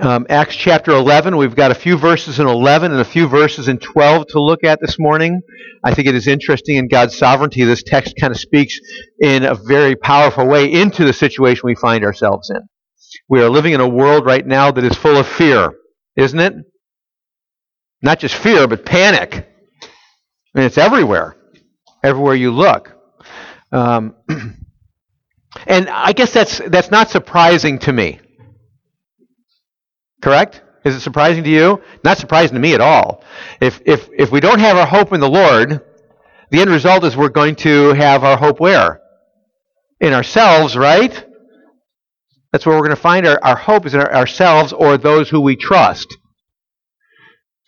Um, 0.00 0.26
Acts 0.28 0.54
chapter 0.54 0.92
11, 0.92 1.36
we've 1.36 1.56
got 1.56 1.72
a 1.72 1.74
few 1.74 1.98
verses 1.98 2.38
in 2.38 2.46
11 2.46 2.92
and 2.92 3.00
a 3.00 3.04
few 3.04 3.26
verses 3.26 3.66
in 3.66 3.78
12 3.78 4.28
to 4.28 4.40
look 4.40 4.62
at 4.62 4.78
this 4.80 4.96
morning. 4.96 5.40
I 5.82 5.92
think 5.92 6.06
it 6.06 6.14
is 6.14 6.28
interesting 6.28 6.76
in 6.76 6.86
God's 6.86 7.18
sovereignty. 7.18 7.64
This 7.64 7.82
text 7.82 8.14
kind 8.16 8.30
of 8.30 8.38
speaks 8.38 8.78
in 9.20 9.44
a 9.44 9.56
very 9.56 9.96
powerful 9.96 10.46
way 10.46 10.72
into 10.72 11.04
the 11.04 11.12
situation 11.12 11.62
we 11.64 11.74
find 11.74 12.04
ourselves 12.04 12.48
in. 12.48 12.60
We 13.28 13.42
are 13.42 13.48
living 13.48 13.72
in 13.72 13.80
a 13.80 13.88
world 13.88 14.24
right 14.24 14.46
now 14.46 14.70
that 14.70 14.84
is 14.84 14.96
full 14.96 15.16
of 15.16 15.26
fear, 15.26 15.72
isn't 16.14 16.38
it? 16.38 16.54
Not 18.00 18.20
just 18.20 18.36
fear, 18.36 18.68
but 18.68 18.86
panic. 18.86 19.48
Mean, 20.54 20.66
it's 20.66 20.78
everywhere, 20.78 21.36
everywhere 22.04 22.36
you 22.36 22.52
look. 22.52 22.96
Um, 23.72 24.14
and 25.66 25.88
I 25.88 26.12
guess 26.12 26.32
that's, 26.32 26.58
that's 26.58 26.92
not 26.92 27.10
surprising 27.10 27.80
to 27.80 27.92
me. 27.92 28.20
Correct? 30.20 30.62
Is 30.84 30.94
it 30.94 31.00
surprising 31.00 31.44
to 31.44 31.50
you? 31.50 31.82
Not 32.04 32.18
surprising 32.18 32.54
to 32.54 32.60
me 32.60 32.74
at 32.74 32.80
all. 32.80 33.22
If, 33.60 33.80
if, 33.84 34.08
if 34.16 34.32
we 34.32 34.40
don't 34.40 34.60
have 34.60 34.76
our 34.76 34.86
hope 34.86 35.12
in 35.12 35.20
the 35.20 35.28
Lord, 35.28 35.80
the 36.50 36.60
end 36.60 36.70
result 36.70 37.04
is 37.04 37.16
we're 37.16 37.28
going 37.28 37.56
to 37.56 37.92
have 37.94 38.24
our 38.24 38.36
hope 38.36 38.60
where? 38.60 39.00
In 40.00 40.12
ourselves, 40.12 40.76
right? 40.76 41.24
That's 42.52 42.64
where 42.64 42.76
we're 42.76 42.84
going 42.84 42.96
to 42.96 43.02
find 43.02 43.26
our, 43.26 43.38
our 43.42 43.56
hope 43.56 43.84
is 43.86 43.94
in 43.94 44.00
our, 44.00 44.14
ourselves 44.14 44.72
or 44.72 44.96
those 44.96 45.28
who 45.28 45.40
we 45.40 45.56
trust. 45.56 46.16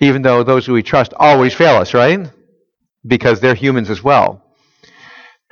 Even 0.01 0.23
though 0.23 0.43
those 0.43 0.65
who 0.65 0.73
we 0.73 0.83
trust 0.83 1.13
always 1.17 1.53
fail 1.53 1.77
us, 1.77 1.93
right? 1.93 2.31
Because 3.07 3.41
they're 3.41 3.55
humans 3.55 3.91
as 3.91 4.03
well. 4.03 4.43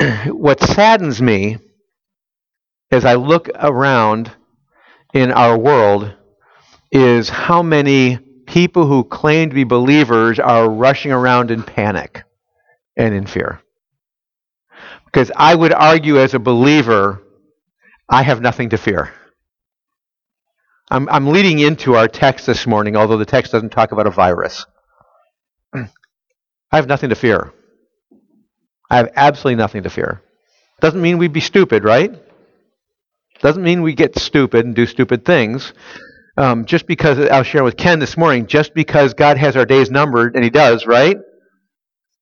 what 0.27 0.61
saddens 0.61 1.21
me 1.21 1.59
as 2.91 3.05
I 3.05 3.15
look 3.15 3.51
around 3.55 4.33
in 5.13 5.31
our 5.33 5.59
world 5.59 6.15
is 6.91 7.29
how 7.29 7.63
many 7.63 8.19
people 8.47 8.87
who 8.87 9.05
claim 9.05 9.51
to 9.51 9.55
be 9.55 9.65
believers 9.65 10.39
are 10.39 10.69
rushing 10.69 11.13
around 11.13 11.51
in 11.51 11.63
panic 11.63 12.23
and 12.97 13.15
in 13.15 13.27
fear. 13.27 13.61
Because 15.05 15.31
I 15.35 15.55
would 15.55 15.73
argue 15.73 16.19
as 16.19 16.35
a 16.35 16.39
believer, 16.39 17.23
I 18.09 18.23
have 18.23 18.41
nothing 18.41 18.71
to 18.71 18.79
fear. 18.79 19.13
I'm, 20.91 21.09
I'm 21.11 21.29
leading 21.29 21.59
into 21.59 21.95
our 21.95 22.09
text 22.09 22.47
this 22.47 22.67
morning, 22.67 22.97
although 22.97 23.19
the 23.19 23.27
text 23.27 23.53
doesn't 23.53 23.71
talk 23.71 23.93
about 23.93 24.07
a 24.07 24.11
virus. 24.11 24.65
I 25.75 25.87
have 26.73 26.87
nothing 26.87 27.11
to 27.11 27.15
fear. 27.15 27.53
I 28.91 28.97
have 28.97 29.11
absolutely 29.15 29.57
nothing 29.57 29.83
to 29.83 29.91
fear. 29.91 30.23
Doesn't 30.81 31.01
mean 31.01 31.19
we'd 31.19 31.33
be 31.33 31.41
stupid, 31.41 31.85
right? 31.85 32.13
Doesn't 33.41 33.63
mean 33.63 33.83
we 33.83 33.95
get 33.95 34.19
stupid 34.19 34.65
and 34.65 34.75
do 34.75 34.87
stupid 34.87 35.25
things 35.25 35.73
um, 36.39 36.65
just 36.65 36.87
because 36.87 37.19
I 37.19 37.37
was 37.37 37.49
sharing 37.49 37.65
with 37.65 37.77
Ken 37.77 37.99
this 37.99 38.17
morning, 38.17 38.47
just 38.47 38.73
because 38.73 39.13
God 39.13 39.37
has 39.39 39.57
our 39.57 39.67
days 39.67 39.91
numbered, 39.91 40.37
and 40.37 40.45
He 40.45 40.51
does, 40.51 40.87
right? 40.87 41.17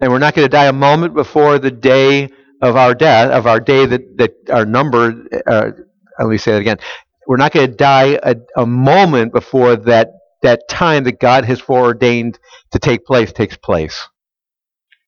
And 0.00 0.10
we're 0.10 0.18
not 0.18 0.34
going 0.34 0.46
to 0.46 0.50
die 0.50 0.66
a 0.66 0.72
moment 0.72 1.14
before 1.14 1.58
the 1.58 1.70
day 1.70 2.30
of 2.62 2.76
our 2.76 2.94
death, 2.94 3.30
of 3.30 3.46
our 3.46 3.60
day 3.60 3.84
that, 3.84 4.16
that 4.16 4.32
are 4.50 4.64
numbered. 4.64 5.28
Uh, 5.46 5.70
let 6.18 6.28
me 6.28 6.38
say 6.38 6.52
that 6.52 6.62
again. 6.62 6.78
We're 7.26 7.36
not 7.36 7.52
going 7.52 7.70
to 7.70 7.76
die 7.76 8.18
a, 8.22 8.36
a 8.56 8.64
moment 8.64 9.34
before 9.34 9.76
that, 9.76 10.12
that 10.42 10.66
time 10.68 11.04
that 11.04 11.20
God 11.20 11.44
has 11.44 11.60
foreordained 11.60 12.38
to 12.70 12.78
take 12.78 13.04
place 13.04 13.32
takes 13.32 13.56
place. 13.58 14.08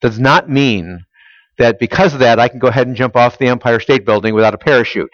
Does 0.03 0.19
not 0.19 0.51
mean 0.51 1.07
that 1.57 1.79
because 1.79 2.13
of 2.13 2.21
that 2.21 2.39
I 2.39 2.49
can 2.49 2.59
go 2.59 2.69
ahead 2.69 2.87
and 2.87 2.95
jump 2.95 3.17
off 3.17 3.39
the 3.39 3.47
Empire 3.47 3.81
State 3.81 4.05
Building 4.05 4.35
without 4.35 4.55
a 4.55 4.59
parachute. 4.59 5.11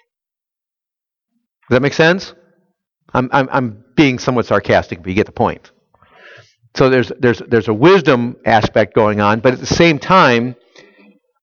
Does 1.69 1.77
that 1.77 1.83
make 1.83 1.95
sense? 1.95 2.35
I'm, 3.13 3.29
I'm, 3.33 3.49
I'm 3.53 3.84
being 3.95 4.19
somewhat 4.19 4.47
sarcastic, 4.47 5.01
but 5.03 5.09
you 5.09 5.15
get 5.15 5.27
the 5.27 5.33
point. 5.33 5.71
So 6.77 6.89
there's, 6.91 7.13
there's, 7.19 7.39
there's 7.39 7.69
a 7.69 7.75
wisdom 7.75 8.37
aspect 8.45 8.95
going 8.95 9.21
on, 9.21 9.41
but 9.41 9.53
at 9.53 9.61
the 9.61 9.67
same 9.67 9.99
time, 9.99 10.57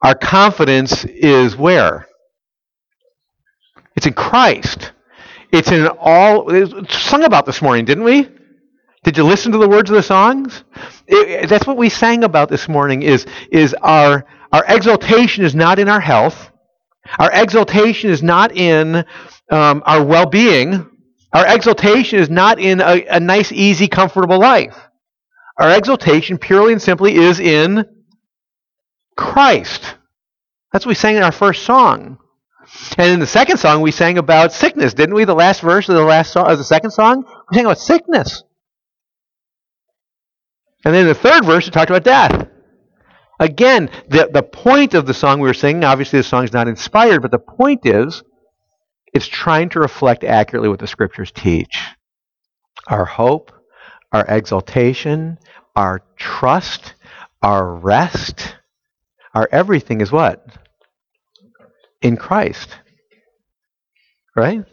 our 0.02 0.16
confidence 0.16 1.06
is 1.06 1.56
where? 1.56 2.08
It's 3.96 4.08
in 4.08 4.14
Christ. 4.14 4.92
It's 5.52 5.72
in 5.72 5.88
all. 6.00 6.50
It's 6.50 6.98
sung 6.98 7.24
about 7.24 7.46
this 7.46 7.62
morning, 7.62 7.86
didn't 7.86 8.04
we? 8.04 8.28
Did 9.04 9.18
you 9.18 9.24
listen 9.24 9.52
to 9.52 9.58
the 9.58 9.68
words 9.68 9.90
of 9.90 9.96
the 9.96 10.04
songs? 10.04 10.64
It, 11.08 11.50
that's 11.50 11.68
what 11.68 11.78
we 11.78 11.90
sang 11.90 12.24
about 12.24 12.50
this 12.50 12.70
morning. 12.70 13.04
Is 13.04 13.26
is 13.52 13.74
our 13.82 14.26
our 14.52 14.64
exaltation 14.68 15.44
is 15.44 15.54
not 15.54 15.78
in 15.80 15.90
our 15.90 16.00
health. 16.00 16.52
Our 17.20 17.32
exaltation 17.34 18.10
is 18.10 18.24
not 18.24 18.56
in 18.56 19.04
um, 19.50 19.84
our 19.86 20.04
well-being. 20.04 20.88
Our 21.34 21.48
exaltation 21.48 22.20
is 22.20 22.30
not 22.30 22.60
in 22.60 22.82
a, 22.82 23.06
a 23.10 23.20
nice, 23.20 23.52
easy, 23.52 23.88
comfortable 23.88 24.40
life. 24.40 24.78
Our 25.58 25.78
exaltation 25.78 26.38
purely 26.38 26.74
and 26.74 26.82
simply 26.82 27.16
is 27.16 27.40
in 27.40 27.86
Christ. 29.16 29.96
That's 30.72 30.86
what 30.86 30.92
we 30.92 30.96
sang 30.96 31.16
in 31.16 31.24
our 31.24 31.32
first 31.32 31.64
song. 31.64 32.18
And 32.98 33.12
in 33.12 33.20
the 33.20 33.28
second 33.28 33.58
song, 33.58 33.82
we 33.82 33.92
sang 33.92 34.18
about 34.18 34.54
sickness, 34.54 34.94
didn't 34.94 35.16
we? 35.16 35.26
The 35.26 35.36
last 35.36 35.62
verse 35.62 35.90
of 35.90 35.96
the 35.96 36.04
last 36.04 36.34
song, 36.34 36.50
of 36.50 36.58
the 36.58 36.64
second 36.64 36.92
song, 36.92 37.24
we 37.50 37.58
sang 37.58 37.66
about 37.66 37.80
sickness. 37.80 38.44
And 40.84 40.94
then 40.94 41.02
in 41.02 41.08
the 41.08 41.14
third 41.14 41.46
verse, 41.46 41.66
we 41.66 41.72
talked 41.72 41.92
about 41.92 42.04
death. 42.04 42.48
Again, 43.40 43.90
the, 44.08 44.30
the 44.32 44.44
point 44.44 44.94
of 44.94 45.06
the 45.06 45.14
song 45.14 45.40
we 45.40 45.48
were 45.48 45.54
singing, 45.54 45.84
obviously 45.84 46.20
the 46.20 46.24
song 46.24 46.44
is 46.44 46.54
not 46.54 46.68
inspired, 46.68 47.22
but 47.22 47.32
the 47.32 47.40
point 47.40 47.86
is 47.86 48.24
it's 49.14 49.28
trying 49.28 49.70
to 49.70 49.80
reflect 49.80 50.24
accurately 50.24 50.70
what 50.70 50.80
the 50.80 50.88
scriptures 50.88 51.32
teach. 51.32 51.88
Our 52.88 53.06
hope, 53.06 53.52
our 54.12 54.26
exaltation, 54.28 55.38
our 55.76 56.02
trust, 56.18 56.96
our 57.42 57.74
rest, 57.76 58.56
our 59.34 59.48
everything 59.52 60.02
is 60.02 60.12
what? 60.12 60.46
In 62.02 62.18
Christ. 62.18 62.70
Right? 64.36 64.66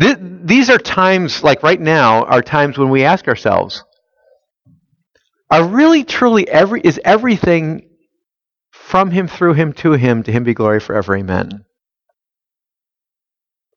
Th- 0.00 0.18
these 0.20 0.70
are 0.70 0.78
times, 0.78 1.42
like 1.42 1.62
right 1.62 1.80
now, 1.80 2.24
are 2.24 2.42
times 2.42 2.78
when 2.78 2.90
we 2.90 3.04
ask 3.04 3.28
ourselves, 3.28 3.84
are 5.50 5.64
really 5.64 6.02
truly 6.02 6.48
every 6.48 6.80
is 6.80 7.00
everything 7.04 7.88
from 8.70 9.10
him 9.10 9.28
through 9.28 9.54
him 9.54 9.72
to 9.72 9.92
him 9.92 10.22
to 10.22 10.32
him 10.32 10.44
be 10.44 10.54
glory 10.54 10.80
forever 10.80 11.16
amen 11.16 11.64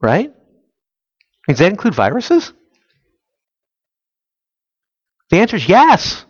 Right? 0.01 0.33
Does 1.47 1.59
that 1.59 1.71
include 1.71 1.95
viruses? 1.95 2.53
The 5.29 5.37
answer 5.37 5.55
is 5.55 5.67
yes. 5.67 6.25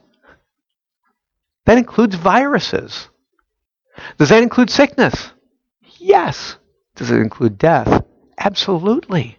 That 1.65 1.77
includes 1.77 2.15
viruses. 2.15 3.09
Does 4.17 4.29
that 4.29 4.43
include 4.43 4.69
sickness? 4.69 5.31
Yes. 5.97 6.57
Does 6.95 7.11
it 7.11 7.19
include 7.19 7.57
death? 7.57 8.03
Absolutely. 8.37 9.37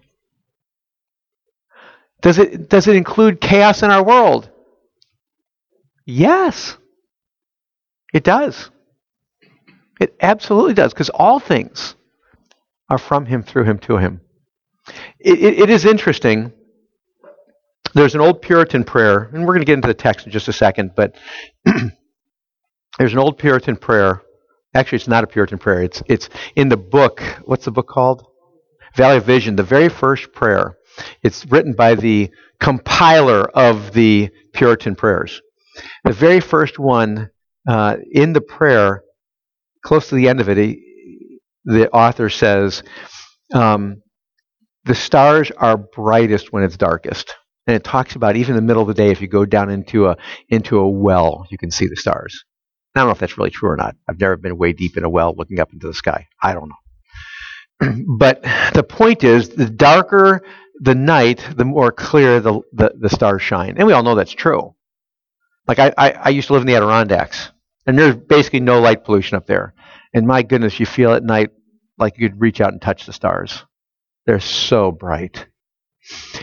Does 2.23 2.39
it, 2.39 2.69
does 2.69 2.87
it 2.89 2.97
include 2.97 3.41
chaos 3.41 3.83
in 3.83 3.91
our 3.91 4.05
world? 4.05 4.51
Yes. 6.05 6.77
It 8.13 8.25
does. 8.25 8.71
It 10.01 10.15
absolutely 10.21 10.75
does, 10.75 10.93
because 10.93 11.11
all 11.11 11.41
things 11.41 11.96
are 12.89 12.99
from 12.99 13.27
him, 13.27 13.43
through 13.43 13.65
him, 13.65 13.79
to 13.79 13.99
him. 13.99 14.21
it, 15.19 15.39
it, 15.39 15.59
it 15.61 15.71
is 15.71 15.85
interesting. 15.85 16.53
There's 17.95 18.15
an 18.15 18.21
old 18.21 18.43
Puritan 18.43 18.85
prayer, 18.85 19.31
and 19.33 19.43
we're 19.43 19.55
going 19.55 19.61
to 19.61 19.65
get 19.67 19.75
into 19.75 19.89
the 19.89 19.95
text 19.95 20.27
in 20.27 20.33
just 20.33 20.49
a 20.49 20.53
second, 20.53 20.93
but 20.95 21.17
there's 22.99 23.13
an 23.13 23.19
old 23.19 23.39
Puritan 23.39 23.77
prayer. 23.77 24.23
Actually, 24.75 24.97
it's 24.97 25.09
not 25.09 25.25
a 25.25 25.27
Puritan 25.27 25.59
prayer. 25.59 25.83
It's, 25.83 26.03
it's 26.07 26.29
in 26.55 26.69
the 26.69 26.77
book. 26.77 27.23
What's 27.45 27.65
the 27.65 27.71
book 27.71 27.89
called? 27.89 28.27
Valley 28.95 29.19
of 29.19 29.25
Vision, 29.25 29.57
the 29.57 29.63
very 29.63 29.89
first 29.89 30.33
prayer. 30.33 30.77
It's 31.23 31.45
written 31.47 31.73
by 31.73 31.95
the 31.95 32.31
compiler 32.61 33.43
of 33.51 33.93
the 33.93 34.31
Puritan 34.55 34.97
prayers. 34.97 35.43
The 36.05 36.13
very 36.13 36.41
first 36.41 36.79
one 36.79 37.31
uh, 37.69 37.97
in 38.11 38.33
the 38.33 38.41
prayer, 38.41 39.03
close 39.83 40.09
to 40.09 40.15
the 40.15 40.29
end 40.29 40.41
of 40.41 40.49
it, 40.49 40.57
he, 40.57 40.86
the 41.67 41.91
author 41.91 42.31
says, 42.31 42.83
um, 43.53 44.03
the 44.85 44.95
stars 44.95 45.51
are 45.51 45.77
brightest 45.77 46.53
when 46.53 46.63
it's 46.63 46.77
darkest. 46.77 47.35
And 47.67 47.77
it 47.77 47.85
talks 47.85 48.15
about 48.15 48.37
even 48.37 48.53
in 48.53 48.57
the 48.57 48.67
middle 48.67 48.83
of 48.83 48.89
the 48.89 48.95
day, 48.95 49.11
if 49.11 49.21
you 49.21 49.27
go 49.27 49.45
down 49.45 49.71
into 49.71 50.07
a 50.07 50.17
into 50.49 50.79
a 50.79 50.89
well, 50.89 51.47
you 51.51 51.59
can 51.59 51.71
see 51.71 51.87
the 51.89 51.97
stars. 51.97 52.45
I 52.95 53.01
don't 53.01 53.09
know 53.09 53.13
if 53.13 53.19
that's 53.19 53.37
really 53.37 53.51
true 53.51 53.69
or 53.69 53.77
not. 53.77 53.97
I've 54.09 54.21
never 54.21 54.37
been 54.37 54.57
way 54.57 54.73
deep 54.73 54.97
in 54.97 55.05
a 55.05 55.11
well 55.11 55.35
looking 55.37 55.59
up 55.59 55.73
into 55.73 55.89
the 55.89 55.95
sky. 55.95 56.29
I 56.43 56.55
don't 56.55 56.71
know. 57.81 58.05
but 58.19 58.43
the 58.73 58.85
point 58.85 59.25
is, 59.25 59.49
the 59.49 59.69
darker 59.69 60.43
the 60.81 60.95
night, 60.95 61.45
the 61.57 61.65
more 61.65 61.91
clear 61.91 62.41
the, 62.41 62.61
the, 62.73 62.93
the, 62.99 63.09
stars 63.09 63.43
shine. 63.43 63.75
And 63.77 63.87
we 63.87 63.93
all 63.93 64.03
know 64.03 64.15
that's 64.15 64.33
true. 64.33 64.75
Like 65.67 65.79
I, 65.79 65.93
I, 65.97 66.11
I 66.13 66.29
used 66.29 66.49
to 66.49 66.53
live 66.53 66.63
in 66.63 66.67
the 66.67 66.77
Adirondacks, 66.77 67.51
and 67.87 67.99
there's 67.99 68.17
basically 68.17 68.61
no 68.61 68.81
light 68.81 69.05
pollution 69.05 69.37
up 69.37 69.47
there. 69.47 69.75
And 70.17 70.27
my 70.27 70.43
goodness, 70.43 70.81
you 70.81 70.87
feel 70.87 71.13
at 71.13 71.23
night 71.23 71.51
like 71.99 72.19
you 72.19 72.29
could 72.29 72.41
reach 72.41 72.63
out 72.63 72.73
and 72.73 72.81
touch 72.81 73.05
the 73.05 73.13
stars. 73.13 73.65
They're 74.25 74.41
so 74.41 74.91
bright. 74.91 75.47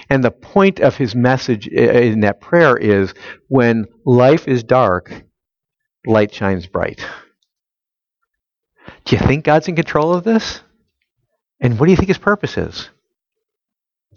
And 0.09 0.23
the 0.23 0.29
point 0.29 0.79
of 0.79 0.95
his 0.95 1.15
message 1.15 1.67
in 1.67 2.19
that 2.19 2.39
prayer 2.39 2.77
is 2.77 3.15
when 3.47 3.85
life 4.05 4.47
is 4.47 4.63
dark, 4.63 5.23
light 6.05 6.31
shines 6.33 6.67
bright. 6.67 7.03
Do 9.05 9.15
you 9.15 9.25
think 9.25 9.43
God's 9.43 9.67
in 9.67 9.75
control 9.75 10.13
of 10.13 10.23
this? 10.23 10.61
And 11.59 11.79
what 11.79 11.87
do 11.87 11.91
you 11.91 11.97
think 11.97 12.09
his 12.09 12.17
purpose 12.19 12.57
is? 12.57 12.89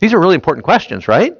These 0.00 0.12
are 0.12 0.20
really 0.20 0.34
important 0.34 0.64
questions, 0.64 1.08
right? 1.08 1.34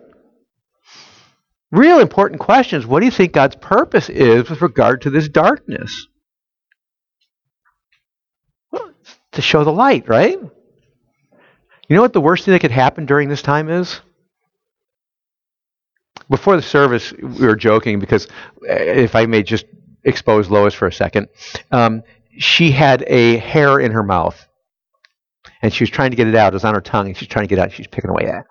Real 1.71 1.99
important 1.99 2.41
questions. 2.41 2.87
What 2.87 3.01
do 3.01 3.05
you 3.05 3.12
think 3.12 3.33
God's 3.33 3.57
purpose 3.57 4.09
is 4.09 4.49
with 4.49 4.62
regard 4.62 5.03
to 5.03 5.11
this 5.11 5.29
darkness? 5.29 6.07
Well, 8.71 8.93
to 9.37 9.43
show 9.43 9.65
the 9.65 9.73
light, 9.73 10.09
right? 10.09 10.38
You 11.88 11.94
know 11.94 12.03
what 12.03 12.12
the 12.12 12.21
worst 12.21 12.44
thing 12.44 12.53
that 12.53 12.61
could 12.61 12.71
happen 12.73 13.06
during 13.06 13.29
this 13.29 13.43
time 13.43 13.69
is? 13.69 14.00
Before 16.29 16.56
the 16.56 16.62
service, 16.62 17.12
we 17.12 17.47
were 17.47 17.55
joking 17.55 18.00
because 18.00 18.27
eh, 18.69 19.03
if 19.03 19.15
I 19.15 19.27
may 19.27 19.43
just 19.43 19.67
expose 20.03 20.50
Lois 20.50 20.75
for 20.75 20.88
a 20.88 20.93
second, 20.93 21.29
um, 21.71 22.03
she 22.38 22.73
had 22.73 23.05
a 23.06 23.37
hair 23.37 23.79
in 23.79 23.93
her 23.93 24.03
mouth, 24.03 24.47
and 25.62 25.73
she 25.73 25.85
was 25.85 25.91
trying 25.91 26.11
to 26.11 26.17
get 26.17 26.27
it 26.27 26.35
out. 26.35 26.53
It 26.53 26.56
was 26.56 26.65
on 26.65 26.75
her 26.75 26.81
tongue, 26.81 27.06
and 27.06 27.17
she's 27.17 27.29
trying 27.29 27.44
to 27.44 27.49
get 27.49 27.59
it 27.59 27.62
out. 27.62 27.73
She's 27.73 27.87
picking 27.87 28.11
away 28.11 28.27
at. 28.27 28.41
it. 28.41 28.44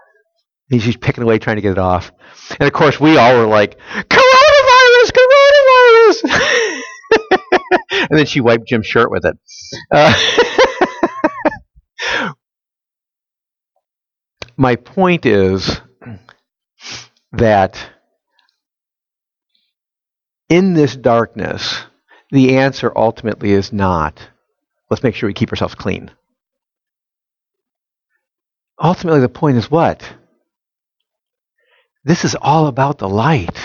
And 0.71 0.81
she's 0.81 0.97
picking 0.97 1.23
away, 1.23 1.37
trying 1.37 1.57
to 1.57 1.61
get 1.61 1.73
it 1.73 1.77
off. 1.77 2.11
And 2.59 2.65
of 2.65 2.73
course, 2.73 2.99
we 2.99 3.17
all 3.17 3.37
were 3.37 3.45
like, 3.45 3.77
"Coronavirus! 3.93 5.11
Coronavirus!" 5.11 6.81
and 8.09 8.17
then 8.17 8.25
she 8.25 8.41
wiped 8.41 8.67
Jim's 8.67 8.87
shirt 8.87 9.11
with 9.11 9.25
it. 9.25 9.37
Uh, 9.91 10.13
my 14.57 14.75
point 14.75 15.25
is 15.25 15.81
that 17.31 17.89
in 20.49 20.73
this 20.73 20.95
darkness, 20.95 21.83
the 22.31 22.57
answer 22.57 22.91
ultimately 22.95 23.51
is 23.51 23.73
not 23.73 24.19
let's 24.89 25.03
make 25.03 25.15
sure 25.15 25.27
we 25.27 25.33
keep 25.33 25.51
ourselves 25.51 25.75
clean. 25.75 26.11
Ultimately, 28.81 29.21
the 29.21 29.29
point 29.29 29.57
is 29.57 29.71
what? 29.71 30.07
This 32.03 32.25
is 32.25 32.35
all 32.39 32.67
about 32.67 32.97
the 32.97 33.09
light. 33.09 33.57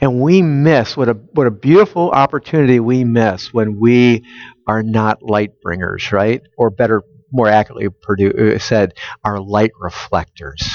And 0.00 0.20
we 0.20 0.40
miss 0.40 0.96
what 0.96 1.08
a 1.08 1.12
what 1.12 1.46
a 1.46 1.50
beautiful 1.50 2.10
opportunity 2.10 2.80
we 2.80 3.04
miss 3.04 3.52
when 3.52 3.78
we 3.78 4.24
are 4.66 4.82
not 4.82 5.22
light 5.22 5.60
bringers, 5.60 6.12
right? 6.12 6.42
Or 6.56 6.70
better, 6.70 7.02
more 7.36 7.48
accurately 7.48 7.86
uh, 7.86 8.58
said, 8.58 8.94
are 9.22 9.38
light 9.38 9.72
reflectors. 9.78 10.68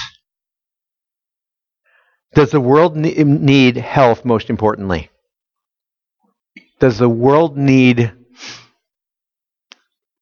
Does 2.34 2.52
the 2.52 2.62
world 2.62 2.96
need 2.96 3.76
health 3.76 4.24
most 4.24 4.50
importantly? 4.50 5.10
Does 6.80 6.98
the 6.98 7.10
world 7.10 7.58
need 7.58 8.14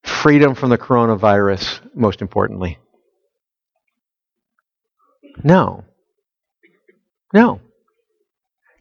freedom 0.03 0.55
from 0.55 0.69
the 0.71 0.77
coronavirus 0.77 1.79
most 1.93 2.21
importantly? 2.21 2.79
No. 5.43 5.85
No. 7.33 7.61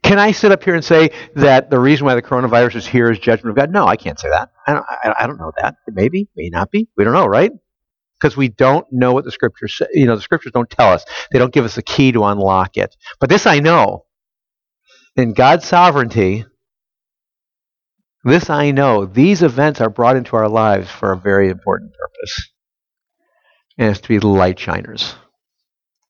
Can 0.02 0.18
I 0.18 0.32
sit 0.32 0.50
up 0.50 0.64
here 0.64 0.74
and 0.74 0.84
say 0.84 1.10
that 1.34 1.68
the 1.68 1.78
reason 1.78 2.06
why 2.06 2.14
the 2.14 2.22
coronavirus 2.22 2.76
is 2.76 2.86
here 2.86 3.10
is 3.10 3.18
judgment 3.18 3.50
of 3.50 3.56
God? 3.56 3.70
No, 3.70 3.86
I 3.86 3.96
can't 3.96 4.18
say 4.18 4.30
that. 4.30 4.50
I 4.68 4.74
don't, 4.74 5.16
I, 5.20 5.26
don't 5.26 5.38
know 5.38 5.52
that. 5.60 5.76
Maybe, 5.88 6.28
may 6.36 6.50
not 6.50 6.70
be. 6.70 6.88
We 6.96 7.04
don't 7.04 7.14
know, 7.14 7.26
right? 7.26 7.52
Because 8.20 8.36
we 8.36 8.48
don't 8.48 8.86
know 8.92 9.12
what 9.14 9.24
the 9.24 9.32
scriptures 9.32 9.76
say. 9.76 9.86
You 9.94 10.06
know, 10.06 10.16
the 10.16 10.22
scriptures 10.22 10.52
don't 10.52 10.68
tell 10.68 10.92
us. 10.92 11.04
They 11.32 11.38
don't 11.38 11.52
give 11.52 11.64
us 11.64 11.76
the 11.76 11.82
key 11.82 12.12
to 12.12 12.24
unlock 12.24 12.76
it. 12.76 12.94
But 13.18 13.30
this 13.30 13.46
I 13.46 13.60
know. 13.60 14.04
In 15.16 15.32
God's 15.32 15.66
sovereignty, 15.66 16.44
this 18.24 18.50
I 18.50 18.72
know. 18.72 19.06
These 19.06 19.42
events 19.42 19.80
are 19.80 19.90
brought 19.90 20.16
into 20.16 20.36
our 20.36 20.48
lives 20.48 20.90
for 20.90 21.12
a 21.12 21.18
very 21.18 21.48
important 21.48 21.92
purpose. 21.94 22.50
And 23.78 23.90
it's 23.90 24.00
to 24.00 24.08
be 24.08 24.20
light 24.20 24.58
shiners. 24.58 25.14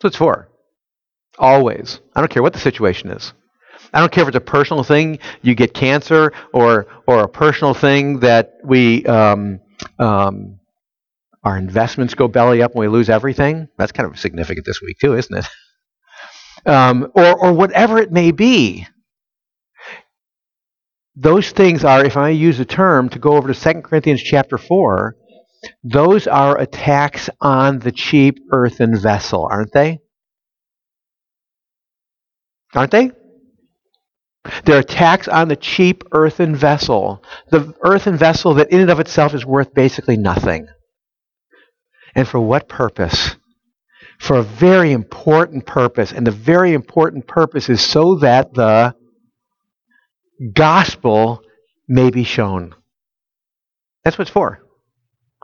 That's 0.01 0.05
what 0.05 0.09
it's 0.09 0.17
for. 0.17 0.49
Always. 1.39 2.01
I 2.17 2.21
don't 2.21 2.31
care 2.31 2.43
what 2.43 2.55
the 2.55 2.59
situation 2.59 3.11
is. 3.11 3.33
I 3.93 4.01
don't 4.01 4.13
care 4.13 4.23
if 4.23 4.29
it's 4.29 4.37
a 4.37 4.41
personal 4.41 4.83
thing, 4.83 5.19
you 5.43 5.55
get 5.55 5.75
cancer, 5.75 6.33
or 6.53 6.87
or 7.07 7.21
a 7.25 7.29
personal 7.29 7.75
thing 7.75 8.21
that 8.21 8.53
we 8.65 9.05
um, 9.07 9.61
um, 9.99 10.59
our 11.45 11.57
investments 11.57 12.15
go 12.15 12.29
belly 12.29 12.63
up 12.63 12.73
and 12.73 12.81
we 12.81 12.89
lose 12.89 13.09
everything. 13.09 13.69
That's 13.79 13.93
kind 13.93 14.11
of 14.11 14.19
significant 14.19 14.67
this 14.67 14.83
week 14.83 14.99
too, 15.01 15.15
isn't 15.17 15.37
it? 15.37 15.47
Um, 16.67 17.13
or 17.15 17.39
or 17.47 17.53
whatever 17.53 17.99
it 17.99 18.11
may 18.11 18.33
be. 18.33 18.87
Those 21.15 21.51
things 21.51 21.85
are, 21.85 22.05
if 22.05 22.17
I 22.17 22.31
use 22.31 22.61
a 22.61 22.65
term 22.65 23.09
to 23.11 23.19
go 23.19 23.37
over 23.37 23.53
to 23.53 23.59
2 23.59 23.83
Corinthians 23.83 24.21
chapter 24.23 24.59
four, 24.59 25.17
those 25.83 26.27
are 26.27 26.59
attacks 26.59 27.31
on 27.41 27.79
the 27.79 27.93
cheap 27.93 28.39
earthen 28.53 28.97
vessel, 28.99 29.49
aren't 29.51 29.73
they? 29.73 29.99
Aren't 32.75 32.91
they? 32.91 33.13
They're 34.65 34.81
attacks 34.81 35.29
on 35.29 35.49
the 35.49 35.57
cheap 35.57 36.05
earthen 36.13 36.55
vessel. 36.57 37.23
The 37.51 37.75
earthen 37.83 38.17
vessel 38.17 38.55
that 38.55 38.71
in 38.71 38.81
and 38.81 38.91
of 38.91 39.01
itself 39.01 39.35
is 39.35 39.45
worth 39.45 39.75
basically 39.75 40.17
nothing. 40.17 40.69
And 42.15 42.27
for 42.27 42.41
what 42.41 42.69
purpose? 42.69 43.37
For 44.19 44.37
a 44.37 44.43
very 44.43 44.93
important 44.93 45.67
purpose. 45.67 46.13
And 46.13 46.27
the 46.27 46.33
very 46.33 46.73
important 46.73 47.27
purpose 47.27 47.69
is 47.69 47.81
so 47.81 48.17
that 48.17 48.55
the 48.55 48.95
gospel 50.53 51.43
may 51.89 52.11
be 52.11 52.25
shown. 52.25 52.75
That's 54.05 54.19
what 54.19 54.23
it's 54.23 54.31
for. 54.31 54.63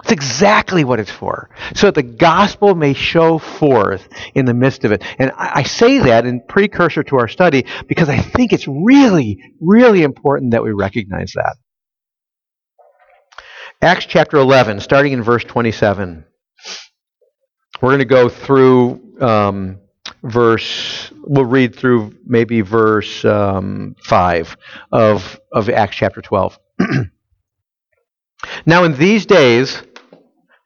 That's 0.02 0.12
exactly 0.12 0.82
what 0.82 0.99
it's 0.99 1.11
for. 1.11 1.50
So 1.75 1.87
that 1.87 1.94
the 1.94 2.02
gospel 2.02 2.75
may 2.75 2.94
show 2.94 3.38
forth 3.38 4.08
in 4.35 4.44
the 4.44 4.55
midst 4.55 4.85
of 4.85 4.91
it. 4.93 5.02
And 5.19 5.31
I, 5.37 5.62
say 5.62 5.99
that 5.99 6.26
in 6.26 6.41
precursor 6.49 7.05
to 7.05 7.17
our 7.17 7.29
study 7.29 7.64
because 7.87 8.08
I 8.08 8.19
think 8.19 8.52
it's 8.52 8.67
really, 8.67 9.38
really 9.61 10.02
important 10.02 10.50
that 10.50 10.64
we 10.64 10.73
recognize 10.73 11.32
that. 11.37 11.56
Acts 13.81 14.06
chapter 14.06 14.37
11, 14.37 14.81
starting 14.81 15.12
in 15.12 15.23
verse 15.23 15.44
27. 15.44 16.25
We're 17.81 17.91
going 17.91 17.99
to 18.00 18.05
go 18.05 18.29
through 18.29 19.20
um, 19.20 19.79
verse, 20.25 21.11
we'll 21.23 21.44
read 21.44 21.76
through 21.76 22.17
maybe 22.24 22.63
verse 22.63 23.24
um, 23.24 23.94
5 24.05 24.56
of, 24.91 25.41
of 25.53 25.69
Acts 25.69 25.96
chapter 25.96 26.20
12. 26.20 26.58
Now, 28.67 28.84
in 28.84 28.96
these 28.96 29.27
days, 29.27 29.82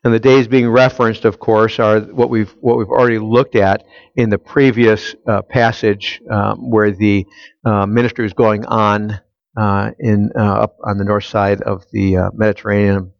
and 0.04 0.14
the 0.14 0.20
days 0.20 0.46
being 0.46 0.68
referenced, 0.68 1.24
of 1.24 1.38
course, 1.38 1.78
are 1.78 2.00
what 2.00 2.30
we've 2.30 2.54
what 2.60 2.78
we've 2.78 2.88
already 2.88 3.18
looked 3.18 3.56
at 3.56 3.84
in 4.14 4.30
the 4.30 4.38
previous 4.38 5.14
uh, 5.26 5.42
passage, 5.42 6.20
um, 6.30 6.70
where 6.70 6.92
the 6.92 7.26
uh, 7.64 7.84
ministry 7.86 8.24
is 8.24 8.32
going 8.32 8.64
on 8.66 9.20
uh, 9.56 9.90
in 9.98 10.30
uh, 10.36 10.62
up 10.62 10.76
on 10.84 10.98
the 10.98 11.04
north 11.04 11.24
side 11.24 11.62
of 11.62 11.84
the 11.92 12.16
uh, 12.16 12.30
Mediterranean, 12.32 13.12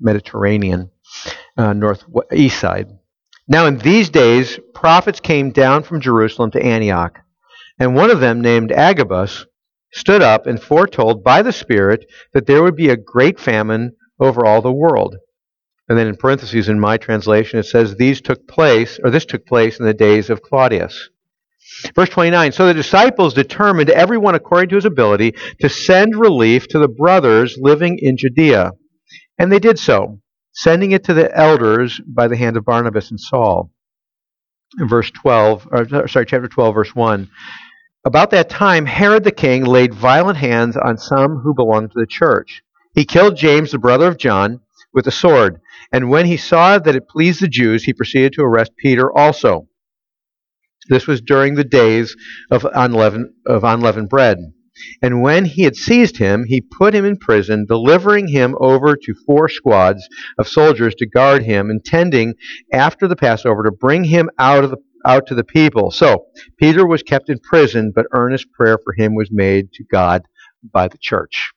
Mediterranean 0.00 0.90
uh, 1.56 1.72
northeast 1.72 2.58
side. 2.58 2.88
Now, 3.46 3.66
in 3.66 3.78
these 3.78 4.10
days, 4.10 4.58
prophets 4.74 5.20
came 5.20 5.50
down 5.50 5.82
from 5.82 6.00
Jerusalem 6.00 6.50
to 6.52 6.62
Antioch, 6.62 7.20
and 7.78 7.94
one 7.94 8.10
of 8.10 8.20
them, 8.20 8.40
named 8.40 8.72
Agabus, 8.72 9.46
stood 9.92 10.22
up 10.22 10.46
and 10.46 10.60
foretold 10.60 11.22
by 11.22 11.42
the 11.42 11.52
Spirit 11.52 12.06
that 12.32 12.46
there 12.46 12.62
would 12.62 12.74
be 12.74 12.88
a 12.88 12.96
great 12.96 13.38
famine 13.38 13.94
over 14.20 14.44
all 14.44 14.62
the 14.62 14.72
world. 14.72 15.16
And 15.88 15.98
then 15.98 16.06
in 16.06 16.16
parentheses 16.16 16.68
in 16.68 16.80
my 16.80 16.96
translation, 16.96 17.58
it 17.58 17.66
says, 17.66 17.96
These 17.96 18.20
took 18.20 18.48
place, 18.48 18.98
or 19.02 19.10
this 19.10 19.26
took 19.26 19.44
place 19.46 19.78
in 19.78 19.84
the 19.84 19.94
days 19.94 20.30
of 20.30 20.42
Claudius. 20.42 21.10
Verse 21.94 22.08
29 22.08 22.52
So 22.52 22.66
the 22.66 22.74
disciples 22.74 23.34
determined, 23.34 23.90
everyone 23.90 24.34
according 24.34 24.70
to 24.70 24.76
his 24.76 24.84
ability, 24.84 25.34
to 25.60 25.68
send 25.68 26.16
relief 26.16 26.68
to 26.68 26.78
the 26.78 26.88
brothers 26.88 27.56
living 27.58 27.98
in 28.00 28.16
Judea. 28.16 28.72
And 29.38 29.52
they 29.52 29.58
did 29.58 29.78
so, 29.78 30.20
sending 30.52 30.92
it 30.92 31.04
to 31.04 31.14
the 31.14 31.34
elders 31.36 32.00
by 32.06 32.28
the 32.28 32.36
hand 32.36 32.56
of 32.56 32.64
Barnabas 32.64 33.10
and 33.10 33.20
Saul. 33.20 33.70
In 34.78 34.88
verse 34.88 35.10
12, 35.10 35.68
or, 35.70 36.08
sorry, 36.08 36.26
chapter 36.26 36.48
12, 36.48 36.74
verse 36.74 36.94
1. 36.94 37.28
About 38.06 38.30
that 38.30 38.50
time, 38.50 38.86
Herod 38.86 39.24
the 39.24 39.32
king 39.32 39.64
laid 39.64 39.94
violent 39.94 40.38
hands 40.38 40.76
on 40.76 40.98
some 40.98 41.38
who 41.38 41.54
belonged 41.54 41.90
to 41.92 42.00
the 42.00 42.06
church 42.06 42.62
he 42.94 43.04
killed 43.04 43.36
James, 43.36 43.72
the 43.72 43.78
brother 43.78 44.06
of 44.06 44.18
John, 44.18 44.60
with 44.92 45.06
a 45.06 45.12
sword. 45.12 45.60
And 45.92 46.10
when 46.10 46.26
he 46.26 46.36
saw 46.36 46.78
that 46.78 46.94
it 46.94 47.08
pleased 47.08 47.40
the 47.40 47.48
Jews, 47.48 47.84
he 47.84 47.92
proceeded 47.92 48.32
to 48.34 48.42
arrest 48.42 48.72
Peter 48.76 49.12
also. 49.12 49.68
This 50.88 51.06
was 51.06 51.20
during 51.20 51.54
the 51.54 51.64
days 51.64 52.14
of 52.50 52.66
unleavened, 52.74 53.30
of 53.46 53.64
unleavened 53.64 54.08
bread. 54.08 54.38
And 55.00 55.22
when 55.22 55.44
he 55.44 55.62
had 55.62 55.76
seized 55.76 56.18
him, 56.18 56.44
he 56.44 56.60
put 56.60 56.94
him 56.94 57.04
in 57.04 57.16
prison, 57.16 57.64
delivering 57.66 58.28
him 58.28 58.56
over 58.60 58.96
to 58.96 59.14
four 59.26 59.48
squads 59.48 60.06
of 60.36 60.48
soldiers 60.48 60.94
to 60.96 61.06
guard 61.06 61.44
him, 61.44 61.70
intending 61.70 62.34
after 62.72 63.06
the 63.06 63.16
Passover 63.16 63.62
to 63.62 63.70
bring 63.70 64.04
him 64.04 64.30
out 64.38 64.64
of 64.64 64.70
the 64.70 64.78
out 65.06 65.26
to 65.26 65.34
the 65.34 65.44
people. 65.44 65.90
So, 65.90 66.26
Peter 66.58 66.86
was 66.86 67.02
kept 67.02 67.28
in 67.28 67.38
prison, 67.38 67.92
but 67.94 68.06
earnest 68.12 68.50
prayer 68.52 68.78
for 68.82 68.94
him 68.94 69.14
was 69.14 69.28
made 69.30 69.70
to 69.74 69.84
God 69.84 70.22
by 70.62 70.88
the 70.88 70.98
church. 70.98 71.52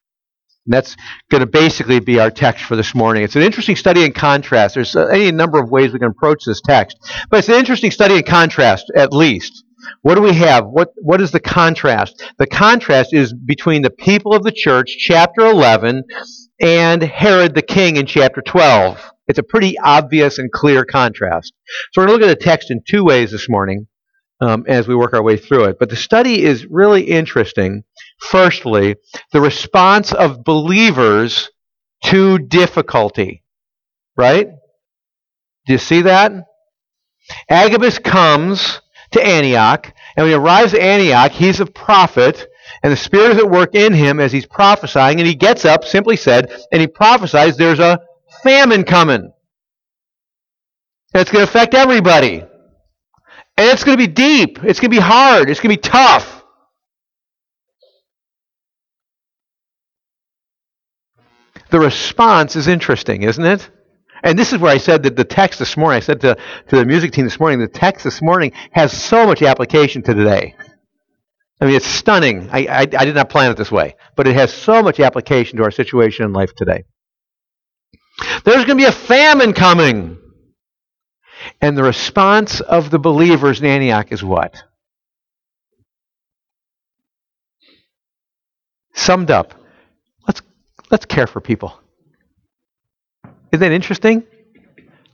And 0.68 0.74
that's 0.74 0.98
going 1.32 1.40
to 1.40 1.48
basically 1.48 2.02
be 2.02 2.20
our 2.20 2.30
text 2.30 2.66
for 2.66 2.76
this 2.76 2.94
morning. 2.94 3.24
It's 3.24 3.38
an 3.38 3.42
interesting 3.42 3.78
study 3.78 4.04
in 4.04 4.12
contrast. 4.12 4.76
There's 4.76 4.98
uh, 4.98 5.08
any 5.08 5.32
number 5.32 5.60
of 5.62 5.72
ways 5.72 5.94
we 5.94 6.00
can 6.00 6.10
approach 6.10 6.44
this 6.46 6.60
text, 6.60 6.98
but 7.30 7.40
it's 7.40 7.48
an 7.48 7.56
interesting 7.56 7.90
study 7.90 8.16
in 8.16 8.24
contrast, 8.24 8.92
at 8.94 9.14
least. 9.14 9.64
What 10.02 10.16
do 10.16 10.22
we 10.22 10.34
have? 10.34 10.66
What, 10.66 10.90
what 11.02 11.22
is 11.22 11.32
the 11.32 11.40
contrast? 11.40 12.22
The 12.38 12.48
contrast 12.48 13.14
is 13.14 13.34
between 13.34 13.82
the 13.82 13.90
people 13.90 14.36
of 14.36 14.44
the 14.44 14.52
church, 14.52 14.98
chapter 15.00 15.46
11, 15.46 16.04
and 16.60 17.02
Herod 17.02 17.56
the 17.56 17.62
king 17.62 17.96
in 17.96 18.06
chapter 18.06 18.42
12. 18.42 19.12
It's 19.30 19.40
a 19.40 19.44
pretty 19.44 19.78
obvious 19.80 20.38
and 20.38 20.52
clear 20.52 20.84
contrast. 20.84 21.54
So 21.94 22.02
we're 22.02 22.08
going 22.08 22.20
to 22.20 22.26
look 22.26 22.32
at 22.32 22.40
the 22.40 22.46
text 22.46 22.72
in 22.72 22.82
two 22.86 23.06
ways 23.06 23.32
this 23.32 23.48
morning 23.48 23.88
um, 24.40 24.66
as 24.68 24.88
we 24.88 24.96
work 24.96 25.14
our 25.14 25.24
way 25.24 25.38
through 25.38 25.66
it. 25.66 25.80
But 25.80 25.90
the 25.90 25.96
study 25.96 26.44
is 26.44 26.66
really 26.66 27.04
interesting. 27.04 27.84
Firstly, 28.20 28.96
the 29.32 29.42
response 29.42 30.14
of 30.14 30.44
believers 30.44 31.50
to 32.06 32.38
difficulty. 32.40 33.44
Right? 34.16 34.48
Do 35.66 35.74
you 35.74 35.80
see 35.80 36.04
that? 36.04 36.32
Agabus 37.50 38.00
comes 38.00 38.82
to 39.12 39.26
Antioch, 39.26 39.94
and 40.16 40.24
when 40.24 40.32
he 40.32 40.34
arrives 40.34 40.74
at 40.74 40.80
Antioch, 40.80 41.32
he's 41.32 41.60
a 41.60 41.66
prophet, 41.66 42.48
and 42.84 42.92
the 42.92 42.98
Spirit 42.98 43.34
is 43.34 43.38
at 43.40 43.50
work 43.50 43.76
in 43.76 43.94
him 43.94 44.20
as 44.20 44.32
he's 44.32 44.46
prophesying, 44.46 45.20
and 45.20 45.28
he 45.28 45.36
gets 45.36 45.66
up, 45.66 45.84
simply 45.86 46.16
said, 46.16 46.52
and 46.72 46.82
he 46.82 46.88
prophesies 46.88 47.58
there's 47.58 47.80
a 47.80 48.00
famine 48.44 48.84
coming. 48.84 49.32
It's 51.14 51.32
going 51.32 51.46
to 51.46 51.50
affect 51.50 51.74
everybody. 51.74 52.44
And 53.58 53.68
it's 53.70 53.84
going 53.84 53.98
to 53.98 54.08
be 54.08 54.12
deep. 54.12 54.64
It's 54.64 54.80
going 54.80 54.92
to 54.92 54.98
be 54.98 55.02
hard. 55.02 55.50
It's 55.50 55.60
going 55.60 55.76
to 55.76 55.82
be 55.82 55.90
tough. 55.90 56.44
The 61.70 61.80
response 61.80 62.56
is 62.56 62.68
interesting, 62.68 63.24
isn't 63.24 63.44
it? 63.44 63.70
And 64.24 64.38
this 64.38 64.54
is 64.54 64.60
where 64.60 64.72
I 64.72 64.78
said 64.78 65.04
that 65.04 65.16
the 65.16 65.24
text 65.24 65.60
this 65.60 65.76
morning, 65.76 65.98
I 65.98 66.00
said 66.00 66.22
to, 66.22 66.36
to 66.70 66.76
the 66.76 66.86
music 66.86 67.12
team 67.12 67.26
this 67.26 67.40
morning, 67.40 67.60
the 67.60 67.68
text 67.68 68.04
this 68.04 68.22
morning 68.22 68.52
has 68.72 68.92
so 68.92 69.26
much 69.26 69.42
application 69.42 70.02
to 70.04 70.14
today. 70.14 70.56
I 71.60 71.66
mean, 71.66 71.76
it's 71.76 71.86
stunning. 71.86 72.50
I, 72.52 72.66
I, 72.68 72.80
I 72.82 73.06
did 73.06 73.16
not 73.16 73.30
plan 73.30 73.52
it 73.52 73.58
this 73.58 73.72
way, 73.72 73.96
but 74.16 74.28
it 74.28 74.36
has 74.36 74.54
so 74.54 74.82
much 74.82 75.00
application 75.00 75.58
to 75.58 75.64
our 75.64 75.72
situation 75.72 76.26
in 76.26 76.34
life 76.34 76.54
today. 76.56 76.84
There's 78.44 78.66
going 78.66 78.68
to 78.68 78.76
be 78.76 78.86
a 78.86 78.92
famine 78.92 79.54
coming. 79.54 80.18
And 81.62 81.78
the 81.78 81.84
response 81.84 82.60
of 82.62 82.90
the 82.90 83.00
believers 83.00 83.60
in 83.60 83.66
Antioch 83.66 84.12
is 84.12 84.24
what? 84.24 84.64
Summed 88.94 89.32
up, 89.32 89.54
let's, 90.28 90.42
let's 90.90 91.06
care 91.06 91.28
for 91.28 91.40
people. 91.40 91.80
Isn't 93.52 93.62
that 93.62 93.72
interesting? 93.72 94.24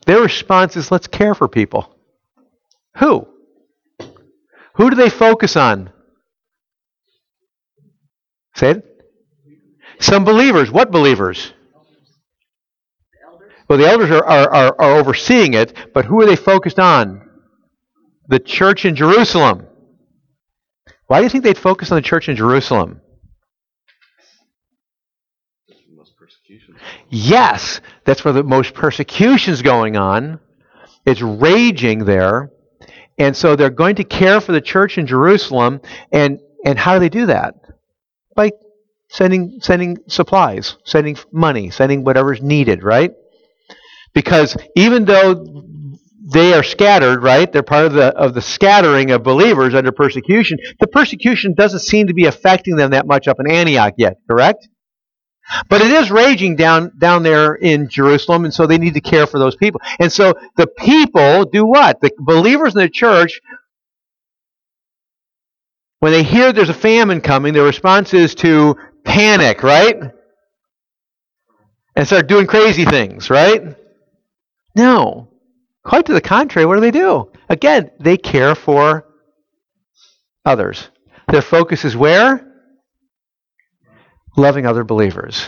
Their 0.06 0.22
response 0.22 0.76
is 0.76 0.92
let's 0.92 1.08
care 1.08 1.36
for 1.36 1.48
people. 1.48 1.96
Who? 2.98 3.28
Who 4.76 4.90
do 4.90 4.96
they 4.96 5.10
focus 5.10 5.56
on? 5.56 5.92
Say 8.56 8.72
it. 8.72 8.90
Some 10.00 10.24
believers. 10.24 10.72
What 10.72 10.92
believers? 10.92 11.54
Well, 13.68 13.78
the 13.78 13.88
elders 13.88 14.12
are, 14.12 14.26
are, 14.26 14.54
are, 14.54 14.76
are 14.80 14.96
overseeing 15.00 15.54
it, 15.54 15.74
but 15.94 16.06
who 16.06 16.22
are 16.22 16.26
they 16.26 16.36
focused 16.36 16.80
on? 16.80 17.30
The 18.28 18.40
church 18.40 18.86
in 18.86 18.96
Jerusalem. 18.96 19.68
Why 21.08 21.20
do 21.20 21.24
you 21.24 21.30
think 21.30 21.44
they'd 21.44 21.58
focus 21.58 21.92
on 21.92 21.96
the 21.96 22.02
church 22.02 22.30
in 22.30 22.36
Jerusalem? 22.36 23.02
Yes, 27.10 27.80
that's 28.06 28.26
where 28.26 28.34
the 28.34 28.44
most 28.44 28.74
persecution 28.74 29.54
is 29.54 29.62
going 29.62 29.96
on. 29.98 30.40
It's 31.06 31.22
raging 31.22 32.06
there. 32.06 32.52
And 33.18 33.38
so 33.38 33.56
they're 33.56 33.70
going 33.70 33.98
to 33.98 34.04
care 34.04 34.42
for 34.42 34.52
the 34.52 34.62
church 34.62 34.98
in 34.98 35.06
Jerusalem. 35.06 35.82
And, 36.12 36.40
and 36.66 36.80
how 36.80 36.96
do 36.96 37.00
they 37.00 37.10
do 37.10 37.28
that? 37.28 37.56
By 38.36 38.52
sending, 39.10 39.60
sending 39.62 40.00
supplies, 40.08 40.78
sending 40.86 41.18
money, 41.32 41.70
sending 41.70 42.04
whatever's 42.04 42.42
needed, 42.42 42.84
right? 42.84 43.14
Because 44.14 44.56
even 44.76 45.06
though 45.06 45.64
they 46.32 46.54
are 46.54 46.64
scattered, 46.64 47.22
right? 47.22 47.52
They're 47.52 47.64
part 47.64 47.86
of 47.86 47.94
the 47.94 48.16
of 48.16 48.34
the 48.34 48.42
scattering 48.42 49.12
of 49.12 49.24
believers 49.24 49.76
under 49.76 49.92
persecution. 49.92 50.58
The 50.80 50.88
persecution 50.88 51.54
doesn't 51.54 51.82
seem 51.82 52.08
to 52.08 52.14
be 52.14 52.26
affecting 52.26 52.76
them 52.76 52.92
that 52.92 53.06
much 53.06 53.28
up 53.28 53.38
in 53.40 53.50
Antioch 53.50 53.94
yet, 53.98 54.18
correct? 54.30 54.68
But 55.68 55.82
it 55.82 55.92
is 55.92 56.10
raging 56.10 56.56
down 56.56 56.92
down 56.98 57.24
there 57.24 57.54
in 57.56 57.90
Jerusalem, 57.90 58.46
and 58.46 58.54
so 58.54 58.66
they 58.66 58.78
need 58.78 58.94
to 58.94 59.02
care 59.02 59.28
for 59.28 59.38
those 59.38 59.56
people. 59.56 59.82
And 60.00 60.12
so 60.12 60.34
the 60.56 60.68
people 60.68 61.46
do 61.46 61.66
what? 61.66 62.00
The 62.00 62.12
believers 62.18 62.74
in 62.74 62.82
the 62.82 62.90
church, 62.90 63.42
when 66.00 66.14
they 66.14 66.24
hear 66.24 66.54
there's 66.54 66.70
a 66.70 66.74
famine 66.74 67.20
coming, 67.20 67.54
their 67.54 67.64
response 67.64 68.14
is 68.14 68.34
to 68.36 68.76
panic, 69.04 69.62
right? 69.62 69.98
And 71.96 72.08
start 72.08 72.28
doing 72.28 72.48
crazy 72.48 72.86
things, 72.86 73.30
right? 73.30 73.76
No. 74.76 75.30
Quite 75.84 76.06
to 76.06 76.14
the 76.14 76.22
contrary, 76.22 76.66
what 76.66 76.76
do 76.76 76.82
they 76.82 76.92
do? 76.92 77.32
Again, 77.50 77.92
they 78.00 78.18
care 78.18 78.56
for 78.56 79.06
others. 80.46 80.90
Their 81.30 81.42
focus 81.42 81.86
is 81.86 81.96
where? 81.96 82.50
Loving 84.38 84.66
other 84.66 84.84
believers. 84.84 85.46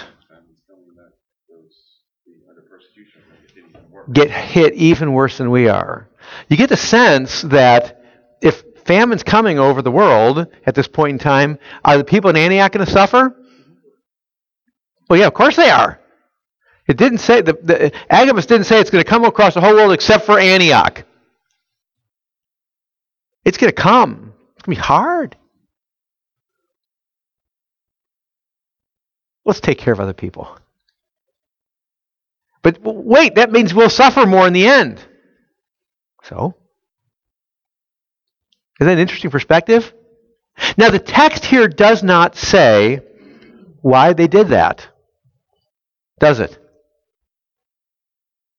Get 4.11 4.29
hit 4.29 4.73
even 4.75 5.13
worse 5.13 5.37
than 5.37 5.49
we 5.49 5.67
are. 5.67 6.09
You 6.47 6.57
get 6.57 6.69
the 6.69 6.77
sense 6.77 7.41
that 7.43 8.03
if 8.41 8.63
famine's 8.85 9.23
coming 9.23 9.57
over 9.57 9.81
the 9.81 9.91
world 9.91 10.47
at 10.65 10.75
this 10.75 10.87
point 10.87 11.13
in 11.13 11.19
time, 11.19 11.57
are 11.83 11.97
the 11.97 12.03
people 12.03 12.29
in 12.29 12.35
Antioch 12.35 12.71
going 12.71 12.85
to 12.85 12.91
suffer? 12.91 13.35
Well, 15.09 15.19
yeah, 15.19 15.27
of 15.27 15.33
course 15.33 15.55
they 15.55 15.69
are. 15.69 15.99
It 16.87 16.97
didn't 16.97 17.17
say 17.17 17.41
the, 17.41 17.53
the 17.53 17.91
Agabus 18.09 18.45
didn't 18.45 18.65
say 18.65 18.79
it's 18.79 18.91
going 18.91 19.03
to 19.03 19.09
come 19.09 19.25
across 19.25 19.55
the 19.55 19.61
whole 19.61 19.73
world 19.73 19.91
except 19.91 20.25
for 20.25 20.37
Antioch. 20.37 21.03
It's 23.43 23.57
going 23.57 23.71
to 23.71 23.81
come. 23.81 24.33
It's 24.55 24.63
going 24.63 24.75
to 24.75 24.81
be 24.81 24.85
hard. 24.85 25.35
Let's 29.45 29.59
take 29.59 29.77
care 29.77 29.93
of 29.93 29.99
other 29.99 30.13
people. 30.13 30.57
But 32.63 32.79
wait, 32.81 33.35
that 33.35 33.51
means 33.51 33.73
we'll 33.73 33.91
suffer 33.91 34.25
more 34.25 34.47
in 34.47 34.53
the 34.53 34.67
end. 34.67 34.99
So, 36.23 36.55
is 38.79 38.87
that 38.87 38.93
an 38.93 38.99
interesting 38.99 39.29
perspective? 39.29 39.93
Now, 40.75 40.89
the 40.89 40.97
text 40.99 41.45
here 41.45 41.67
does 41.67 42.01
not 42.01 42.35
say 42.35 43.01
why 43.81 44.13
they 44.13 44.27
did 44.27 44.47
that, 44.47 44.87
does 46.19 46.39
it? 46.39 46.57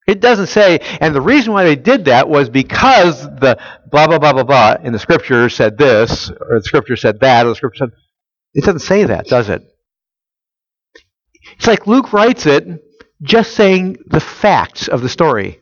It 0.07 0.21
doesn't 0.21 0.47
say, 0.47 0.79
and 1.01 1.15
the 1.15 1.21
reason 1.21 1.53
why 1.53 1.65
they 1.65 1.75
did 1.75 2.05
that 2.05 2.29
was 2.29 2.49
because 2.49 3.23
the 3.23 3.59
blah, 3.91 4.07
blah, 4.07 4.19
blah, 4.19 4.33
blah, 4.33 4.45
blah 4.45 4.77
in 4.83 4.93
the 4.93 4.99
scripture 5.01 5.49
said 5.49 5.77
this, 5.77 6.31
or 6.31 6.59
the 6.59 6.63
scripture 6.63 6.97
said 6.97 7.19
that, 7.21 7.45
or 7.45 7.51
the 7.51 7.55
scripture 7.57 7.87
said. 7.87 7.91
It 8.55 8.65
doesn't 8.65 8.81
say 8.81 9.05
that, 9.05 9.27
does 9.27 9.49
it? 9.49 9.63
It's 11.57 11.67
like 11.67 11.87
Luke 11.87 12.13
writes 12.13 12.47
it 12.47 12.65
just 13.23 13.53
saying 13.55 13.97
the 14.07 14.21
facts 14.21 14.89
of 14.89 15.03
the 15.03 15.09
story. 15.09 15.61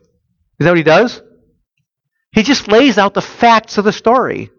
Is 0.59 0.65
that 0.65 0.69
what 0.69 0.77
he 0.77 0.83
does? 0.83 1.21
He 2.31 2.43
just 2.43 2.67
lays 2.67 2.97
out 2.97 3.13
the 3.13 3.21
facts 3.21 3.77
of 3.77 3.85
the 3.85 3.93
story. 3.93 4.51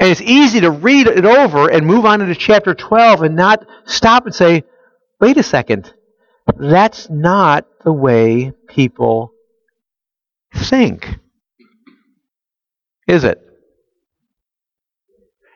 And 0.00 0.10
it's 0.10 0.20
easy 0.20 0.60
to 0.60 0.70
read 0.70 1.06
it 1.06 1.24
over 1.24 1.70
and 1.70 1.86
move 1.86 2.04
on 2.04 2.20
into 2.20 2.34
chapter 2.34 2.74
12 2.74 3.22
and 3.22 3.36
not 3.36 3.64
stop 3.86 4.26
and 4.26 4.34
say, 4.34 4.64
wait 5.20 5.36
a 5.36 5.42
second. 5.42 5.92
That's 6.46 7.08
not 7.08 7.66
the 7.84 7.92
way 7.92 8.52
people 8.68 9.32
think. 10.54 11.18
Is 13.08 13.24
it? 13.24 13.40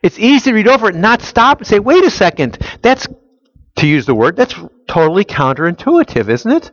It's 0.03 0.19
easy 0.19 0.51
to 0.51 0.55
read 0.55 0.69
over 0.69 0.89
it 0.89 0.95
and 0.95 1.03
not 1.03 1.23
stop 1.23 1.59
and 1.59 1.67
say, 1.67 1.79
wait 1.79 2.05
a 2.05 2.11
second, 2.11 2.59
that's, 2.83 3.07
to 3.77 3.87
use 3.87 4.07
the 4.07 4.15
word, 4.15 4.37
that's 4.37 4.55
totally 4.87 5.25
counterintuitive, 5.25 6.29
isn't 6.29 6.51
it? 6.51 6.71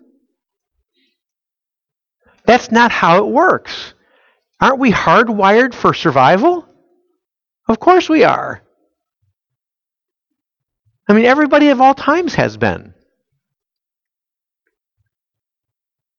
That's 2.45 2.72
not 2.72 2.91
how 2.91 3.25
it 3.25 3.31
works. 3.31 3.93
Aren't 4.62 4.79
we 4.79 4.91
hardwired 4.91 5.74
for 5.74 5.93
survival? 5.93 6.65
Of 7.67 7.79
course 7.79 8.07
we 8.07 8.24
are. 8.24 8.62
I 11.07 11.13
mean, 11.13 11.25
everybody 11.25 11.69
of 11.69 11.81
all 11.81 11.93
times 11.93 12.36
has 12.36 12.57
been. 12.57 12.95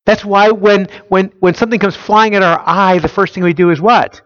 That's 0.07 0.25
why 0.25 0.51
when, 0.51 0.89
when, 1.09 1.33
when 1.41 1.55
something 1.55 1.81
comes 1.81 1.97
flying 1.97 2.35
at 2.37 2.43
our 2.43 2.63
eye, 2.65 2.99
the 3.01 3.09
first 3.09 3.35
thing 3.35 3.43
we 3.43 3.53
do 3.53 3.71
is 3.71 3.81
what? 3.81 4.23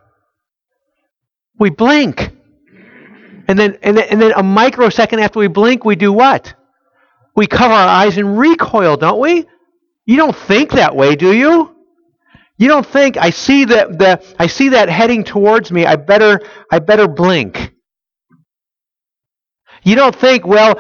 We 1.59 1.71
blink. 1.71 2.31
And 3.49 3.59
then, 3.59 3.79
and 3.83 3.97
then, 3.97 4.07
and 4.11 4.21
then 4.21 4.33
a 4.37 4.43
microsecond 4.43 5.21
after 5.21 5.41
we 5.41 5.49
blink, 5.49 5.85
we 5.85 5.97
do 5.97 6.13
what? 6.13 6.55
We 7.35 7.47
cover 7.47 7.73
our 7.73 7.89
eyes 7.89 8.19
and 8.19 8.39
recoil, 8.39 8.97
don't 8.97 9.19
we? 9.19 9.47
You 10.05 10.17
don't 10.17 10.37
think 10.37 10.73
that 10.73 10.95
way, 10.95 11.17
do 11.17 11.33
you? 11.33 11.75
You 12.59 12.69
don't 12.69 12.87
think 12.87 13.17
I 13.17 13.31
see 13.31 13.65
that 13.65 13.99
the 13.99 14.23
I 14.39 14.47
see 14.47 14.69
that 14.71 14.91
heading 14.91 15.25
towards 15.25 15.73
me. 15.73 15.87
I 15.87 15.97
better 15.97 16.43
I 16.71 16.79
better 16.79 17.09
blink. 17.09 17.73
You 19.83 19.97
don't 19.97 20.15
think, 20.15 20.47
well, 20.47 20.79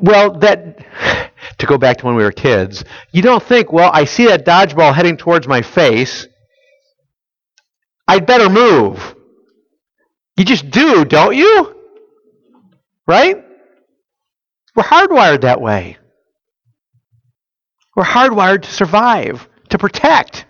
well 0.00 0.38
that 0.38 1.27
to 1.58 1.66
go 1.66 1.78
back 1.78 1.98
to 1.98 2.06
when 2.06 2.14
we 2.14 2.22
were 2.22 2.32
kids, 2.32 2.84
you 3.12 3.22
don't 3.22 3.42
think, 3.42 3.72
well, 3.72 3.90
I 3.92 4.04
see 4.04 4.26
that 4.26 4.44
dodgeball 4.44 4.94
heading 4.94 5.16
towards 5.16 5.48
my 5.48 5.62
face. 5.62 6.26
I'd 8.06 8.26
better 8.26 8.48
move. 8.48 9.14
You 10.36 10.44
just 10.44 10.70
do, 10.70 11.04
don't 11.04 11.36
you? 11.36 11.74
Right? 13.06 13.44
We're 14.76 14.84
hardwired 14.84 15.40
that 15.40 15.60
way. 15.60 15.98
We're 17.96 18.04
hardwired 18.04 18.62
to 18.62 18.70
survive, 18.70 19.48
to 19.70 19.78
protect. 19.78 20.46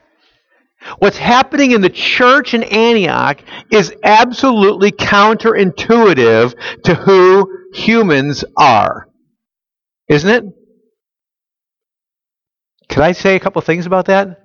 What's 0.99 1.17
happening 1.17 1.73
in 1.73 1.81
the 1.81 1.89
church 1.89 2.55
in 2.55 2.63
Antioch 2.63 3.43
is 3.71 3.95
absolutely 4.05 4.93
counterintuitive 4.93 6.55
to 6.85 6.95
who 6.95 7.51
humans 7.73 8.45
are. 8.57 9.09
Isn't 10.09 10.31
it? 10.31 10.45
Could 12.89 13.03
I 13.03 13.13
say 13.13 13.37
a 13.37 13.41
couple 13.41 13.61
things 13.63 13.87
about 13.87 14.07
that? 14.07 14.43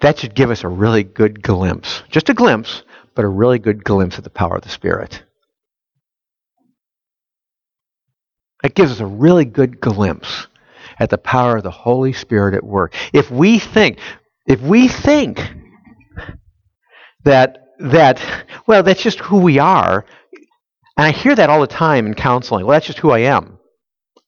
That 0.00 0.18
should 0.18 0.34
give 0.34 0.50
us 0.50 0.64
a 0.64 0.68
really 0.68 1.02
good 1.02 1.42
glimpse. 1.42 2.02
Just 2.10 2.28
a 2.28 2.34
glimpse, 2.34 2.82
but 3.14 3.24
a 3.24 3.28
really 3.28 3.58
good 3.58 3.82
glimpse 3.82 4.18
of 4.18 4.24
the 4.24 4.30
power 4.30 4.56
of 4.56 4.62
the 4.62 4.68
Spirit. 4.68 5.22
It 8.62 8.74
gives 8.74 8.92
us 8.92 9.00
a 9.00 9.06
really 9.06 9.44
good 9.44 9.80
glimpse 9.80 10.46
at 10.98 11.10
the 11.10 11.18
power 11.18 11.56
of 11.56 11.62
the 11.62 11.70
Holy 11.70 12.12
Spirit 12.12 12.54
at 12.54 12.64
work. 12.64 12.94
If 13.12 13.30
we 13.30 13.58
think, 13.58 13.98
if 14.46 14.60
we 14.60 14.88
think 14.88 15.40
that 17.24 17.64
that 17.78 18.20
well, 18.66 18.82
that's 18.82 19.02
just 19.02 19.20
who 19.20 19.38
we 19.38 19.58
are, 19.58 20.04
and 20.96 21.06
I 21.06 21.12
hear 21.12 21.34
that 21.34 21.50
all 21.50 21.60
the 21.60 21.68
time 21.68 22.06
in 22.06 22.14
counseling. 22.14 22.66
Well, 22.66 22.74
that's 22.74 22.86
just 22.86 22.98
who 22.98 23.10
I 23.10 23.20
am. 23.20 23.58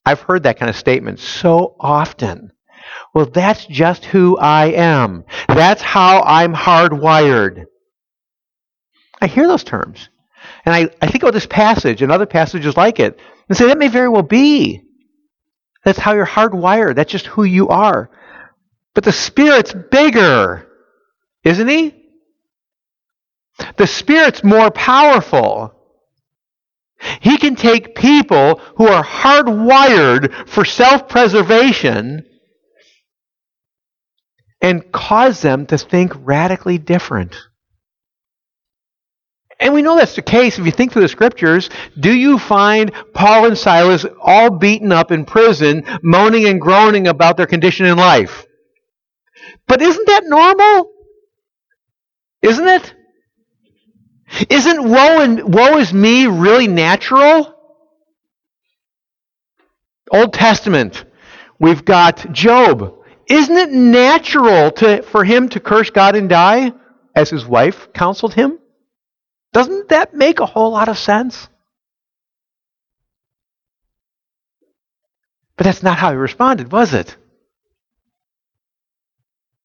I've 0.05 0.21
heard 0.21 0.43
that 0.43 0.57
kind 0.57 0.69
of 0.69 0.75
statement 0.75 1.19
so 1.19 1.75
often. 1.79 2.51
Well, 3.13 3.25
that's 3.25 3.65
just 3.65 4.05
who 4.05 4.37
I 4.37 4.67
am. 4.67 5.25
That's 5.47 5.81
how 5.81 6.21
I'm 6.21 6.53
hardwired. 6.53 7.65
I 9.21 9.27
hear 9.27 9.47
those 9.47 9.63
terms. 9.63 10.09
And 10.65 10.73
I, 10.73 10.89
I 11.01 11.07
think 11.07 11.23
about 11.23 11.33
this 11.33 11.45
passage 11.45 12.01
and 12.01 12.11
other 12.11 12.25
passages 12.25 12.77
like 12.77 12.99
it 12.99 13.19
and 13.47 13.57
say 13.57 13.67
that 13.67 13.77
may 13.77 13.87
very 13.87 14.09
well 14.09 14.23
be. 14.23 14.81
That's 15.83 15.99
how 15.99 16.13
you're 16.13 16.25
hardwired. 16.25 16.95
That's 16.95 17.11
just 17.11 17.27
who 17.27 17.43
you 17.43 17.69
are. 17.69 18.09
But 18.93 19.03
the 19.03 19.11
Spirit's 19.11 19.73
bigger, 19.73 20.67
isn't 21.43 21.67
He? 21.67 21.95
The 23.77 23.87
Spirit's 23.87 24.43
more 24.43 24.71
powerful. 24.71 25.73
He 27.19 27.37
can 27.37 27.55
take 27.55 27.95
people 27.95 28.61
who 28.77 28.87
are 28.87 29.03
hardwired 29.03 30.47
for 30.47 30.65
self 30.65 31.07
preservation 31.07 32.25
and 34.61 34.91
cause 34.91 35.41
them 35.41 35.65
to 35.67 35.77
think 35.77 36.13
radically 36.15 36.77
different. 36.77 37.35
And 39.59 39.75
we 39.75 39.83
know 39.83 39.95
that's 39.95 40.15
the 40.15 40.23
case 40.23 40.57
if 40.57 40.65
you 40.65 40.71
think 40.71 40.91
through 40.91 41.03
the 41.03 41.07
scriptures. 41.07 41.69
Do 41.99 42.11
you 42.11 42.39
find 42.39 42.91
Paul 43.13 43.45
and 43.45 43.57
Silas 43.57 44.05
all 44.19 44.49
beaten 44.49 44.91
up 44.91 45.11
in 45.11 45.23
prison, 45.23 45.85
moaning 46.01 46.47
and 46.47 46.59
groaning 46.59 47.07
about 47.07 47.37
their 47.37 47.45
condition 47.45 47.85
in 47.85 47.95
life? 47.95 48.45
But 49.67 49.81
isn't 49.81 50.07
that 50.07 50.23
normal? 50.25 50.91
Isn't 52.41 52.67
it? 52.67 52.95
Isn't 54.49 54.89
woe 54.89 55.21
and 55.21 55.53
woe 55.53 55.77
is 55.77 55.93
me 55.93 56.25
really 56.25 56.67
natural? 56.67 57.53
Old 60.11 60.33
Testament, 60.33 61.05
we've 61.59 61.85
got 61.85 62.31
Job. 62.33 63.00
Isn't 63.31 63.55
it 63.55 63.71
natural 63.71 64.71
to, 64.71 65.03
for 65.03 65.23
him 65.23 65.47
to 65.49 65.61
curse 65.61 65.89
God 65.89 66.17
and 66.17 66.27
die, 66.27 66.73
as 67.15 67.29
his 67.29 67.45
wife 67.45 67.93
counseled 67.93 68.33
him? 68.33 68.59
Doesn't 69.53 69.87
that 69.87 70.13
make 70.13 70.41
a 70.41 70.45
whole 70.45 70.71
lot 70.71 70.89
of 70.89 70.97
sense? 70.97 71.47
But 75.55 75.63
that's 75.63 75.81
not 75.81 75.97
how 75.97 76.11
he 76.11 76.17
responded, 76.17 76.73
was 76.73 76.93
it? 76.93 77.15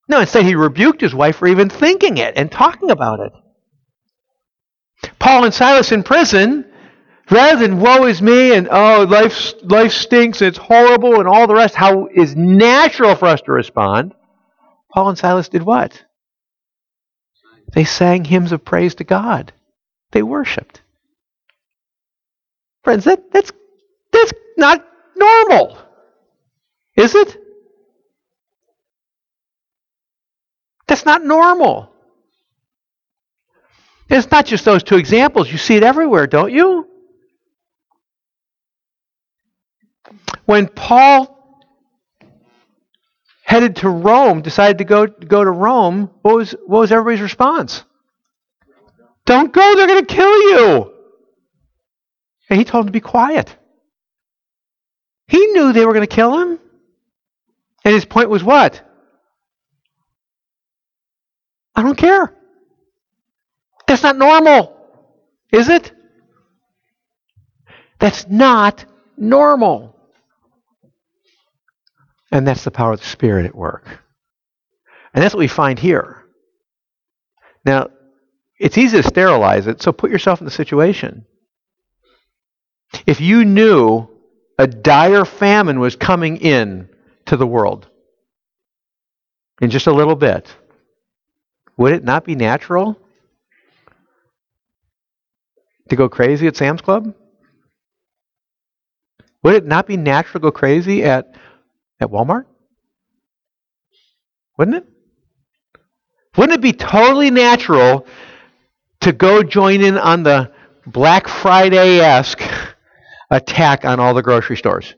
No, 0.09 0.21
instead 0.21 0.45
he 0.45 0.55
rebuked 0.55 1.01
his 1.01 1.15
wife 1.15 1.39
for 1.39 1.49
even 1.49 1.69
thinking 1.69 2.19
it 2.19 2.35
and 2.37 2.53
talking 2.53 2.93
about 2.93 3.19
it. 3.19 3.33
Paul 5.19 5.45
and 5.45 5.53
Silas 5.53 5.91
in 5.91 6.05
prison, 6.05 6.71
rather 7.31 7.67
than 7.67 7.81
woe 7.81 8.07
is 8.07 8.23
me 8.23 8.55
and 8.55 8.69
oh 8.71 9.07
life 9.09 9.53
life 9.63 9.93
stinks, 9.93 10.41
and 10.41 10.49
it's 10.49 10.59
horrible 10.59 11.19
and 11.19 11.29
all 11.29 11.47
the 11.47 11.55
rest, 11.55 11.75
how 11.75 12.07
is 12.07 12.37
natural 12.37 13.15
for 13.17 13.27
us 13.27 13.41
to 13.43 13.53
respond, 13.53 14.15
Paul 14.93 15.11
and 15.11 15.19
Silas 15.19 15.49
did 15.49 15.63
what? 15.63 16.05
They 17.73 17.85
sang 17.85 18.25
hymns 18.25 18.53
of 18.53 18.65
praise 18.65 18.95
to 18.97 19.05
God. 19.05 19.53
They 20.13 20.23
worshiped. 20.23 20.83
Friends, 22.85 23.05
that, 23.05 23.33
that's 23.33 23.53
that's 24.13 24.33
not 24.57 24.87
normal. 25.17 25.77
Is 26.97 27.15
it? 27.15 27.37
That's 30.87 31.05
not 31.05 31.25
normal. 31.25 31.91
It's 34.09 34.31
not 34.31 34.47
just 34.47 34.65
those 34.65 34.85
two 34.85 34.97
examples. 34.97 35.51
You 35.51 35.59
see 35.59 35.75
it 35.77 35.83
everywhere, 35.83 36.29
don't 36.29 36.53
you? 36.53 36.89
When 40.47 40.69
Paul 40.69 41.33
headed 43.45 43.77
to 43.77 43.89
Rome, 43.89 44.43
decided 44.43 44.79
to 44.79 44.85
go, 44.85 45.07
go 45.07 45.45
to 45.45 45.51
Rome, 45.51 46.11
what 46.23 46.37
was, 46.37 46.53
what 46.67 46.81
was 46.81 46.93
everybody's 46.93 47.21
response? 47.21 47.85
Don't 49.25 49.53
go, 49.53 49.75
they're 49.75 49.89
going 49.89 50.07
to 50.07 50.15
kill 50.15 50.43
you. 50.51 50.93
And 52.49 52.59
he 52.59 52.65
told 52.65 52.83
them 52.83 52.89
to 52.89 52.93
be 52.93 53.01
quiet. 53.01 53.55
He 55.27 55.47
knew 55.49 55.73
they 55.73 55.85
were 55.85 55.93
going 55.93 56.07
to 56.07 56.15
kill 56.15 56.39
him. 56.39 56.61
And 57.85 57.95
his 57.95 58.05
point 58.05 58.31
was 58.31 58.45
what? 58.45 58.83
I 61.75 61.83
don't 61.83 61.99
care. 61.99 62.33
That's 63.87 64.03
not 64.03 64.17
normal, 64.17 64.77
is 65.53 65.69
it? 65.69 65.93
That's 67.99 68.29
not 68.29 68.85
normal. 69.17 69.96
And 72.37 72.47
that's 72.47 72.65
the 72.65 72.71
power 72.71 72.93
of 72.93 73.01
the 73.01 73.07
Spirit 73.07 73.47
at 73.47 73.55
work. 73.55 73.87
And 75.15 75.25
that's 75.25 75.33
what 75.33 75.39
we 75.39 75.49
find 75.49 75.79
here. 75.79 76.23
Now, 77.65 77.89
it's 78.59 78.77
easy 78.77 79.01
to 79.01 79.09
sterilize 79.09 79.67
it, 79.67 79.81
so 79.81 79.91
put 79.91 80.11
yourself 80.11 80.43
in 80.43 80.45
the 80.45 80.51
situation. 80.51 81.25
If 83.07 83.23
you 83.23 83.47
knew 83.47 84.09
a 84.59 84.67
dire 84.67 85.25
famine 85.25 85.81
was 85.81 85.97
coming 85.97 86.37
in 86.37 86.91
to 87.25 87.39
the 87.39 87.47
world 87.47 87.89
in 89.63 89.71
just 89.71 89.87
a 89.87 89.95
little 89.95 90.15
bit, 90.15 90.55
would 91.79 91.95
it 91.95 92.05
not 92.05 92.27
be 92.27 92.35
natural 92.35 92.99
to 95.89 95.97
go 95.97 96.11
crazy 96.11 96.47
at 96.49 96.57
Sam's 96.59 96.83
Club? 96.83 97.15
Would 99.43 99.55
it 99.55 99.65
not 99.65 99.87
be 99.87 99.97
natural 99.97 100.43
to 100.43 100.51
go 100.51 100.53
crazy 100.53 101.03
at, 101.03 101.35
at 102.01 102.09
Walmart? 102.09 102.45
Wouldn't 104.59 104.77
it? 104.77 104.87
Wouldn't 106.37 106.59
it 106.59 106.63
be 106.63 106.73
totally 106.73 107.31
natural 107.31 108.07
to 109.01 109.13
go 109.13 109.43
join 109.43 109.81
in 109.81 109.97
on 109.97 110.23
the 110.23 110.53
Black 110.87 111.29
Friday 111.29 111.99
esque 112.01 112.43
attack 113.31 113.85
on 113.85 114.01
all 114.01 114.15
the 114.15 114.23
grocery 114.23 114.57
stores? 114.57 114.95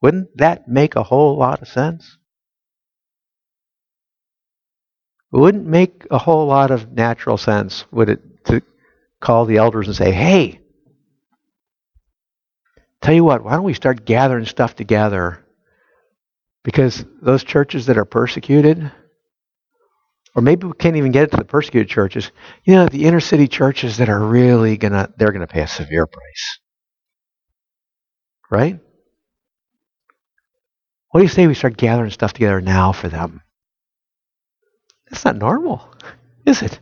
Wouldn't 0.00 0.36
that 0.38 0.68
make 0.68 0.96
a 0.96 1.02
whole 1.02 1.36
lot 1.36 1.60
of 1.60 1.68
sense? 1.68 2.16
It 5.32 5.36
wouldn't 5.36 5.66
make 5.66 6.06
a 6.10 6.18
whole 6.18 6.46
lot 6.46 6.70
of 6.70 6.90
natural 6.92 7.36
sense, 7.36 7.84
would 7.92 8.08
it, 8.08 8.44
to 8.46 8.62
call 9.20 9.44
the 9.44 9.58
elders 9.58 9.86
and 9.86 9.96
say, 9.96 10.10
hey, 10.10 10.60
tell 13.00 13.14
you 13.14 13.22
what, 13.22 13.44
why 13.44 13.52
don't 13.52 13.62
we 13.62 13.74
start 13.74 14.04
gathering 14.04 14.46
stuff 14.46 14.74
together? 14.74 15.44
Because 16.62 17.04
those 17.22 17.42
churches 17.42 17.86
that 17.86 17.96
are 17.96 18.04
persecuted, 18.04 18.92
or 20.34 20.42
maybe 20.42 20.66
we 20.66 20.74
can't 20.74 20.96
even 20.96 21.12
get 21.12 21.24
it 21.24 21.30
to 21.32 21.36
the 21.38 21.44
persecuted 21.44 21.88
churches. 21.88 22.30
You 22.64 22.74
know, 22.74 22.86
the 22.86 23.04
inner 23.04 23.20
city 23.20 23.48
churches 23.48 23.96
that 23.96 24.08
are 24.08 24.20
really 24.20 24.76
gonna 24.76 25.12
they're 25.16 25.32
gonna 25.32 25.46
pay 25.46 25.62
a 25.62 25.68
severe 25.68 26.06
price. 26.06 26.58
Right? 28.50 28.80
What 31.10 31.20
do 31.20 31.24
you 31.24 31.28
say 31.28 31.46
we 31.46 31.54
start 31.54 31.76
gathering 31.76 32.10
stuff 32.10 32.32
together 32.32 32.60
now 32.60 32.92
for 32.92 33.08
them? 33.08 33.42
That's 35.10 35.24
not 35.24 35.36
normal, 35.36 35.92
is 36.46 36.62
it? 36.62 36.78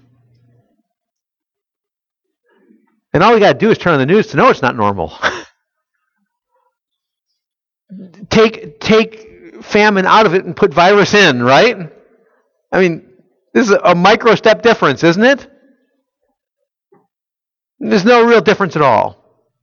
And 3.14 3.22
all 3.22 3.32
we 3.32 3.40
got 3.40 3.54
to 3.54 3.58
do 3.58 3.70
is 3.70 3.78
turn 3.78 3.94
on 3.94 4.00
the 4.00 4.06
news 4.06 4.26
to 4.28 4.36
know 4.36 4.50
it's 4.50 4.60
not 4.60 4.76
normal. 4.76 5.14
take 8.28 8.80
take 8.80 9.27
famine 9.62 10.06
out 10.06 10.26
of 10.26 10.34
it 10.34 10.44
and 10.44 10.56
put 10.56 10.72
virus 10.72 11.14
in, 11.14 11.42
right? 11.42 11.76
I 12.72 12.80
mean, 12.80 13.08
this 13.54 13.68
is 13.68 13.76
a 13.82 13.94
micro 13.94 14.34
step 14.34 14.62
difference, 14.62 15.02
isn't 15.02 15.24
it? 15.24 15.50
There's 17.80 18.04
no 18.04 18.26
real 18.26 18.40
difference 18.40 18.76
at 18.76 18.82
all. 18.82 19.16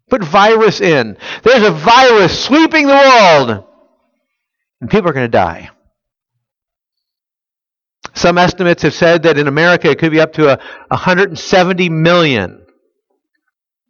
Put 0.09 0.23
virus 0.23 0.81
in. 0.81 1.17
There's 1.43 1.63
a 1.63 1.71
virus 1.71 2.43
sweeping 2.43 2.87
the 2.87 2.93
world, 2.93 3.63
and 4.81 4.89
people 4.89 5.09
are 5.09 5.13
going 5.13 5.25
to 5.25 5.31
die. 5.31 5.71
Some 8.13 8.37
estimates 8.37 8.83
have 8.83 8.93
said 8.93 9.23
that 9.23 9.37
in 9.37 9.47
America 9.47 9.89
it 9.89 9.99
could 9.99 10.11
be 10.11 10.21
up 10.21 10.33
to 10.33 10.53
a 10.53 10.59
170 10.89 11.89
million 11.89 12.65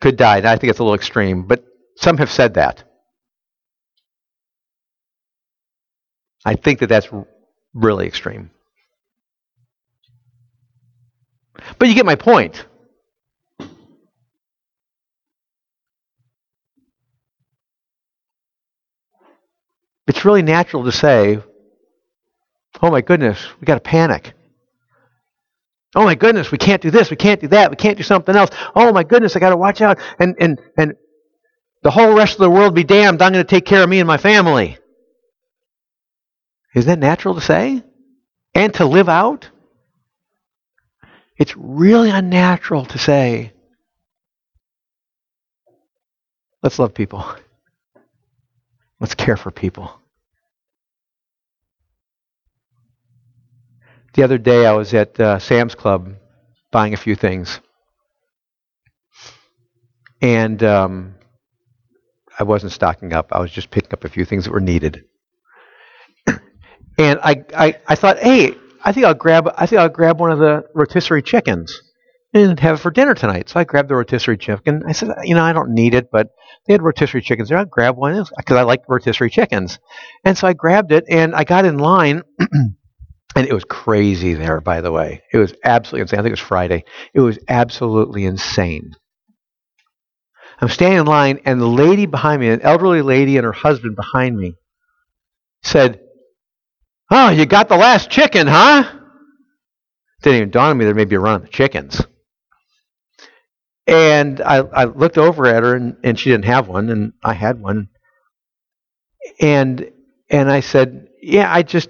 could 0.02 0.18
die. 0.18 0.40
Now, 0.40 0.52
I 0.52 0.58
think 0.58 0.72
it's 0.72 0.80
a 0.80 0.84
little 0.84 0.96
extreme, 0.96 1.44
but 1.44 1.64
some 1.98 2.18
have 2.18 2.32
said 2.32 2.56
that. 2.56 2.84
I 6.46 6.56
think 6.56 6.80
that 6.80 6.88
that's 6.88 7.10
really 7.74 8.06
extreme. 8.06 8.52
But 11.80 11.88
you 11.88 11.96
get 11.96 12.06
my 12.06 12.16
point. 12.16 12.66
It's 20.08 20.24
really 20.24 20.44
natural 20.44 20.84
to 20.84 20.92
say, 20.92 21.40
oh 22.82 22.92
my 22.92 23.02
goodness, 23.02 23.44
we 23.60 23.66
got 23.66 23.76
to 23.76 23.80
panic. 23.80 24.34
Oh 25.96 26.04
my 26.04 26.14
goodness, 26.14 26.52
we 26.52 26.58
can't 26.58 26.82
do 26.82 26.92
this, 26.92 27.10
we 27.10 27.16
can't 27.16 27.42
do 27.42 27.48
that, 27.48 27.72
we 27.72 27.76
can't 27.78 27.98
do 27.98 28.04
something 28.04 28.36
else. 28.36 28.52
Oh 28.76 28.92
my 28.92 29.04
goodness, 29.04 29.36
I 29.36 29.40
got 29.40 29.50
to 29.50 29.58
watch 29.58 29.82
out. 29.82 29.98
And, 30.20 30.36
and, 30.40 30.60
and 30.78 30.94
the 31.82 31.90
whole 31.90 32.14
rest 32.14 32.34
of 32.34 32.40
the 32.40 32.50
world 32.50 32.76
be 32.76 32.84
damned, 32.84 33.22
I'm 33.22 33.32
going 33.32 33.44
to 33.44 33.50
take 33.50 33.66
care 33.66 33.82
of 33.82 33.90
me 33.90 34.00
and 34.00 34.08
my 34.08 34.18
family. 34.18 34.78
Is 36.76 36.86
that 36.86 37.00
natural 37.00 37.34
to 37.36 37.42
say? 37.42 37.82
And 38.54 38.74
to 38.76 38.86
live 38.86 39.10
out? 39.10 39.50
It's 41.38 41.56
really 41.58 42.10
unnatural 42.10 42.86
to 42.86 42.98
say, 42.98 43.54
let's 46.62 46.78
love 46.78 46.94
people. 46.94 47.26
Let's 49.00 49.16
care 49.16 49.38
for 49.38 49.52
people. 49.52 49.92
The 54.14 54.24
other 54.24 54.38
day 54.38 54.66
I 54.66 54.72
was 54.72 54.94
at 54.94 55.20
uh, 55.20 55.40
Sam's 55.40 55.76
Club 55.76 56.16
buying 56.72 56.94
a 56.94 56.98
few 56.98 57.16
things. 57.16 57.60
And 60.22 60.64
um, 60.64 61.16
I 62.40 62.44
wasn't 62.44 62.72
stocking 62.72 63.14
up. 63.14 63.34
I 63.34 63.40
was 63.40 63.52
just 63.52 63.72
picking 63.72 63.92
up 63.92 64.06
a 64.06 64.10
few 64.10 64.24
things 64.24 64.46
that 64.46 64.52
were 64.52 64.62
needed. 64.62 65.04
And 66.98 67.20
I, 67.24 67.44
I, 67.56 67.76
I 67.88 67.96
thought, 67.96 68.20
hey, 68.20 68.56
I 68.84 68.92
think 68.92 69.06
I'll 69.06 69.14
grab 69.14 69.50
I 69.58 69.66
think 69.66 69.80
I'll 69.80 69.90
grab 69.90 70.20
one 70.20 70.32
of 70.32 70.40
the 70.40 70.64
rotisserie 70.74 71.24
chickens 71.24 71.82
and 72.34 72.60
have 72.60 72.76
it 72.76 72.82
for 72.82 72.92
dinner 72.92 73.16
tonight. 73.16 73.50
So 73.50 73.60
I 73.60 73.64
grabbed 73.64 73.90
the 73.90 73.96
rotisserie 73.96 74.38
chicken. 74.38 74.84
I 74.88 74.92
said, 74.92 75.10
you 75.24 75.36
know, 75.36 75.44
I 75.44 75.54
don't 75.54 75.74
need 75.74 75.94
it, 75.94 76.10
but 76.12 76.30
they 76.68 76.74
had 76.74 76.82
rotisserie 76.84 77.22
chickens 77.22 77.50
there. 77.50 77.58
I'll 77.58 77.66
grab 77.66 77.98
one 77.98 78.24
because 78.38 78.58
I 78.58 78.64
like 78.64 78.82
rotisserie 78.88 79.30
chickens. 79.30 79.80
And 80.24 80.38
so 80.38 80.48
I 80.48 80.54
grabbed 80.54 80.92
it 80.92 81.06
and 81.10 81.34
I 81.34 81.44
got 81.44 81.66
in 81.66 81.80
line. 81.80 82.22
and 82.40 83.48
it 83.48 83.54
was 83.54 83.66
crazy 83.66 84.34
there, 84.34 84.62
by 84.62 84.82
the 84.82 84.92
way. 84.92 85.24
It 85.34 85.38
was 85.38 85.54
absolutely 85.64 86.02
insane. 86.02 86.20
I 86.20 86.24
think 86.24 86.32
it 86.32 86.40
was 86.40 86.48
Friday. 86.48 86.84
It 87.14 87.22
was 87.22 87.40
absolutely 87.48 88.26
insane. 88.26 88.92
I'm 90.62 90.70
standing 90.70 91.00
in 91.00 91.06
line, 91.06 91.42
and 91.46 91.60
the 91.60 91.68
lady 91.68 92.06
behind 92.06 92.40
me, 92.40 92.50
an 92.50 92.62
elderly 92.62 93.02
lady 93.02 93.38
and 93.38 93.44
her 93.46 93.52
husband 93.52 93.98
behind 93.98 94.38
me, 94.38 94.56
said, 95.64 96.00
Oh, 97.12 97.30
you 97.30 97.46
got 97.46 97.70
the 97.70 97.78
last 97.78 98.10
chicken, 98.10 98.48
huh? 98.48 98.84
Didn't 100.22 100.38
even 100.38 100.52
dawn 100.52 100.72
on 100.72 100.78
me 100.78 100.86
there 100.86 100.96
may 100.96 101.06
be 101.06 101.16
a 101.16 101.20
run 101.20 101.36
on 101.36 101.42
the 101.42 101.48
chickens. 101.48 102.02
And 103.88 104.42
I, 104.42 104.58
I 104.58 104.84
looked 104.86 105.18
over 105.18 105.46
at 105.46 105.62
her, 105.64 105.76
and, 105.76 105.98
and 106.04 106.20
she 106.20 106.32
didn't 106.32 106.46
have 106.46 106.68
one, 106.68 106.90
and 106.90 107.14
I 107.24 107.34
had 107.34 107.62
one. 107.62 107.90
And 109.40 109.92
and 110.30 110.52
I 110.52 110.62
said, 110.62 111.08
"Yeah, 111.22 111.54
I 111.54 111.62
just 111.62 111.90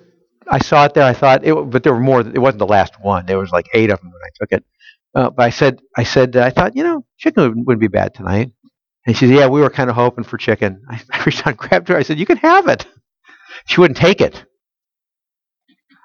I 0.50 0.60
saw 0.60 0.86
it 0.86 0.94
there. 0.94 1.04
I 1.04 1.14
thought 1.14 1.46
it, 1.46 1.54
but 1.54 1.84
there 1.84 1.94
were 1.94 2.02
more. 2.02 2.22
It 2.22 2.40
wasn't 2.40 2.60
the 2.60 2.68
last 2.68 3.00
one. 3.02 3.26
There 3.26 3.40
was 3.40 3.52
like 3.52 3.68
eight 3.74 3.92
of 3.92 4.00
them 4.02 4.12
when 4.12 4.22
I 4.24 4.30
took 4.38 4.52
it. 4.52 4.66
Uh, 5.16 5.30
but 5.30 5.44
I 5.44 5.50
said, 5.50 5.80
I 5.98 6.04
said, 6.04 6.36
uh, 6.36 6.44
I 6.44 6.50
thought, 6.50 6.76
you 6.76 6.84
know, 6.84 7.06
chicken 7.18 7.44
wouldn't, 7.44 7.68
wouldn't 7.68 7.82
be 7.82 7.88
bad 7.88 8.14
tonight. 8.14 8.52
And 9.06 9.16
she 9.16 9.28
said, 9.28 9.36
Yeah, 9.36 9.48
we 9.48 9.62
were 9.62 9.70
kind 9.70 9.90
of 9.90 9.96
hoping 9.96 10.26
for 10.26 10.38
chicken. 10.38 10.82
I, 10.90 11.02
I 11.12 11.24
reached 11.24 11.42
out 11.42 11.52
and 11.52 11.58
grabbed 11.58 11.88
her. 11.90 11.98
I 11.98 12.04
said, 12.04 12.20
You 12.20 12.26
can 12.26 12.38
have 12.38 12.68
it. 12.68 12.86
She 13.68 13.80
wouldn't 13.80 13.98
take 13.98 14.22
it. 14.22 14.44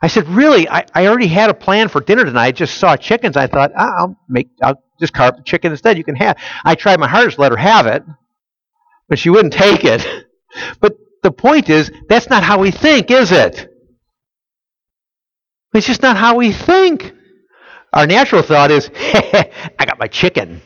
I 0.02 0.06
said, 0.08 0.28
really? 0.28 0.68
I, 0.68 0.86
I 0.94 1.06
already 1.06 1.26
had 1.26 1.50
a 1.50 1.54
plan 1.54 1.88
for 1.88 2.00
dinner 2.00 2.24
tonight. 2.24 2.46
I 2.46 2.52
just 2.52 2.78
saw 2.78 2.96
chickens. 2.96 3.36
I 3.36 3.46
thought, 3.46 3.72
ah, 3.76 3.92
I'll 3.98 4.16
make, 4.28 4.48
I'll 4.62 4.82
just 4.98 5.12
carve 5.12 5.36
the 5.36 5.42
chicken 5.42 5.72
instead. 5.72 5.98
You 5.98 6.04
can 6.04 6.16
have. 6.16 6.38
I 6.64 6.74
tried 6.74 6.98
my 7.00 7.08
hardest 7.08 7.36
to 7.36 7.42
let 7.42 7.52
her 7.52 7.58
have 7.58 7.86
it, 7.86 8.02
but 9.08 9.18
she 9.18 9.30
wouldn't 9.30 9.54
take 9.54 9.84
it. 9.84 10.06
But 10.80 10.96
the 11.22 11.30
point 11.30 11.70
is, 11.70 11.92
that's 12.08 12.28
not 12.28 12.42
how 12.42 12.58
we 12.58 12.72
think, 12.72 13.12
is 13.12 13.30
it? 13.30 13.72
It's 15.72 15.86
just 15.86 16.02
not 16.02 16.16
how 16.16 16.34
we 16.36 16.50
think. 16.50 17.12
Our 17.92 18.08
natural 18.08 18.42
thought 18.42 18.72
is, 18.72 18.90
I 18.96 19.84
got 19.86 20.00
my 20.00 20.08
chicken. 20.08 20.60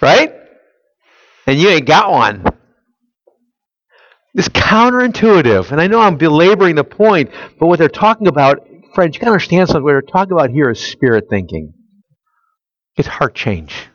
Right? 0.00 0.32
And 1.46 1.58
you 1.60 1.68
ain't 1.68 1.86
got 1.86 2.10
one. 2.10 2.44
It's 4.34 4.48
counterintuitive. 4.48 5.70
And 5.72 5.80
I 5.80 5.86
know 5.86 6.00
I'm 6.00 6.16
belaboring 6.16 6.74
the 6.74 6.84
point, 6.84 7.30
but 7.58 7.66
what 7.66 7.78
they're 7.78 7.88
talking 7.88 8.26
about, 8.26 8.66
friends, 8.94 9.14
you 9.14 9.20
got 9.20 9.26
to 9.26 9.32
understand 9.32 9.68
something. 9.68 9.84
What 9.84 9.92
they're 9.92 10.02
talking 10.02 10.32
about 10.32 10.50
here 10.50 10.70
is 10.70 10.80
spirit 10.80 11.26
thinking. 11.28 11.74
It's 12.96 13.08
heart 13.08 13.34
change. 13.34 13.88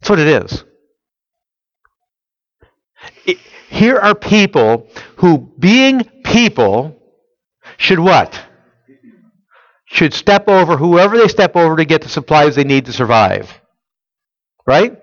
That's 0.00 0.10
what 0.10 0.18
it 0.18 0.28
is. 0.28 0.64
It, 3.26 3.38
here 3.68 3.96
are 3.96 4.14
people 4.14 4.88
who, 5.16 5.52
being 5.58 6.04
people, 6.24 6.96
should 7.76 7.98
what? 8.00 8.40
Should 9.86 10.14
step 10.14 10.48
over 10.48 10.76
whoever 10.76 11.18
they 11.18 11.28
step 11.28 11.56
over 11.56 11.76
to 11.76 11.84
get 11.84 12.02
the 12.02 12.08
supplies 12.08 12.56
they 12.56 12.64
need 12.64 12.86
to 12.86 12.92
survive. 12.92 13.60
Right? 14.66 14.96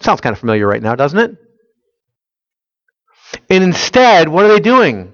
Sounds 0.00 0.20
kind 0.20 0.32
of 0.32 0.38
familiar 0.38 0.66
right 0.66 0.82
now, 0.82 0.94
doesn't 0.94 1.18
it? 1.18 1.36
And 3.48 3.62
instead, 3.62 4.28
what 4.28 4.44
are 4.44 4.48
they 4.48 4.60
doing? 4.60 5.12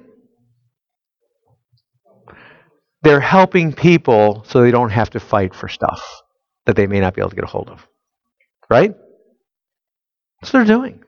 They're 3.03 3.21
helping 3.21 3.73
people 3.73 4.45
so 4.47 4.62
they 4.62 4.71
don't 4.71 4.90
have 4.90 5.11
to 5.11 5.21
fight 5.21 5.55
for 5.55 5.68
stuff 5.68 6.23
that 6.66 6.77
they 6.77 6.87
may 6.87 7.01
not 7.01 7.14
be 7.14 7.21
able 7.21 7.31
to 7.31 7.37
get 7.37 7.45
a 7.45 7.49
hold 7.49 7.68
of. 7.68 7.87
Right? 8.71 8.95
That's 10.40 10.53
what 10.53 10.64
they're 10.66 10.77
doing. 10.77 11.03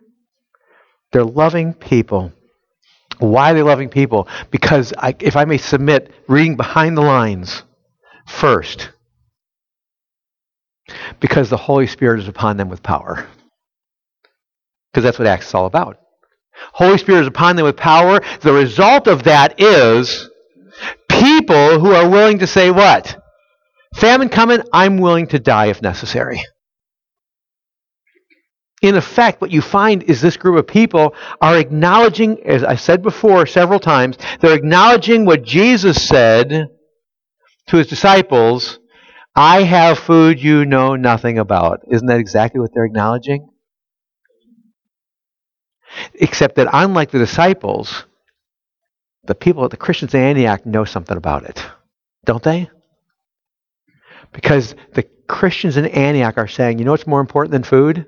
They're 1.13 1.25
loving 1.25 1.73
people. 1.73 2.33
Why 3.19 3.53
are 3.53 3.55
they 3.55 3.63
loving 3.63 3.89
people? 3.89 4.29
Because, 4.51 4.93
I, 4.99 5.15
if 5.21 5.37
I 5.37 5.45
may 5.45 5.59
submit, 5.59 6.13
reading 6.27 6.57
behind 6.57 6.97
the 6.97 7.03
lines 7.03 7.63
first, 8.27 8.91
because 11.21 11.49
the 11.49 11.57
Holy 11.57 11.87
Spirit 11.87 12.21
is 12.21 12.29
upon 12.29 12.57
them 12.57 12.69
with 12.69 12.83
power. 12.83 13.27
Because 14.93 15.05
that's 15.05 15.19
what 15.19 15.29
Acts 15.29 15.49
is 15.49 15.55
all 15.55 15.67
about. 15.67 15.99
Holy 16.73 16.99
Spirit 16.99 17.23
is 17.23 17.27
upon 17.27 17.57
them 17.57 17.65
with 17.65 17.77
power. 17.77 18.21
The 18.41 18.53
result 18.53 19.07
of 19.07 19.25
that 19.25 19.61
is 19.61 20.29
people 21.09 21.79
who 21.81 21.93
are 21.93 22.09
willing 22.09 22.39
to 22.41 22.47
say, 22.47 22.71
What? 22.71 23.21
Famine 23.97 24.29
coming, 24.29 24.61
I'm 24.73 24.99
willing 24.99 25.29
to 25.29 25.39
die 25.39 25.67
if 25.67 25.81
necessary. 25.81 26.43
In 28.83 28.97
effect, 28.97 29.41
what 29.41 29.51
you 29.51 29.63
find 29.63 30.03
is 30.03 30.21
this 30.21 30.37
group 30.37 30.59
of 30.59 30.67
people 30.67 31.15
are 31.41 31.57
acknowledging, 31.57 32.43
as 32.45 32.63
I 32.63 32.75
said 32.75 33.03
before 33.03 33.47
several 33.47 33.79
times, 33.79 34.19
they're 34.41 34.55
acknowledging 34.55 35.25
what 35.25 35.43
Jesus 35.43 36.07
said 36.07 36.69
to 37.69 37.77
his 37.77 37.87
disciples 37.87 38.79
I 39.37 39.63
have 39.63 39.99
food 39.99 40.41
you 40.41 40.65
know 40.65 40.95
nothing 40.95 41.39
about. 41.39 41.81
Isn't 41.91 42.07
that 42.07 42.21
exactly 42.21 42.61
what 42.61 42.71
they're 42.73 42.85
acknowledging? 42.85 43.49
Except 46.15 46.57
that 46.57 46.69
unlike 46.73 47.11
the 47.11 47.19
disciples, 47.19 48.05
the 49.25 49.35
people, 49.35 49.69
the 49.69 49.77
Christians 49.77 50.15
in 50.15 50.21
Antioch 50.21 50.67
know 50.67 50.85
something 50.85 51.17
about 51.17 51.45
it. 51.45 51.65
don't 52.25 52.43
they? 52.43 52.71
Because 54.33 54.75
the 54.95 55.05
Christians 55.29 55.77
in 55.77 55.87
Antioch 55.87 56.39
are 56.39 56.49
saying, 56.49 56.79
you 56.79 56.85
know 56.85 56.91
what's 56.93 57.07
more 57.07 57.21
important 57.21 57.53
than 57.53 57.63
food? 57.63 58.07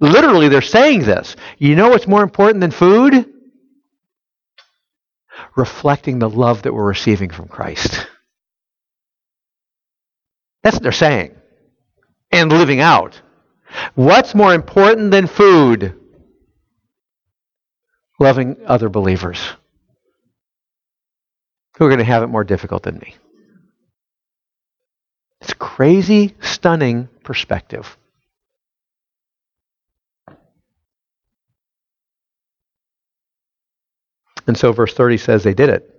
Literally, 0.00 0.48
they're 0.48 0.60
saying 0.60 1.00
this. 1.00 1.36
You 1.58 1.76
know 1.76 1.88
what's 1.88 2.06
more 2.06 2.22
important 2.22 2.60
than 2.60 2.70
food? 2.70 3.26
Reflecting 5.56 6.18
the 6.18 6.28
love 6.28 6.62
that 6.62 6.74
we're 6.74 6.86
receiving 6.86 7.30
from 7.30 7.48
Christ. 7.48 8.06
That's 10.62 10.76
what 10.76 10.82
they're 10.82 10.92
saying. 10.92 11.34
And 12.30 12.50
living 12.50 12.80
out. 12.80 13.20
What's 13.94 14.34
more 14.34 14.54
important 14.54 15.10
than 15.10 15.26
food? 15.26 15.98
Loving 18.22 18.56
other 18.66 18.88
believers 18.88 19.40
who 21.76 21.84
are 21.84 21.88
going 21.88 21.98
to 21.98 22.04
have 22.04 22.22
it 22.22 22.28
more 22.28 22.44
difficult 22.44 22.84
than 22.84 23.00
me. 23.00 23.16
It's 25.40 25.52
crazy, 25.54 26.36
stunning 26.40 27.08
perspective. 27.24 27.96
And 34.46 34.56
so 34.56 34.70
verse 34.70 34.94
30 34.94 35.18
says 35.18 35.42
they 35.42 35.54
did 35.54 35.70
it. 35.70 35.92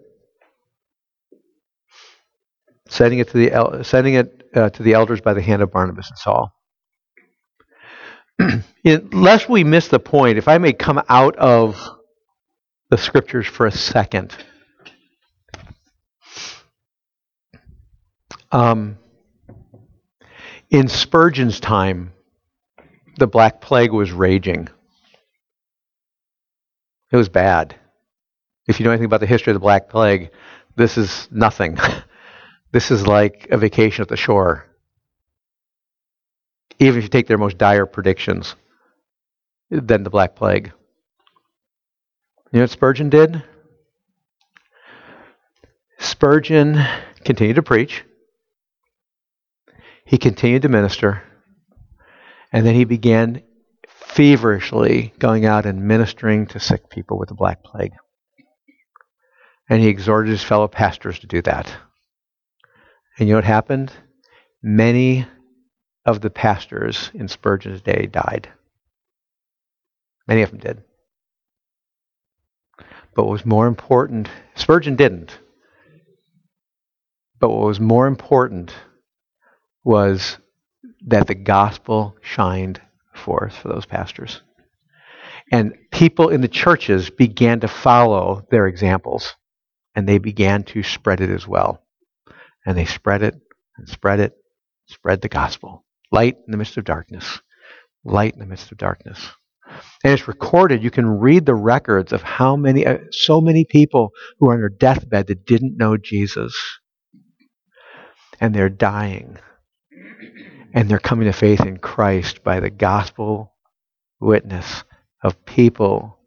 Sending 2.88 3.20
it 3.20 3.28
to 3.32 3.38
the, 3.38 3.84
sending 3.84 4.14
it, 4.14 4.50
uh, 4.56 4.70
to 4.70 4.82
the 4.82 4.94
elders 4.94 5.20
by 5.20 5.34
the 5.34 5.42
hand 5.42 5.62
of 5.62 5.74
Barnabas 5.74 6.10
and 6.10 6.18
Saul. 6.18 6.54
Lest 9.12 9.50
we 9.50 9.66
miss 9.66 9.90
the 9.90 10.00
point, 10.00 10.38
if 10.38 10.48
I 10.48 10.58
may 10.58 10.72
come 10.72 11.04
out 11.10 11.36
of 11.36 12.00
the 12.94 12.98
scriptures 13.00 13.48
for 13.48 13.66
a 13.66 13.72
second. 13.72 14.36
Um, 18.52 19.00
in 20.70 20.88
Spurgeon's 20.88 21.60
time, 21.60 22.14
the 23.18 23.26
Black 23.26 23.62
Plague 23.62 23.92
was 23.92 24.12
raging. 24.12 24.70
It 27.12 27.18
was 27.18 27.30
bad. 27.30 27.76
If 28.68 28.80
you 28.80 28.84
know 28.84 28.92
anything 28.92 29.06
about 29.08 29.22
the 29.22 29.26
history 29.26 29.50
of 29.50 29.56
the 29.56 29.60
Black 29.60 29.90
Plague, 29.90 30.30
this 30.76 30.96
is 30.96 31.28
nothing. 31.32 31.80
this 32.72 32.92
is 32.92 33.08
like 33.08 33.48
a 33.50 33.58
vacation 33.58 34.04
at 34.04 34.08
the 34.08 34.18
shore. 34.18 34.68
Even 36.78 37.00
if 37.00 37.04
you 37.06 37.10
take 37.10 37.26
their 37.26 37.40
most 37.40 37.58
dire 37.58 37.88
predictions, 37.88 38.56
than 39.72 40.04
the 40.04 40.12
Black 40.12 40.36
Plague. 40.36 40.74
You 42.54 42.60
know 42.60 42.66
what 42.66 42.70
Spurgeon 42.70 43.10
did? 43.10 43.42
Spurgeon 45.98 46.86
continued 47.26 47.56
to 47.56 47.64
preach. 47.64 48.04
He 50.06 50.20
continued 50.20 50.62
to 50.62 50.70
minister. 50.70 51.24
And 52.52 52.64
then 52.64 52.76
he 52.76 52.84
began 52.84 53.42
feverishly 53.88 55.14
going 55.18 55.48
out 55.48 55.66
and 55.66 55.88
ministering 55.88 56.46
to 56.48 56.60
sick 56.60 56.92
people 56.92 57.18
with 57.18 57.30
the 57.30 57.34
Black 57.34 57.64
Plague. 57.64 57.94
And 59.68 59.82
he 59.82 59.88
exhorted 59.88 60.30
his 60.30 60.44
fellow 60.44 60.68
pastors 60.68 61.18
to 61.20 61.28
do 61.28 61.42
that. 61.42 61.76
And 63.18 63.28
you 63.28 63.34
know 63.34 63.40
what 63.40 63.46
happened? 63.46 63.92
Many 64.62 65.26
of 66.06 66.22
the 66.22 66.30
pastors 66.30 67.10
in 67.16 67.28
Spurgeon's 67.30 67.82
day 67.82 68.06
died. 68.06 68.48
Many 70.28 70.44
of 70.44 70.52
them 70.52 70.60
did. 70.60 70.84
But 73.16 73.26
what 73.26 73.32
was 73.32 73.46
more 73.46 73.68
important, 73.68 74.30
Spurgeon 74.56 74.96
didn't. 74.96 75.38
But 77.40 77.50
what 77.50 77.68
was 77.68 77.80
more 77.80 78.08
important 78.08 78.74
was 79.84 80.38
that 81.08 81.28
the 81.28 81.36
gospel 81.36 82.16
shined 82.22 82.82
forth 83.14 83.56
for 83.56 83.68
those 83.68 83.86
pastors. 83.86 84.42
And 85.52 85.74
people 85.92 86.30
in 86.30 86.42
the 86.42 86.48
churches 86.48 87.10
began 87.10 87.60
to 87.60 87.68
follow 87.68 88.48
their 88.50 88.68
examples 88.68 89.36
and 89.96 90.08
they 90.08 90.18
began 90.18 90.64
to 90.64 90.82
spread 90.82 91.22
it 91.22 91.30
as 91.30 91.48
well. 91.48 91.84
And 92.66 92.78
they 92.78 92.86
spread 92.86 93.22
it 93.22 93.36
and 93.78 93.88
spread 93.88 94.20
it, 94.20 94.34
spread 94.88 95.22
the 95.22 95.30
gospel. 95.30 95.86
Light 96.12 96.38
in 96.48 96.52
the 96.52 96.58
midst 96.58 96.78
of 96.78 96.86
darkness. 96.86 97.42
Light 98.04 98.34
in 98.34 98.40
the 98.40 98.46
midst 98.46 98.72
of 98.72 98.78
darkness. 98.78 99.30
And 100.04 100.14
it's 100.14 100.28
recorded. 100.28 100.84
You 100.84 100.92
can 100.92 101.08
read 101.08 101.46
the 101.46 101.56
records 101.56 102.12
of 102.12 102.22
how 102.22 102.56
many, 102.56 102.86
uh, 102.86 102.98
so 103.12 103.40
many 103.40 103.66
people 103.66 104.12
who 104.40 104.50
are 104.50 104.54
on 104.54 104.60
their 104.60 104.70
deathbed 104.70 105.28
that 105.28 105.46
didn't 105.46 105.78
know 105.78 105.98
Jesus. 105.98 106.56
And 108.40 108.54
they're 108.54 108.70
dying. 108.70 109.38
And 110.74 110.90
they're 110.90 111.00
coming 111.00 111.26
to 111.26 111.34
faith 111.34 111.62
in 111.62 111.78
Christ 111.78 112.44
by 112.44 112.60
the 112.60 112.70
gospel 112.70 113.54
witness 114.20 114.84
of 115.24 115.46
people 115.46 116.18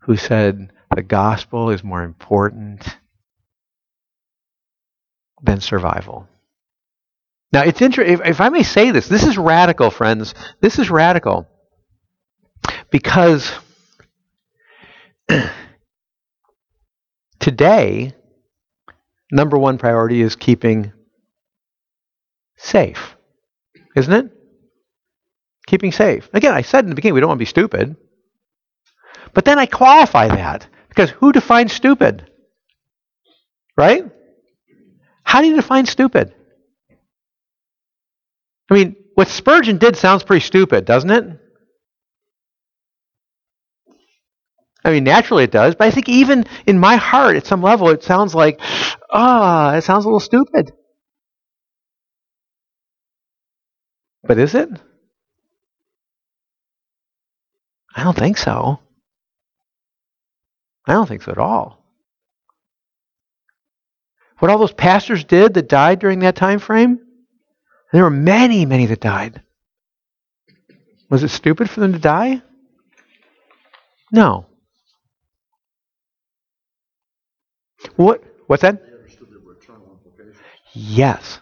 who 0.00 0.16
said 0.16 0.70
the 0.94 1.02
gospel 1.02 1.70
is 1.70 1.82
more 1.82 2.02
important 2.02 2.98
than 5.42 5.60
survival. 5.60 6.28
Now, 7.52 7.62
it's 7.62 7.80
interesting. 7.80 8.14
If, 8.14 8.26
if 8.26 8.40
I 8.40 8.48
may 8.48 8.62
say 8.62 8.90
this, 8.90 9.08
this 9.08 9.24
is 9.24 9.38
radical, 9.38 9.90
friends. 9.90 10.34
This 10.60 10.78
is 10.78 10.90
radical. 10.90 11.46
Because 12.94 13.50
today, 17.40 18.14
number 19.32 19.58
one 19.58 19.78
priority 19.78 20.22
is 20.22 20.36
keeping 20.36 20.92
safe, 22.56 23.16
isn't 23.96 24.12
it? 24.12 24.30
Keeping 25.66 25.90
safe. 25.90 26.30
Again, 26.32 26.54
I 26.54 26.62
said 26.62 26.84
in 26.84 26.90
the 26.90 26.94
beginning 26.94 27.14
we 27.14 27.20
don't 27.20 27.30
want 27.30 27.38
to 27.38 27.42
be 27.42 27.46
stupid. 27.46 27.96
But 29.32 29.44
then 29.44 29.58
I 29.58 29.66
qualify 29.66 30.28
that 30.28 30.68
because 30.88 31.10
who 31.10 31.32
defines 31.32 31.72
stupid? 31.72 32.30
Right? 33.76 34.04
How 35.24 35.40
do 35.40 35.48
you 35.48 35.56
define 35.56 35.86
stupid? 35.86 36.32
I 38.70 38.74
mean, 38.74 38.94
what 39.14 39.26
Spurgeon 39.26 39.78
did 39.78 39.96
sounds 39.96 40.22
pretty 40.22 40.46
stupid, 40.46 40.84
doesn't 40.84 41.10
it? 41.10 41.40
I 44.84 44.90
mean, 44.90 45.04
naturally 45.04 45.44
it 45.44 45.50
does, 45.50 45.74
but 45.74 45.86
I 45.86 45.90
think 45.90 46.08
even 46.08 46.44
in 46.66 46.78
my 46.78 46.96
heart, 46.96 47.36
at 47.36 47.46
some 47.46 47.62
level, 47.62 47.88
it 47.88 48.02
sounds 48.02 48.34
like, 48.34 48.60
ah, 49.10 49.72
oh, 49.72 49.76
it 49.76 49.82
sounds 49.82 50.04
a 50.04 50.08
little 50.08 50.20
stupid. 50.20 50.72
But 54.22 54.38
is 54.38 54.54
it? 54.54 54.68
I 57.96 58.04
don't 58.04 58.16
think 58.16 58.36
so. 58.36 58.80
I 60.86 60.92
don't 60.92 61.06
think 61.08 61.22
so 61.22 61.32
at 61.32 61.38
all. 61.38 61.82
What 64.38 64.50
all 64.50 64.58
those 64.58 64.72
pastors 64.72 65.24
did 65.24 65.54
that 65.54 65.68
died 65.68 66.00
during 66.00 66.18
that 66.20 66.36
time 66.36 66.58
frame? 66.58 66.98
There 67.92 68.02
were 68.02 68.10
many, 68.10 68.66
many 68.66 68.86
that 68.86 69.00
died. 69.00 69.40
Was 71.08 71.22
it 71.22 71.28
stupid 71.28 71.70
for 71.70 71.80
them 71.80 71.92
to 71.92 71.98
die? 71.98 72.42
No. 74.12 74.46
What? 77.96 78.22
What's 78.46 78.62
that? 78.62 78.82
Yes. 80.74 81.40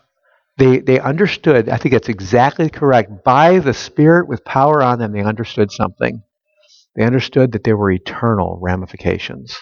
They, 0.58 0.80
they 0.80 1.00
understood, 1.00 1.68
I 1.68 1.78
think 1.78 1.94
that's 1.94 2.08
exactly 2.08 2.68
correct. 2.68 3.24
By 3.24 3.58
the 3.58 3.74
Spirit 3.74 4.28
with 4.28 4.44
power 4.44 4.82
on 4.82 4.98
them, 4.98 5.12
they 5.12 5.22
understood 5.22 5.72
something. 5.72 6.22
They 6.94 7.04
understood 7.04 7.52
that 7.52 7.64
there 7.64 7.76
were 7.76 7.90
eternal 7.90 8.58
ramifications. 8.60 9.58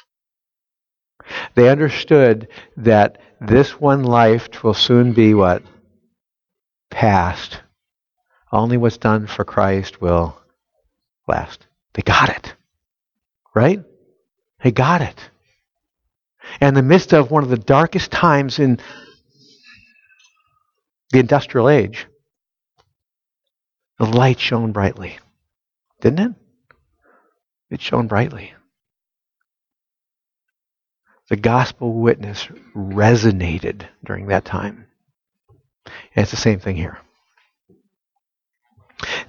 They 1.55 1.69
understood 1.69 2.49
that 2.77 3.19
this 3.41 3.81
one 3.81 4.03
life 4.03 4.65
will 4.65 4.75
soon 4.75 5.13
be 5.13 5.33
what? 5.33 5.63
Past. 6.91 7.61
Only 8.51 8.77
what's 8.77 8.99
done 8.99 9.29
for 9.29 9.45
Christ 9.45 10.01
will 10.01 10.37
last. 11.29 11.67
They 11.95 12.03
got 12.03 12.31
it. 12.31 12.55
Right? 13.55 13.81
They 14.63 14.73
got 14.73 15.03
it. 15.03 15.30
And 16.61 16.69
in 16.69 16.75
the 16.75 16.89
midst 16.89 17.13
of 17.13 17.31
one 17.31 17.43
of 17.43 17.51
the 17.51 17.57
darkest 17.57 18.11
times 18.11 18.59
in 18.59 18.79
the 21.11 21.19
industrial 21.19 21.69
age, 21.69 22.07
the 23.99 24.07
light 24.07 24.41
shone 24.41 24.73
brightly. 24.73 25.19
Didn't 26.01 26.19
it? 26.31 26.33
It 27.71 27.81
shone 27.81 28.07
brightly. 28.07 28.55
The 31.29 31.37
gospel 31.37 31.93
witness 31.93 32.47
resonated 32.75 33.87
during 34.05 34.27
that 34.29 34.45
time. 34.45 34.87
And 35.87 36.23
it's 36.23 36.33
the 36.33 36.37
same 36.37 36.59
thing 36.59 36.77
here. 36.77 36.99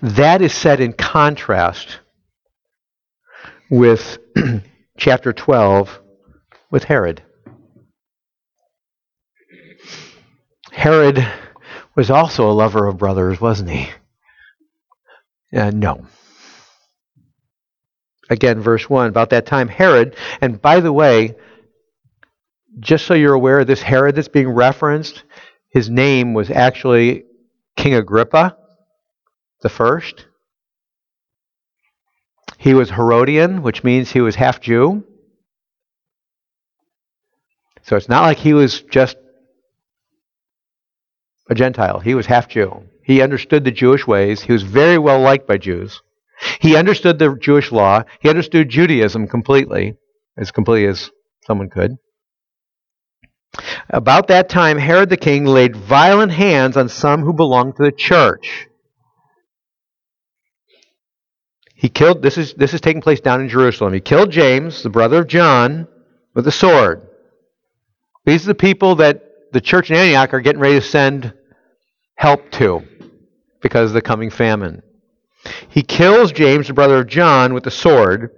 That 0.02 0.42
is 0.42 0.54
set 0.54 0.80
in 0.80 0.94
contrast 0.94 2.00
with 3.70 4.18
chapter 4.98 5.32
12 5.32 6.02
with 6.72 6.86
Herod. 6.86 7.22
Herod 10.72 11.28
was 11.96 12.10
also 12.10 12.50
a 12.50 12.54
lover 12.54 12.88
of 12.88 12.98
brothers, 12.98 13.40
wasn't 13.40 13.70
he? 13.70 13.90
Uh, 15.54 15.70
no. 15.70 16.08
Again, 18.30 18.62
verse 18.62 18.90
1 18.90 19.10
about 19.10 19.32
that 19.32 19.46
time, 19.46 19.68
Herod, 19.68 20.16
and 20.40 20.62
by 20.62 20.80
the 20.80 20.94
way, 20.94 21.36
just 22.80 23.06
so 23.06 23.14
you're 23.14 23.34
aware, 23.34 23.66
this 23.66 23.82
Herod 23.82 24.16
that's 24.16 24.30
being 24.30 24.50
referenced, 24.50 25.24
his 25.70 25.90
name 25.90 26.34
was 26.34 26.50
actually 26.50 27.26
King 27.76 27.96
Agrippa 27.96 28.56
the 29.62 29.70
first. 29.70 30.26
He 32.58 32.74
was 32.74 32.90
Herodian, 32.90 33.62
which 33.62 33.84
means 33.84 34.12
he 34.12 34.22
was 34.22 34.36
half 34.36 34.62
Jew. 34.62 35.04
So 37.84 37.96
it's 37.96 38.10
not 38.10 38.24
like 38.24 38.38
he 38.38 38.54
was 38.54 38.82
just 38.82 39.18
a 41.50 41.56
Gentile. 41.56 42.00
He 42.00 42.16
was 42.16 42.26
half 42.26 42.48
Jew. 42.48 42.84
He 43.04 43.22
understood 43.22 43.64
the 43.64 43.72
Jewish 43.72 44.08
ways. 44.08 44.42
He 44.42 44.54
was 44.54 44.64
very 44.64 44.98
well 44.98 45.20
liked 45.20 45.48
by 45.48 45.58
Jews. 45.58 46.02
He 46.60 46.76
understood 46.76 47.20
the 47.20 47.36
Jewish 47.36 47.72
law. 47.72 48.04
He 48.20 48.30
understood 48.30 48.70
Judaism 48.70 49.28
completely, 49.28 49.96
as 50.38 50.52
completely 50.52 50.88
as 50.88 51.12
someone 51.46 51.70
could. 51.70 51.98
About 53.90 54.28
that 54.28 54.48
time, 54.50 54.78
Herod 54.78 55.10
the 55.10 55.18
king 55.18 55.46
laid 55.46 55.76
violent 55.76 56.32
hands 56.32 56.78
on 56.78 56.88
some 56.88 57.22
who 57.22 57.34
belonged 57.34 57.76
to 57.76 57.84
the 57.84 57.92
church. 57.92 58.68
He 61.76 61.90
killed, 61.90 62.22
this 62.22 62.38
is, 62.38 62.54
this 62.54 62.74
is 62.74 62.82
taking 62.82 63.02
place 63.02 63.20
down 63.20 63.42
in 63.42 63.50
Jerusalem. 63.50 63.94
He 63.94 64.00
killed 64.00 64.32
James, 64.32 64.84
the 64.84 64.90
brother 64.90 65.22
of 65.22 65.28
John, 65.28 65.88
with 66.34 66.48
a 66.48 66.52
sword. 66.52 67.02
These 68.26 68.44
are 68.44 68.48
the 68.48 68.56
people 68.56 68.96
that 68.96 69.52
the 69.52 69.62
church 69.62 69.90
in 69.90 69.98
Antioch 69.98 70.34
are 70.34 70.42
getting 70.42 70.62
ready 70.62 70.80
to 70.80 70.86
send 70.86 71.34
help 72.16 72.52
to 72.52 72.84
because 73.62 73.90
of 73.90 73.94
the 73.94 74.02
coming 74.02 74.30
famine. 74.30 74.82
He 75.70 75.82
kills 75.82 76.32
James, 76.32 76.68
the 76.68 76.74
brother 76.74 77.00
of 77.00 77.08
John, 77.08 77.54
with 77.54 77.64
the 77.64 77.72
sword. 77.72 78.30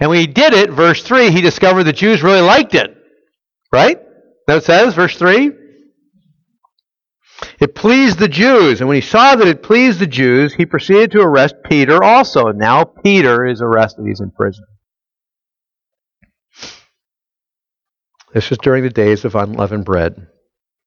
And 0.00 0.10
when 0.10 0.18
he 0.18 0.26
did 0.26 0.52
it, 0.52 0.70
verse 0.70 1.02
3, 1.02 1.30
he 1.30 1.40
discovered 1.40 1.84
the 1.84 1.92
Jews 1.92 2.22
really 2.22 2.40
liked 2.40 2.74
it. 2.74 2.92
Right? 3.72 3.98
That 4.46 4.64
says, 4.64 4.94
verse 4.94 5.16
3? 5.16 5.52
It 7.60 7.74
pleased 7.74 8.18
the 8.18 8.28
Jews. 8.28 8.80
And 8.80 8.88
when 8.88 8.96
he 8.96 9.00
saw 9.00 9.36
that 9.36 9.46
it 9.46 9.62
pleased 9.62 9.98
the 9.98 10.06
Jews, 10.06 10.54
he 10.54 10.66
proceeded 10.66 11.12
to 11.12 11.20
arrest 11.20 11.56
Peter 11.64 12.02
also. 12.02 12.46
And 12.46 12.58
now 12.58 12.84
Peter 12.84 13.46
is 13.46 13.60
arrested. 13.60 14.06
He's 14.06 14.20
in 14.20 14.30
prison. 14.30 14.64
This 18.36 18.50
was 18.50 18.58
during 18.58 18.82
the 18.82 18.90
days 18.90 19.24
of 19.24 19.34
unleavened 19.34 19.86
bread. 19.86 20.26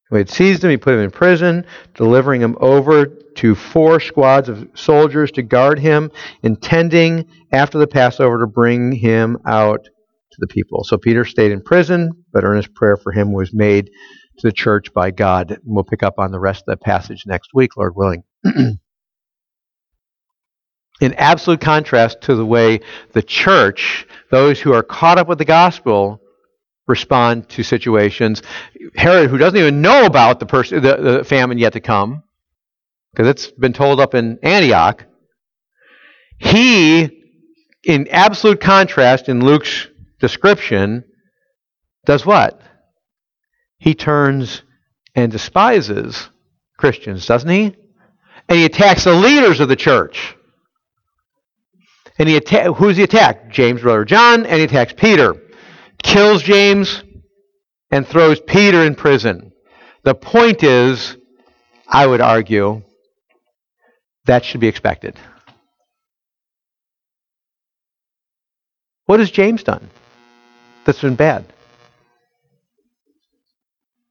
He 0.08 0.16
had 0.16 0.30
seized 0.30 0.62
him, 0.62 0.70
he 0.70 0.76
put 0.76 0.94
him 0.94 1.00
in 1.00 1.10
prison, 1.10 1.66
delivering 1.96 2.40
him 2.40 2.56
over 2.60 3.06
to 3.06 3.56
four 3.56 3.98
squads 3.98 4.48
of 4.48 4.68
soldiers 4.74 5.32
to 5.32 5.42
guard 5.42 5.80
him, 5.80 6.12
intending 6.44 7.26
after 7.50 7.76
the 7.76 7.88
Passover 7.88 8.38
to 8.38 8.46
bring 8.46 8.92
him 8.92 9.36
out 9.44 9.82
to 9.82 10.36
the 10.38 10.46
people. 10.46 10.84
So 10.84 10.96
Peter 10.96 11.24
stayed 11.24 11.50
in 11.50 11.60
prison, 11.60 12.24
but 12.32 12.44
earnest 12.44 12.72
prayer 12.72 12.96
for 12.96 13.10
him 13.10 13.32
was 13.32 13.52
made 13.52 13.86
to 13.86 14.46
the 14.46 14.52
church 14.52 14.94
by 14.94 15.10
God. 15.10 15.50
And 15.50 15.60
we'll 15.64 15.82
pick 15.82 16.04
up 16.04 16.20
on 16.20 16.30
the 16.30 16.38
rest 16.38 16.60
of 16.60 16.66
that 16.66 16.82
passage 16.82 17.24
next 17.26 17.50
week, 17.52 17.76
Lord 17.76 17.96
willing. 17.96 18.22
in 18.44 18.78
absolute 21.14 21.60
contrast 21.60 22.20
to 22.20 22.36
the 22.36 22.46
way 22.46 22.78
the 23.10 23.24
church, 23.24 24.06
those 24.30 24.60
who 24.60 24.72
are 24.72 24.84
caught 24.84 25.18
up 25.18 25.26
with 25.26 25.38
the 25.38 25.44
gospel, 25.44 26.22
respond 26.86 27.48
to 27.50 27.62
situations. 27.62 28.42
Herod, 28.96 29.30
who 29.30 29.38
doesn't 29.38 29.58
even 29.58 29.80
know 29.80 30.06
about 30.06 30.40
the, 30.40 30.46
pers- 30.46 30.70
the, 30.70 30.80
the 30.80 31.24
famine 31.24 31.58
yet 31.58 31.74
to 31.74 31.80
come, 31.80 32.22
because 33.12 33.28
it's 33.28 33.48
been 33.48 33.72
told 33.72 34.00
up 34.00 34.14
in 34.14 34.38
Antioch, 34.42 35.04
he, 36.38 37.24
in 37.84 38.08
absolute 38.08 38.60
contrast 38.60 39.28
in 39.28 39.44
Luke's 39.44 39.88
description, 40.20 41.04
does 42.06 42.24
what? 42.24 42.60
He 43.78 43.94
turns 43.94 44.62
and 45.14 45.30
despises 45.30 46.28
Christians, 46.78 47.26
doesn't 47.26 47.48
he? 47.48 47.76
And 48.48 48.58
he 48.58 48.64
attacks 48.64 49.04
the 49.04 49.12
leaders 49.12 49.60
of 49.60 49.68
the 49.68 49.76
church. 49.76 50.34
And 52.18 52.28
he 52.28 52.36
atta- 52.36 52.72
who's 52.72 52.96
he 52.96 53.02
attacked? 53.02 53.50
James' 53.52 53.82
brother 53.82 54.04
John, 54.04 54.44
and 54.44 54.58
he 54.58 54.64
attacks 54.64 54.92
Peter 54.96 55.34
kills 56.02 56.42
James, 56.42 57.02
and 57.90 58.06
throws 58.06 58.40
Peter 58.40 58.84
in 58.84 58.94
prison. 58.94 59.52
The 60.04 60.14
point 60.14 60.62
is, 60.62 61.16
I 61.88 62.06
would 62.06 62.20
argue, 62.20 62.82
that 64.26 64.44
should 64.44 64.60
be 64.60 64.68
expected. 64.68 65.16
What 69.06 69.18
has 69.18 69.30
James 69.30 69.64
done 69.64 69.90
that's 70.84 71.00
been 71.00 71.16
bad? 71.16 71.44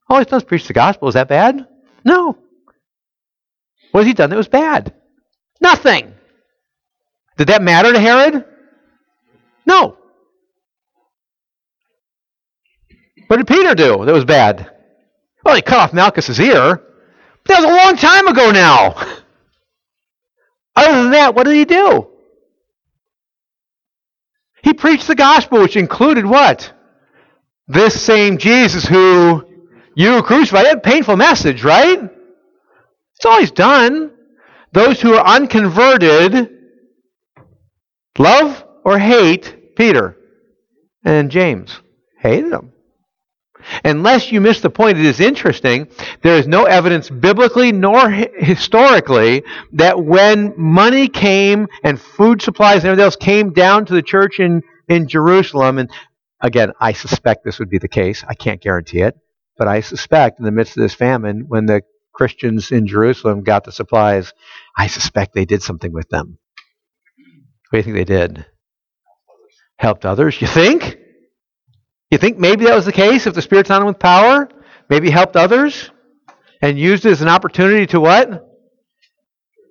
All 0.10 0.18
he's 0.18 0.28
done 0.28 0.42
is 0.42 0.44
preach 0.44 0.68
the 0.68 0.74
gospel. 0.74 1.08
Is 1.08 1.14
that 1.14 1.30
bad? 1.30 1.68
No. 2.04 2.38
What 3.92 4.02
has 4.02 4.08
he 4.08 4.14
done 4.14 4.30
that 4.30 4.36
was 4.36 4.48
bad? 4.48 4.94
Nothing. 5.62 6.14
Did 7.38 7.48
that 7.48 7.62
matter 7.62 7.94
to 7.94 8.00
Herod? 8.00 8.44
No. 9.66 9.99
What 13.30 13.38
did 13.38 13.48
Peter 13.48 13.76
do 13.76 14.06
that 14.06 14.14
was 14.14 14.26
bad? 14.26 14.72
Well, 15.46 15.56
he 15.56 15.62
cut 15.62 15.78
off 15.78 15.94
Malchus's 15.94 16.40
ear. 16.40 16.82
That 17.46 17.62
was 17.62 17.64
a 17.64 17.86
long 17.86 17.96
time 17.96 18.28
ago 18.28 18.50
now. 18.50 18.96
Other 20.76 21.04
than 21.04 21.12
that, 21.12 21.36
what 21.36 21.46
did 21.46 21.54
he 21.54 21.66
do? 21.66 22.08
He 24.64 24.74
preached 24.74 25.06
the 25.06 25.14
gospel, 25.14 25.62
which 25.62 25.78
included 25.78 26.26
what? 26.26 26.74
This 27.68 28.02
same 28.02 28.40
Jesus 28.40 28.84
who 28.88 29.46
you 29.96 30.24
crucified. 30.24 30.66
That 30.66 30.82
painful 30.82 31.16
message, 31.16 31.64
right? 31.64 32.02
That's 32.02 33.26
all 33.26 33.40
he's 33.40 33.52
done. 33.52 34.12
Those 34.72 35.00
who 35.00 35.14
are 35.14 35.36
unconverted 35.36 36.50
love 38.18 38.66
or 38.84 38.98
hate 38.98 39.76
Peter 39.76 40.18
and 41.06 41.30
James. 41.30 41.80
Hated 42.18 42.52
them. 42.52 42.74
Unless 43.84 44.32
you 44.32 44.42
miss 44.42 44.62
the 44.62 44.70
point, 44.70 44.98
it 44.98 45.06
is 45.06 45.20
interesting. 45.20 45.88
There 46.22 46.38
is 46.38 46.48
no 46.48 46.66
evidence 46.66 47.10
biblically 47.10 47.72
nor 47.72 48.10
historically 48.10 49.44
that 49.74 50.04
when 50.04 50.54
money 50.58 51.08
came 51.08 51.68
and 51.84 52.00
food 52.00 52.42
supplies 52.42 52.78
and 52.78 52.86
everything 52.86 53.04
else 53.06 53.16
came 53.16 53.54
down 53.54 53.86
to 53.86 53.94
the 53.94 54.02
church 54.02 54.40
in, 54.40 54.64
in 54.88 55.08
Jerusalem, 55.08 55.78
and 55.78 55.90
again, 56.42 56.72
I 56.80 56.94
suspect 56.94 57.44
this 57.44 57.60
would 57.60 57.70
be 57.70 57.80
the 57.80 57.88
case. 57.88 58.24
I 58.28 58.34
can't 58.34 58.62
guarantee 58.62 59.02
it. 59.02 59.16
But 59.58 59.68
I 59.68 59.82
suspect 59.82 60.40
in 60.40 60.46
the 60.46 60.52
midst 60.52 60.78
of 60.78 60.82
this 60.82 60.94
famine, 60.94 61.46
when 61.48 61.66
the 61.66 61.82
Christians 62.14 62.72
in 62.72 62.88
Jerusalem 62.88 63.44
got 63.44 63.66
the 63.66 63.74
supplies, 63.74 64.34
I 64.78 64.88
suspect 64.88 65.34
they 65.34 65.46
did 65.46 65.62
something 65.62 65.92
with 65.92 66.08
them. 66.10 66.38
What 67.70 67.72
do 67.72 67.78
you 67.78 67.84
think 67.84 67.96
they 67.96 68.16
did? 68.16 68.46
Helped 69.78 70.06
others, 70.06 70.42
you 70.42 70.48
think? 70.48 70.98
You 72.12 72.18
think 72.18 72.38
maybe 72.38 72.66
that 72.66 72.76
was 72.76 72.86
the 72.86 72.92
case 72.92 73.28
if 73.28 73.36
the 73.36 73.42
Spirit's 73.42 73.70
on 73.70 73.82
him 73.82 73.88
with 73.88 74.00
power? 74.00 74.50
Maybe 74.90 75.10
helped 75.10 75.36
others? 75.36 75.92
And 76.62 76.80
used 76.80 77.06
it 77.06 77.12
as 77.12 77.22
an 77.22 77.28
opportunity 77.28 77.86
to 77.88 78.00
what? 78.00 78.46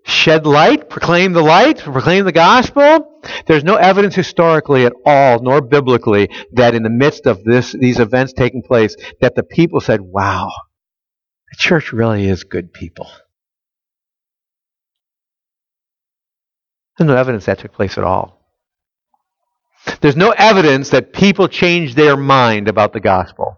Shed 0.05 0.47
light, 0.47 0.89
proclaim 0.89 1.33
the 1.33 1.43
light, 1.43 1.79
proclaim 1.79 2.25
the 2.25 2.33
gospel. 2.33 3.21
There's 3.47 3.65
no 3.65 3.77
evidence 3.77 4.15
historically 4.15 4.87
at 4.87 4.95
all, 5.05 5.43
nor 5.43 5.61
biblically, 5.61 6.31
that 6.53 6.75
in 6.75 6.83
the 6.83 6.91
midst 6.91 7.27
of 7.27 7.45
this, 7.45 7.73
these 7.73 7.99
events 7.99 8.33
taking 8.33 8.63
place, 8.63 8.97
that 9.21 9.35
the 9.35 9.43
people 9.43 9.81
said, 9.81 10.01
wow, 10.01 10.51
the 11.51 11.57
church 11.59 11.93
really 11.93 12.27
is 12.27 12.45
good 12.45 12.73
people. 12.73 13.11
There's 16.97 17.09
no 17.09 17.17
evidence 17.17 17.45
that 17.45 17.59
took 17.59 17.73
place 17.73 17.99
at 17.99 18.05
all. 18.05 18.38
There's 20.01 20.17
no 20.17 20.31
evidence 20.37 20.91
that 20.91 21.13
people 21.13 21.49
changed 21.49 21.97
their 21.97 22.17
mind 22.17 22.69
about 22.69 22.93
the 22.93 23.01
gospel. 23.01 23.57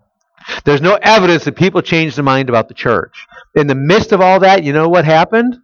There's 0.64 0.80
no 0.80 0.98
evidence 1.02 1.44
that 1.44 1.56
people 1.56 1.82
changed 1.82 2.16
their 2.16 2.24
mind 2.24 2.48
about 2.48 2.68
the 2.68 2.74
church. 2.74 3.26
In 3.54 3.66
the 3.66 3.74
midst 3.74 4.12
of 4.12 4.20
all 4.20 4.40
that, 4.40 4.64
you 4.64 4.72
know 4.72 4.88
what 4.88 5.04
happened? 5.04 5.58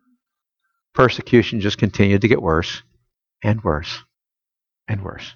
Persecution 0.95 1.61
just 1.61 1.79
continued 1.79 2.23
to 2.23 2.29
get 2.29 2.41
worse 2.43 2.83
and 3.43 3.63
worse 3.63 4.03
and 4.89 5.03
worse. 5.03 5.35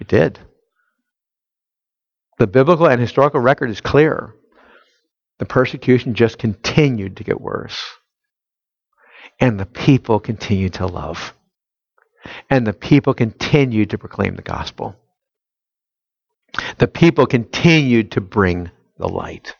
It 0.00 0.08
did. 0.08 0.38
The 2.38 2.46
biblical 2.46 2.86
and 2.86 3.00
historical 3.00 3.40
record 3.40 3.70
is 3.70 3.80
clear. 3.80 4.34
The 5.38 5.46
persecution 5.46 6.14
just 6.14 6.38
continued 6.38 7.16
to 7.16 7.24
get 7.24 7.40
worse. 7.40 7.82
And 9.40 9.58
the 9.58 9.66
people 9.66 10.20
continued 10.20 10.74
to 10.74 10.86
love 10.86 11.34
and 12.50 12.66
the 12.66 12.72
people 12.72 13.14
continued 13.14 13.90
to 13.90 13.98
proclaim 13.98 14.36
the 14.36 14.42
gospel. 14.42 14.96
The 16.78 16.88
people 16.88 17.26
continued 17.26 18.12
to 18.12 18.20
bring 18.20 18.70
the 18.98 19.08
light. 19.08 19.54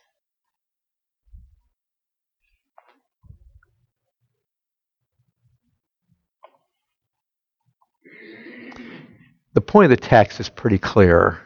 The 9.55 9.61
point 9.63 9.91
of 9.91 9.99
the 9.99 10.07
text 10.07 10.39
is 10.39 10.49
pretty 10.51 10.79
clear. 10.79 11.41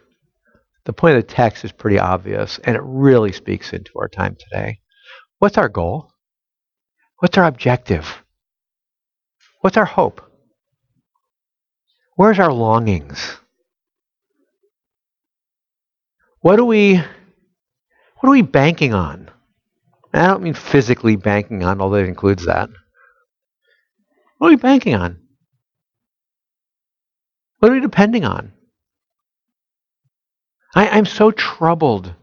The 0.84 0.92
point 0.92 1.16
of 1.16 1.26
the 1.26 1.32
text 1.32 1.64
is 1.64 1.70
pretty 1.70 1.98
obvious, 1.98 2.58
and 2.64 2.74
it 2.74 2.82
really 2.82 3.32
speaks 3.32 3.72
into 3.72 3.92
our 3.96 4.08
time 4.08 4.36
today. 4.38 4.80
What's 5.38 5.58
our 5.58 5.68
goal? 5.68 6.10
What's 7.18 7.38
our 7.38 7.44
objective? 7.44 8.24
What's 9.60 9.76
our 9.76 9.84
hope? 9.84 10.29
Where's 12.20 12.38
our 12.38 12.52
longings? 12.52 13.38
What 16.40 16.60
are 16.60 16.66
we 16.66 16.96
what 16.96 18.28
are 18.28 18.30
we 18.30 18.42
banking 18.42 18.92
on? 18.92 19.30
And 20.12 20.22
I 20.22 20.26
don't 20.26 20.42
mean 20.42 20.52
physically 20.52 21.16
banking 21.16 21.64
on, 21.64 21.80
although 21.80 21.96
it 21.96 22.08
includes 22.08 22.44
that. 22.44 22.68
What 24.36 24.48
are 24.48 24.50
we 24.50 24.56
banking 24.56 24.94
on? 24.94 25.18
What 27.60 27.70
are 27.70 27.74
we 27.74 27.80
depending 27.80 28.26
on? 28.26 28.52
I, 30.74 30.90
I'm 30.90 31.06
so 31.06 31.30
troubled. 31.30 32.14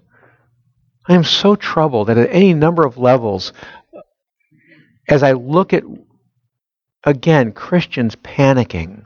I 1.08 1.16
am 1.16 1.24
so 1.24 1.56
troubled 1.56 2.10
that 2.10 2.20
at 2.20 2.30
any 2.30 2.54
number 2.54 2.86
of 2.86 3.00
levels, 3.00 3.52
as 5.10 5.24
I 5.24 5.32
look 5.32 5.74
at, 5.74 5.82
again, 7.04 7.52
Christians 7.52 8.16
panicking. 8.16 9.06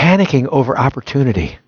Panicking 0.00 0.46
over 0.46 0.78
opportunity. 0.78 1.58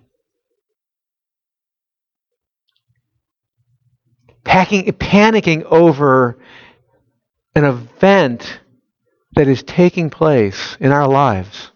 Packing, 4.43 4.85
panicking 4.85 5.61
over 5.65 6.39
an 7.53 7.63
event 7.63 8.59
that 9.35 9.47
is 9.47 9.61
taking 9.61 10.09
place 10.09 10.75
in 10.79 10.91
our 10.91 11.07
lives 11.07 11.71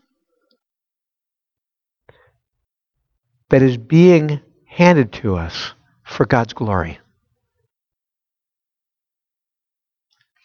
that 3.51 3.61
is 3.61 3.77
being 3.77 4.41
handed 4.65 5.13
to 5.13 5.35
us 5.35 5.73
for 6.03 6.25
God's 6.25 6.53
glory. 6.53 6.99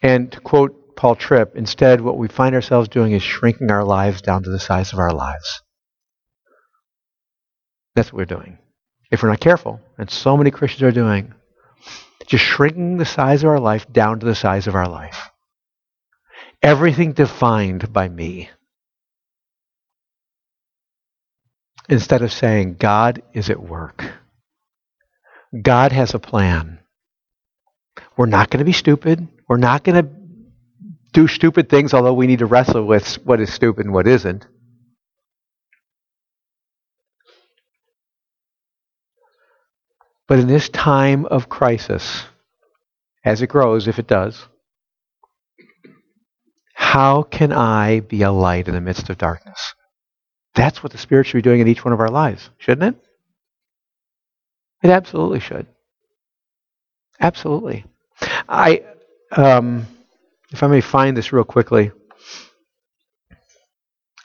And 0.03 0.31
to 0.31 0.41
quote 0.41 0.95
Paul 0.95 1.17
Tripp, 1.17 1.57
instead, 1.57 2.03
what 2.03 2.19
we 2.19 2.29
find 2.29 2.55
ourselves 2.55 2.89
doing 2.89 3.13
is 3.13 3.23
shrinking 3.23 3.71
our 3.71 3.83
lives 3.83 4.21
down 4.21 4.43
to 4.43 4.51
the 4.51 4.61
size 4.61 4.93
of 4.93 4.99
our 4.99 5.15
lives. 5.15 5.63
That's 7.95 8.13
what 8.13 8.19
we're 8.19 8.37
doing. 8.37 8.59
If 9.11 9.23
we're 9.23 9.29
not 9.29 9.41
careful, 9.41 9.81
and 9.99 10.11
so 10.11 10.37
many 10.37 10.51
Christians 10.51 10.83
are 10.83 10.93
doing, 10.93 11.35
just 12.27 12.45
shrinking 12.45 12.97
the 12.97 13.05
size 13.05 13.43
of 13.43 13.51
our 13.51 13.61
life 13.61 13.91
down 13.93 14.21
to 14.21 14.27
the 14.27 14.35
size 14.35 14.67
of 14.67 14.75
our 14.75 14.89
life. 14.89 15.31
Everything 16.63 17.13
defined 17.13 17.93
by 17.93 18.09
me. 18.09 18.49
Instead 21.89 22.23
of 22.23 22.33
saying, 22.33 22.77
God 22.79 23.23
is 23.35 23.51
at 23.51 23.61
work. 23.61 24.05
God 25.61 25.93
has 25.93 26.15
a 26.15 26.19
plan. 26.19 26.79
We're 28.17 28.27
not 28.27 28.49
going 28.49 28.61
to 28.61 28.65
be 28.65 28.73
stupid. 28.73 29.29
We're 29.49 29.59
not 29.59 29.85
going 29.85 30.03
to 30.03 30.11
do 31.13 31.29
stupid 31.29 31.69
things, 31.69 31.93
although 31.93 32.15
we 32.15 32.27
need 32.27 32.39
to 32.39 32.47
wrestle 32.47 32.87
with 32.87 33.17
what 33.25 33.41
is 33.41 33.53
stupid 33.53 33.85
and 33.85 33.95
what 33.95 34.07
isn't. 34.07 34.47
But 40.33 40.39
in 40.39 40.47
this 40.47 40.71
time 40.71 41.27
of 41.27 41.51
crisis, 41.51 42.25
as 43.23 43.43
it 43.43 43.49
grows, 43.49 43.87
if 43.87 43.99
it 43.99 44.07
does, 44.07 44.47
how 46.73 47.23
can 47.23 47.53
I 47.53 48.01
be 48.01 48.23
a 48.23 48.33
light 48.33 48.67
in 48.67 48.73
the 48.73 48.81
midst 48.81 49.11
of 49.11 49.19
darkness? 49.19 49.75
That's 50.55 50.83
what 50.83 50.91
the 50.91 50.97
Spirit 50.97 51.27
should 51.27 51.37
be 51.37 51.43
doing 51.43 51.61
in 51.61 51.69
each 51.69 51.85
one 51.85 51.93
of 51.93 52.01
our 52.01 52.09
lives, 52.09 52.49
shouldn't 52.57 52.95
it? 52.95 53.05
It 54.83 54.89
absolutely 54.89 55.41
should. 55.41 55.67
Absolutely. 57.21 57.85
I, 58.49 58.85
um, 59.33 59.87
if 60.51 60.63
I 60.63 60.67
may 60.67 60.81
find 60.81 61.15
this 61.15 61.35
real 61.35 61.45
quickly, 61.45 61.93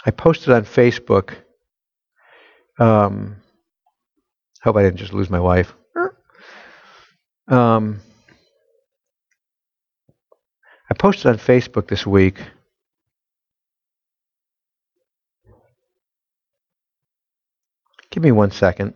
I 0.06 0.12
posted 0.12 0.54
on 0.54 0.64
Facebook. 0.64 1.36
Um, 2.80 3.36
hope 4.64 4.78
I 4.78 4.84
didn't 4.84 5.00
just 5.00 5.12
lose 5.12 5.30
my 5.30 5.42
wife. 5.42 5.74
Um, 7.48 8.02
I 10.90 10.94
posted 10.94 11.28
on 11.28 11.38
Facebook 11.38 11.88
this 11.88 12.06
week. 12.06 12.40
Give 18.12 18.24
me 18.24 18.32
one 18.32 18.52
second. 18.52 18.94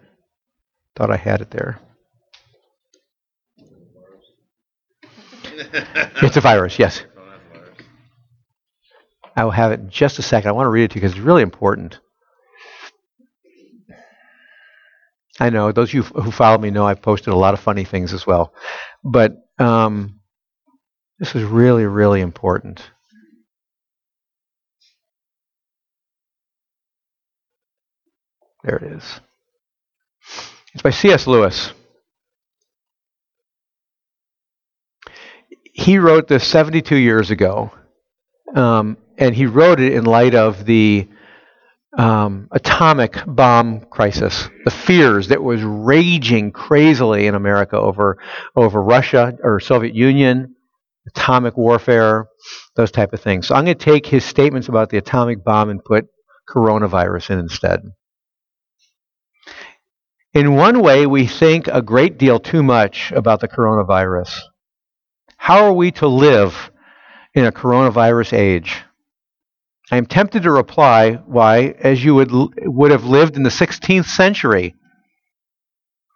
Thought 0.96 1.12
I 1.12 1.18
had 1.18 1.42
it 1.42 1.52
there. 1.52 1.80
it's 6.24 6.38
a 6.38 6.42
virus, 6.42 6.80
yes. 6.80 7.04
I 9.36 9.44
will 9.44 9.52
have 9.52 9.72
it 9.72 9.80
in 9.80 9.90
just 9.90 10.20
a 10.20 10.22
second. 10.22 10.50
I 10.50 10.54
want 10.54 10.66
to 10.66 10.72
read 10.72 10.84
it 10.84 10.92
to 10.92 10.96
you 10.96 11.02
because 11.02 11.12
it's 11.12 11.22
really 11.22 11.44
important. 11.44 12.00
I 15.42 15.50
know 15.50 15.72
those 15.72 15.90
of 15.90 15.94
you 15.96 16.04
who 16.04 16.30
follow 16.30 16.60
me 16.60 16.70
know 16.70 16.86
I've 16.86 17.02
posted 17.02 17.34
a 17.34 17.36
lot 17.36 17.56
of 17.56 17.60
funny 17.60 17.84
things 17.84 18.14
as 18.14 18.28
well, 18.28 18.54
but 19.04 19.38
um, 19.58 20.20
this 21.18 21.34
is 21.34 21.44
really, 21.44 21.88
really 21.88 22.22
important. 22.22 22.80
There 28.64 28.76
it 28.76 28.84
is. 28.84 29.20
It's 30.76 30.84
by 30.84 30.92
C.S. 30.92 31.26
Lewis. 31.26 31.74
He 35.74 35.98
wrote 35.98 36.28
this 36.28 36.46
72 36.48 36.96
years 36.96 37.32
ago, 37.32 37.72
um, 38.54 38.96
and 39.18 39.34
he 39.34 39.48
wrote 39.48 39.80
it 39.80 39.94
in 39.94 40.04
light 40.04 40.36
of 40.36 40.66
the 40.66 41.08
um, 41.98 42.48
atomic 42.52 43.18
bomb 43.28 43.82
crisis, 43.82 44.50
the 44.64 44.72
fears 44.72 45.28
that 45.28 45.44
was 45.44 45.62
raging 45.62 46.52
crazily 46.52 47.28
in 47.28 47.36
America 47.36 47.78
over 47.78 48.18
over 48.56 48.82
Russia 48.82 49.38
or 49.44 49.60
Soviet 49.60 49.94
Union, 49.94 50.56
atomic 51.08 51.58
warfare, 51.58 52.28
those 52.76 52.92
type 52.92 53.14
of 53.14 53.22
things. 53.22 53.48
So 53.48 53.56
I'm 53.56 53.66
going 53.66 53.78
to 53.78 53.86
take 53.86 54.06
his 54.06 54.24
statements 54.24 54.70
about 54.70 54.90
the 54.90 54.98
atomic 54.98 55.44
bomb 55.44 55.70
and 55.70 55.84
put 55.84 56.08
coronavirus 56.50 57.32
in 57.32 57.40
instead. 57.40 57.82
In 60.34 60.56
one 60.56 60.82
way, 60.82 61.06
we 61.06 61.28
think 61.28 61.68
a 61.68 61.82
great 61.82 62.18
deal 62.18 62.40
too 62.40 62.64
much 62.64 63.12
about 63.12 63.42
the 63.42 63.50
coronavirus. 63.50 64.40
How 65.36 65.66
are 65.66 65.74
we 65.74 65.92
to 65.94 66.08
live 66.08 66.72
in 67.34 67.46
a 67.46 67.52
coronavirus 67.52 68.34
age? 68.34 68.82
I 69.92 69.98
am 69.98 70.06
tempted 70.06 70.44
to 70.44 70.52
reply, 70.52 71.16
why, 71.26 71.76
as 71.80 72.04
you 72.04 72.16
would, 72.16 72.32
would 72.32 72.92
have 72.92 73.04
lived 73.04 73.36
in 73.36 73.44
the 73.44 73.50
16th 73.50 74.06
century 74.06 74.74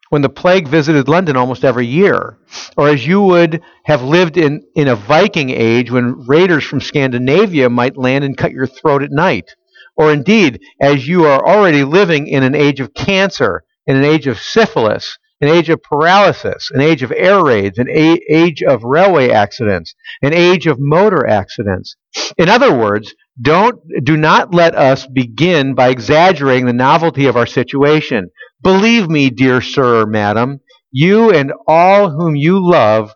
when 0.09 0.21
the 0.21 0.29
plague 0.29 0.67
visited 0.67 1.09
London 1.09 1.35
almost 1.35 1.65
every 1.65 1.85
year, 1.85 2.37
or 2.77 2.87
as 2.87 3.05
you 3.05 3.21
would 3.21 3.61
have 3.83 4.01
lived 4.01 4.37
in, 4.37 4.61
in 4.75 4.87
a 4.87 4.95
Viking 4.95 5.49
age 5.49 5.91
when 5.91 6.25
raiders 6.25 6.63
from 6.63 6.79
Scandinavia 6.79 7.69
might 7.69 7.97
land 7.97 8.23
and 8.23 8.37
cut 8.37 8.51
your 8.51 8.67
throat 8.67 9.03
at 9.03 9.11
night, 9.11 9.55
or 9.97 10.13
indeed 10.13 10.61
as 10.79 11.05
you 11.05 11.25
are 11.25 11.45
already 11.45 11.83
living 11.83 12.27
in 12.27 12.43
an 12.43 12.55
age 12.55 12.79
of 12.79 12.93
cancer, 12.93 13.63
in 13.87 13.97
an 13.97 14.05
age 14.05 14.25
of 14.27 14.39
syphilis, 14.39 15.17
an 15.41 15.49
age 15.49 15.69
of 15.69 15.83
paralysis, 15.83 16.71
an 16.71 16.81
age 16.81 17.03
of 17.03 17.11
air 17.11 17.43
raids, 17.43 17.77
an 17.77 17.89
a- 17.89 18.21
age 18.29 18.63
of 18.63 18.83
railway 18.83 19.29
accidents, 19.29 19.93
an 20.21 20.33
age 20.33 20.65
of 20.67 20.77
motor 20.79 21.27
accidents. 21.27 21.95
In 22.37 22.47
other 22.49 22.73
words, 22.73 23.13
don't, 23.41 23.79
do 24.03 24.15
not 24.15 24.53
let 24.53 24.75
us 24.75 25.05
begin 25.05 25.75
by 25.75 25.89
exaggerating 25.89 26.65
the 26.65 26.73
novelty 26.73 27.25
of 27.25 27.35
our 27.35 27.45
situation. 27.45 28.29
Believe 28.61 29.09
me, 29.09 29.29
dear 29.29 29.61
sir 29.61 30.01
or 30.01 30.05
madam, 30.05 30.61
you 30.91 31.31
and 31.31 31.51
all 31.67 32.09
whom 32.09 32.35
you 32.35 32.65
love 32.65 33.13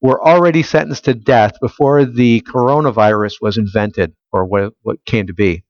were 0.00 0.24
already 0.24 0.62
sentenced 0.62 1.06
to 1.06 1.14
death 1.14 1.54
before 1.60 2.04
the 2.04 2.42
coronavirus 2.42 3.40
was 3.40 3.58
invented 3.58 4.14
or 4.32 4.44
what, 4.44 4.72
what 4.82 5.04
came 5.04 5.26
to 5.26 5.34
be. 5.34 5.64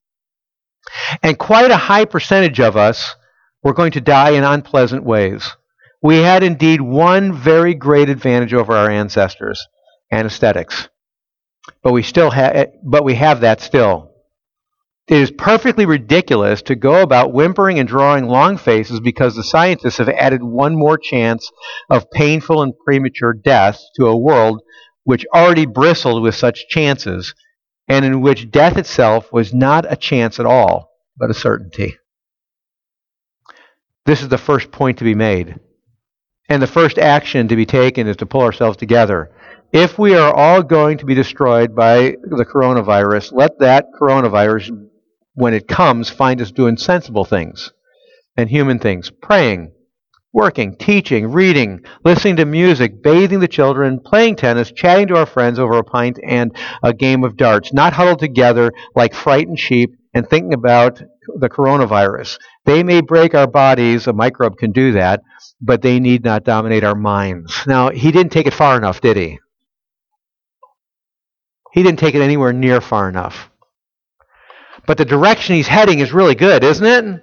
And 1.22 1.38
quite 1.38 1.70
a 1.70 1.76
high 1.76 2.04
percentage 2.04 2.60
of 2.60 2.76
us 2.76 3.14
were 3.62 3.72
going 3.72 3.92
to 3.92 4.00
die 4.00 4.30
in 4.30 4.44
unpleasant 4.44 5.04
ways. 5.04 5.56
We 6.02 6.18
had 6.18 6.42
indeed 6.42 6.80
one 6.80 7.32
very 7.32 7.74
great 7.74 8.08
advantage 8.08 8.54
over 8.54 8.74
our 8.74 8.90
ancestors 8.90 9.66
anesthetics. 10.12 10.88
But 11.82 11.92
we 11.92 12.02
still 12.02 12.30
have 12.30 12.54
eh, 12.54 12.66
but 12.84 13.04
we 13.04 13.14
have 13.14 13.40
that 13.40 13.60
still. 13.60 14.12
It 15.08 15.18
is 15.18 15.30
perfectly 15.30 15.86
ridiculous 15.86 16.62
to 16.62 16.74
go 16.74 17.00
about 17.00 17.32
whimpering 17.32 17.78
and 17.78 17.88
drawing 17.88 18.26
long 18.26 18.56
faces 18.56 18.98
because 18.98 19.36
the 19.36 19.44
scientists 19.44 19.98
have 19.98 20.08
added 20.08 20.42
one 20.42 20.76
more 20.76 20.98
chance 20.98 21.48
of 21.88 22.10
painful 22.10 22.62
and 22.62 22.72
premature 22.84 23.32
death 23.32 23.80
to 23.96 24.06
a 24.06 24.16
world 24.16 24.62
which 25.04 25.24
already 25.32 25.64
bristled 25.64 26.24
with 26.24 26.34
such 26.34 26.66
chances 26.68 27.34
and 27.88 28.04
in 28.04 28.20
which 28.20 28.50
death 28.50 28.76
itself 28.76 29.32
was 29.32 29.54
not 29.54 29.90
a 29.90 29.94
chance 29.94 30.40
at 30.40 30.46
all, 30.46 30.90
but 31.16 31.30
a 31.30 31.34
certainty. 31.34 31.96
This 34.06 34.22
is 34.22 34.28
the 34.28 34.38
first 34.38 34.72
point 34.72 34.98
to 34.98 35.04
be 35.04 35.14
made. 35.14 35.60
And 36.48 36.62
the 36.62 36.66
first 36.66 36.98
action 36.98 37.48
to 37.48 37.56
be 37.56 37.66
taken 37.66 38.06
is 38.06 38.16
to 38.18 38.26
pull 38.26 38.42
ourselves 38.42 38.76
together. 38.76 39.30
If 39.72 39.98
we 39.98 40.14
are 40.14 40.32
all 40.32 40.62
going 40.62 40.98
to 40.98 41.06
be 41.06 41.14
destroyed 41.14 41.74
by 41.74 42.16
the 42.22 42.46
coronavirus, 42.46 43.32
let 43.32 43.58
that 43.58 43.86
coronavirus, 44.00 44.70
when 45.34 45.54
it 45.54 45.66
comes, 45.66 46.08
find 46.08 46.40
us 46.40 46.52
doing 46.52 46.76
sensible 46.76 47.24
things 47.24 47.72
and 48.36 48.48
human 48.48 48.78
things. 48.78 49.10
Praying, 49.10 49.72
working, 50.32 50.76
teaching, 50.76 51.32
reading, 51.32 51.80
listening 52.04 52.36
to 52.36 52.44
music, 52.44 53.02
bathing 53.02 53.40
the 53.40 53.48
children, 53.48 53.98
playing 53.98 54.36
tennis, 54.36 54.70
chatting 54.70 55.08
to 55.08 55.16
our 55.16 55.26
friends 55.26 55.58
over 55.58 55.78
a 55.78 55.84
pint 55.84 56.20
and 56.24 56.54
a 56.82 56.92
game 56.92 57.24
of 57.24 57.36
darts, 57.36 57.72
not 57.72 57.92
huddled 57.92 58.20
together 58.20 58.72
like 58.94 59.14
frightened 59.14 59.58
sheep 59.58 59.90
and 60.14 60.28
thinking 60.28 60.54
about 60.54 61.02
the 61.38 61.48
coronavirus. 61.48 62.38
They 62.64 62.82
may 62.82 63.00
break 63.00 63.34
our 63.34 63.46
bodies, 63.46 64.06
a 64.06 64.12
microbe 64.12 64.56
can 64.58 64.72
do 64.72 64.92
that, 64.92 65.22
but 65.60 65.82
they 65.82 66.00
need 66.00 66.24
not 66.24 66.44
dominate 66.44 66.84
our 66.84 66.94
minds. 66.94 67.66
Now, 67.66 67.90
he 67.90 68.12
didn't 68.12 68.32
take 68.32 68.46
it 68.46 68.54
far 68.54 68.76
enough, 68.76 69.00
did 69.00 69.16
he? 69.16 69.38
He 71.72 71.82
didn't 71.82 71.98
take 71.98 72.14
it 72.14 72.22
anywhere 72.22 72.52
near 72.52 72.80
far 72.80 73.08
enough. 73.08 73.50
But 74.86 74.98
the 74.98 75.04
direction 75.04 75.56
he's 75.56 75.68
heading 75.68 75.98
is 75.98 76.12
really 76.12 76.34
good, 76.34 76.64
isn't 76.64 76.86
it? 76.86 77.22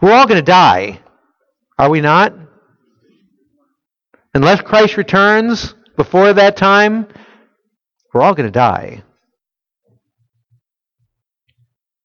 We're 0.00 0.12
all 0.12 0.26
going 0.26 0.40
to 0.40 0.42
die. 0.42 1.00
Are 1.78 1.90
we 1.90 2.00
not? 2.00 2.32
Unless 4.32 4.62
Christ 4.62 4.96
returns 4.96 5.74
before 5.96 6.32
that 6.32 6.56
time, 6.56 7.06
we're 8.12 8.22
all 8.22 8.34
going 8.34 8.48
to 8.48 8.52
die. 8.52 9.02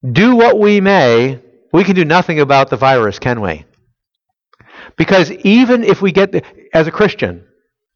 Do 0.04 0.36
what 0.36 0.58
we 0.60 0.80
may, 0.80 1.42
we 1.74 1.84
can 1.84 1.96
do 1.96 2.06
nothing 2.06 2.40
about 2.40 2.70
the 2.70 2.78
virus, 2.78 3.20
can 3.20 3.42
we? 3.42 3.66
Because 4.98 5.32
even 5.32 5.84
if 5.84 6.02
we 6.02 6.12
get, 6.12 6.44
as 6.74 6.88
a 6.88 6.92
Christian, 6.92 7.46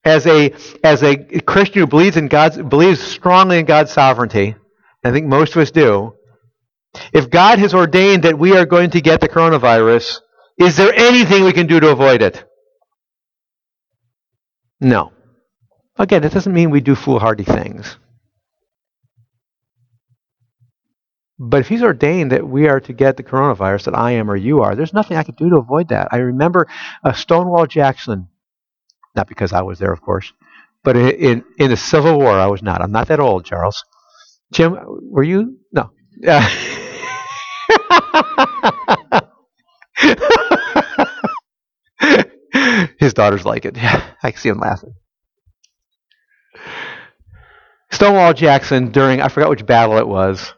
as 0.04 0.28
a 0.28 0.54
as 0.84 1.02
a 1.02 1.16
Christian 1.16 1.82
who 1.82 1.88
believes 1.88 2.18
in 2.18 2.28
God's 2.28 2.58
believes 2.58 3.00
strongly 3.00 3.60
in 3.60 3.66
God's 3.66 3.92
sovereignty, 3.92 4.56
I 5.04 5.12
think 5.12 5.28
most 5.28 5.56
of 5.56 5.62
us 5.62 5.72
do. 5.72 6.16
If 7.14 7.30
God 7.30 7.60
has 7.60 7.74
ordained 7.74 8.24
that 8.24 8.38
we 8.38 8.56
are 8.56 8.66
going 8.66 8.92
to 8.92 9.02
get 9.02 9.22
the 9.22 9.30
coronavirus, 9.30 10.20
is 10.58 10.76
there 10.78 10.94
anything 10.94 11.44
we 11.44 11.54
can 11.54 11.68
do 11.68 11.80
to 11.80 11.90
avoid 11.90 12.22
it? 12.22 12.44
No. 14.80 15.12
Again, 15.98 16.24
it 16.24 16.34
doesn't 16.34 16.54
mean 16.54 16.70
we 16.70 16.82
do 16.82 16.96
foolhardy 16.96 17.44
things. 17.44 17.98
But 21.40 21.62
if 21.62 21.68
he's 21.68 21.84
ordained 21.84 22.32
that 22.32 22.48
we 22.48 22.68
are 22.68 22.80
to 22.82 22.94
get 22.94 23.18
the 23.18 23.24
coronavirus, 23.24 23.86
that 23.86 23.98
I 23.98 24.12
am 24.12 24.30
or 24.30 24.36
you 24.36 24.62
are, 24.62 24.76
there's 24.76 24.94
nothing 24.94 25.18
I 25.18 25.24
could 25.24 25.36
do 25.36 25.50
to 25.50 25.58
avoid 25.58 25.90
that. 25.90 26.10
I 26.12 26.18
remember 26.18 26.68
uh, 27.04 27.14
Stonewall 27.14 27.66
Jackson, 27.66 28.28
not 29.16 29.28
because 29.28 29.52
I 29.52 29.62
was 29.62 29.80
there, 29.80 29.92
of 29.92 30.02
course, 30.02 30.32
but 30.84 30.96
in, 30.96 31.10
in, 31.12 31.44
in 31.58 31.70
the 31.72 31.78
Civil 31.78 32.20
War, 32.20 32.32
I 32.32 32.48
was 32.48 32.62
not. 32.62 32.82
I'm 32.82 32.92
not 32.92 33.08
that 33.08 33.20
old, 33.20 33.46
Charles. 33.46 33.84
Jim, 34.54 34.78
were 35.10 35.24
you? 35.24 35.58
No. 35.72 35.92
Uh, 36.28 36.48
His 43.00 43.14
daughters 43.14 43.46
like 43.46 43.66
it. 43.66 43.76
Yeah, 43.76 44.04
I 44.24 44.32
can 44.32 44.40
see 44.40 44.50
him 44.50 44.60
laughing. 44.60 44.94
Stonewall 47.92 48.34
Jackson, 48.34 48.92
during, 48.92 49.22
I 49.22 49.28
forgot 49.28 49.50
which 49.50 49.66
battle 49.66 49.98
it 49.98 50.08
was, 50.08 50.54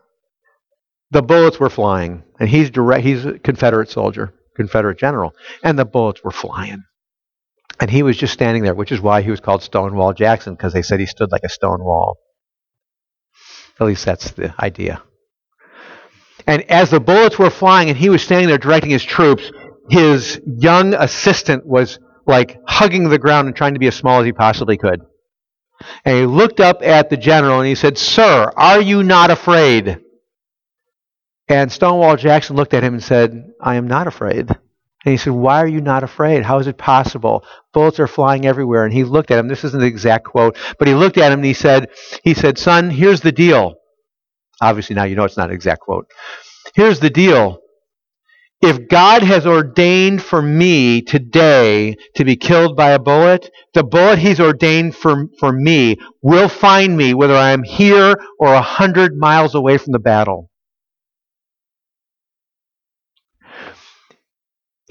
the 1.15 1.21
bullets 1.21 1.61
were 1.61 1.69
flying. 1.69 2.23
And 2.41 2.49
he's, 2.49 2.69
direct, 2.69 3.05
he's 3.05 3.25
a 3.25 3.39
Confederate 3.39 3.89
soldier, 3.89 4.33
Confederate 4.57 4.99
general. 4.99 5.33
And 5.63 5.79
the 5.79 5.85
bullets 5.85 6.21
were 6.25 6.31
flying. 6.31 6.83
And 7.79 7.89
he 7.89 8.03
was 8.03 8.17
just 8.17 8.33
standing 8.33 8.63
there, 8.63 8.75
which 8.75 8.91
is 8.91 8.99
why 8.99 9.21
he 9.21 9.31
was 9.31 9.39
called 9.39 9.63
Stonewall 9.63 10.11
Jackson, 10.11 10.55
because 10.55 10.73
they 10.73 10.81
said 10.81 10.99
he 10.99 11.05
stood 11.05 11.31
like 11.31 11.45
a 11.45 11.49
stone 11.49 11.81
wall. 11.81 12.17
At 13.79 13.87
least 13.87 14.03
that's 14.03 14.31
the 14.31 14.53
idea. 14.61 15.03
And 16.45 16.69
as 16.69 16.89
the 16.89 16.99
bullets 16.99 17.39
were 17.39 17.49
flying 17.49 17.87
and 17.87 17.97
he 17.97 18.09
was 18.09 18.21
standing 18.21 18.49
there 18.49 18.57
directing 18.57 18.91
his 18.91 19.03
troops, 19.03 19.49
his 19.89 20.41
young 20.45 20.93
assistant 20.93 21.65
was 21.65 21.97
like 22.27 22.59
hugging 22.67 23.07
the 23.07 23.19
ground 23.19 23.47
and 23.47 23.55
trying 23.55 23.73
to 23.75 23.79
be 23.79 23.87
as 23.87 23.95
small 23.95 24.19
as 24.19 24.25
he 24.25 24.33
possibly 24.33 24.77
could. 24.77 24.99
And 26.03 26.17
he 26.17 26.25
looked 26.25 26.59
up 26.59 26.81
at 26.81 27.09
the 27.09 27.17
general 27.17 27.59
and 27.59 27.67
he 27.69 27.75
said, 27.75 27.97
Sir, 27.97 28.51
are 28.57 28.81
you 28.81 29.01
not 29.01 29.31
afraid? 29.31 30.01
And 31.47 31.71
Stonewall 31.71 32.15
Jackson 32.17 32.55
looked 32.55 32.73
at 32.73 32.83
him 32.83 32.95
and 32.95 33.03
said, 33.03 33.51
I 33.61 33.75
am 33.75 33.87
not 33.87 34.07
afraid. 34.07 34.49
And 34.49 35.11
he 35.11 35.17
said, 35.17 35.33
Why 35.33 35.61
are 35.61 35.67
you 35.67 35.81
not 35.81 36.03
afraid? 36.03 36.43
How 36.43 36.57
is 36.57 36.67
it 36.67 36.77
possible? 36.77 37.45
Bullets 37.73 37.99
are 37.99 38.07
flying 38.07 38.45
everywhere. 38.47 38.83
And 38.83 38.93
he 38.93 39.03
looked 39.03 39.29
at 39.29 39.37
him. 39.37 39.47
This 39.47 39.63
isn't 39.63 39.79
the 39.79 39.85
exact 39.85 40.25
quote, 40.25 40.57
but 40.79 40.87
he 40.87 40.95
looked 40.95 41.17
at 41.17 41.31
him 41.31 41.39
and 41.39 41.45
he 41.45 41.53
said, 41.53 41.89
he 42.23 42.33
said, 42.33 42.57
Son, 42.57 42.89
here's 42.89 43.21
the 43.21 43.31
deal. 43.31 43.75
Obviously, 44.61 44.95
now 44.95 45.03
you 45.03 45.15
know 45.15 45.25
it's 45.25 45.37
not 45.37 45.49
an 45.49 45.55
exact 45.55 45.81
quote. 45.81 46.09
Here's 46.73 46.99
the 46.99 47.11
deal. 47.11 47.59
If 48.61 48.87
God 48.87 49.21
has 49.21 49.45
ordained 49.45 50.23
for 50.23 50.41
me 50.41 51.01
today 51.01 51.95
to 52.15 52.25
be 52.25 52.35
killed 52.35 52.75
by 52.75 52.91
a 52.91 52.99
bullet, 52.99 53.51
the 53.75 53.83
bullet 53.83 54.17
He's 54.17 54.39
ordained 54.39 54.95
for, 54.95 55.27
for 55.39 55.51
me 55.51 55.97
will 56.23 56.49
find 56.49 56.97
me 56.97 57.13
whether 57.13 57.35
I'm 57.35 57.61
here 57.61 58.15
or 58.39 58.53
a 58.53 58.61
hundred 58.61 59.15
miles 59.15 59.53
away 59.53 59.77
from 59.77 59.91
the 59.91 59.99
battle. 59.99 60.49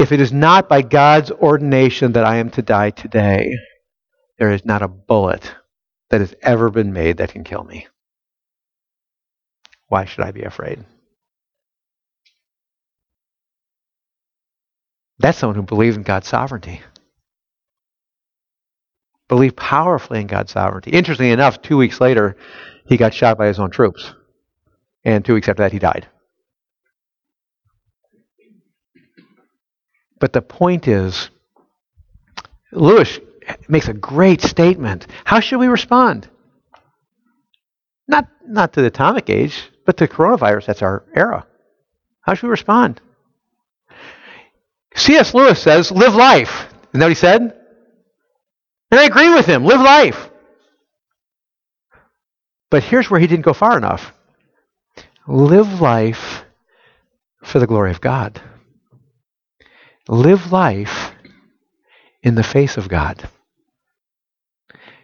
If 0.05 0.13
it 0.13 0.21
is 0.21 0.35
not 0.35 0.69
by 0.69 0.83
God's 0.83 1.31
ordination 1.31 2.13
that 2.13 2.27
I 2.27 2.37
am 2.37 2.51
to 2.51 2.61
die 2.61 2.91
today, 2.91 3.57
there 4.39 4.53
is 4.53 4.63
not 4.63 4.83
a 4.83 4.87
bullet 4.87 5.51
that 6.11 6.21
has 6.21 6.35
ever 6.43 6.69
been 6.69 6.93
made 6.93 7.17
that 7.17 7.33
can 7.33 7.43
kill 7.43 7.65
me. 7.65 7.87
Why 9.89 10.05
should 10.05 10.23
I 10.27 10.31
be 10.31 10.43
afraid? 10.43 10.85
That's 15.21 15.39
someone 15.39 15.57
who 15.57 15.63
believes 15.63 15.97
in 15.97 16.03
God's 16.03 16.29
sovereignty. 16.29 16.83
Believe 19.29 19.57
powerfully 19.57 20.21
in 20.21 20.27
God's 20.27 20.53
sovereignty. 20.53 20.91
Interestingly 20.91 21.33
enough, 21.33 21.63
two 21.63 21.79
weeks 21.79 21.99
later, 21.99 22.37
he 22.87 22.99
got 22.99 23.15
shot 23.15 23.39
by 23.39 23.47
his 23.47 23.59
own 23.59 23.71
troops. 23.71 24.13
And 25.03 25.25
two 25.25 25.33
weeks 25.33 25.49
after 25.49 25.63
that, 25.63 25.73
he 25.73 25.79
died. 25.79 26.09
But 30.25 30.33
the 30.33 30.41
point 30.41 30.89
is, 30.89 31.29
Lewis 32.73 33.21
makes 33.69 33.89
a 33.89 33.93
great 33.93 34.41
statement. 34.41 35.07
How 35.23 35.41
should 35.41 35.59
we 35.59 35.67
respond? 35.67 36.31
Not, 38.09 38.29
not 38.49 38.73
to 38.73 38.81
the 38.81 38.87
atomic 38.87 39.29
age, 39.29 39.71
but 39.85 39.99
to 39.99 40.09
coronavirus. 40.09 40.65
That's 40.65 40.81
our 40.81 41.05
era. 41.15 41.47
How 42.23 42.33
should 42.33 42.47
we 42.47 42.53
respond? 42.53 43.03
C.S. 44.97 45.35
Lewis 45.35 45.63
says, 45.63 45.93
live 45.93 46.15
life. 46.15 46.69
Isn't 46.95 47.01
that 47.01 47.05
what 47.05 47.09
he 47.11 47.15
said? 47.17 47.43
And 48.91 48.99
I 48.99 49.05
agree 49.05 49.29
with 49.29 49.45
him. 49.45 49.67
Live 49.67 49.83
life. 49.83 50.31
But 52.71 52.83
here's 52.83 53.11
where 53.11 53.21
he 53.21 53.27
didn't 53.27 53.45
go 53.45 53.53
far 53.53 53.77
enough. 53.77 54.11
Live 55.29 55.83
life 55.83 56.45
for 57.43 57.59
the 57.59 57.67
glory 57.67 57.91
of 57.91 58.01
God. 58.01 58.41
Live 60.09 60.53
life 60.53 61.13
in 62.23 62.35
the 62.35 62.43
face 62.43 62.77
of 62.77 62.89
God. 62.89 63.29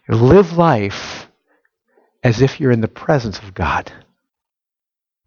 Live 0.09 0.57
life 0.57 1.27
as 2.23 2.43
if 2.43 2.61
you're 2.61 2.73
in 2.73 2.81
the 2.81 2.89
presence 2.89 3.39
of 3.39 3.55
God. 3.55 3.93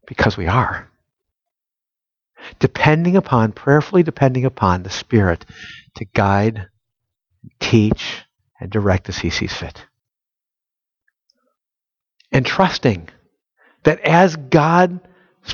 Because 0.05 0.37
we 0.37 0.47
are 0.47 0.89
depending 2.59 3.15
upon, 3.15 3.51
prayerfully 3.51 4.03
depending 4.03 4.45
upon 4.45 4.83
the 4.83 4.89
Spirit 4.89 5.45
to 5.95 6.05
guide, 6.05 6.67
teach, 7.59 8.23
and 8.59 8.69
direct 8.71 9.09
as 9.09 9.17
He 9.17 9.29
sees 9.29 9.53
fit. 9.53 9.85
And 12.31 12.45
trusting 12.45 13.09
that 13.83 13.99
as 13.99 14.35
God's 14.35 14.99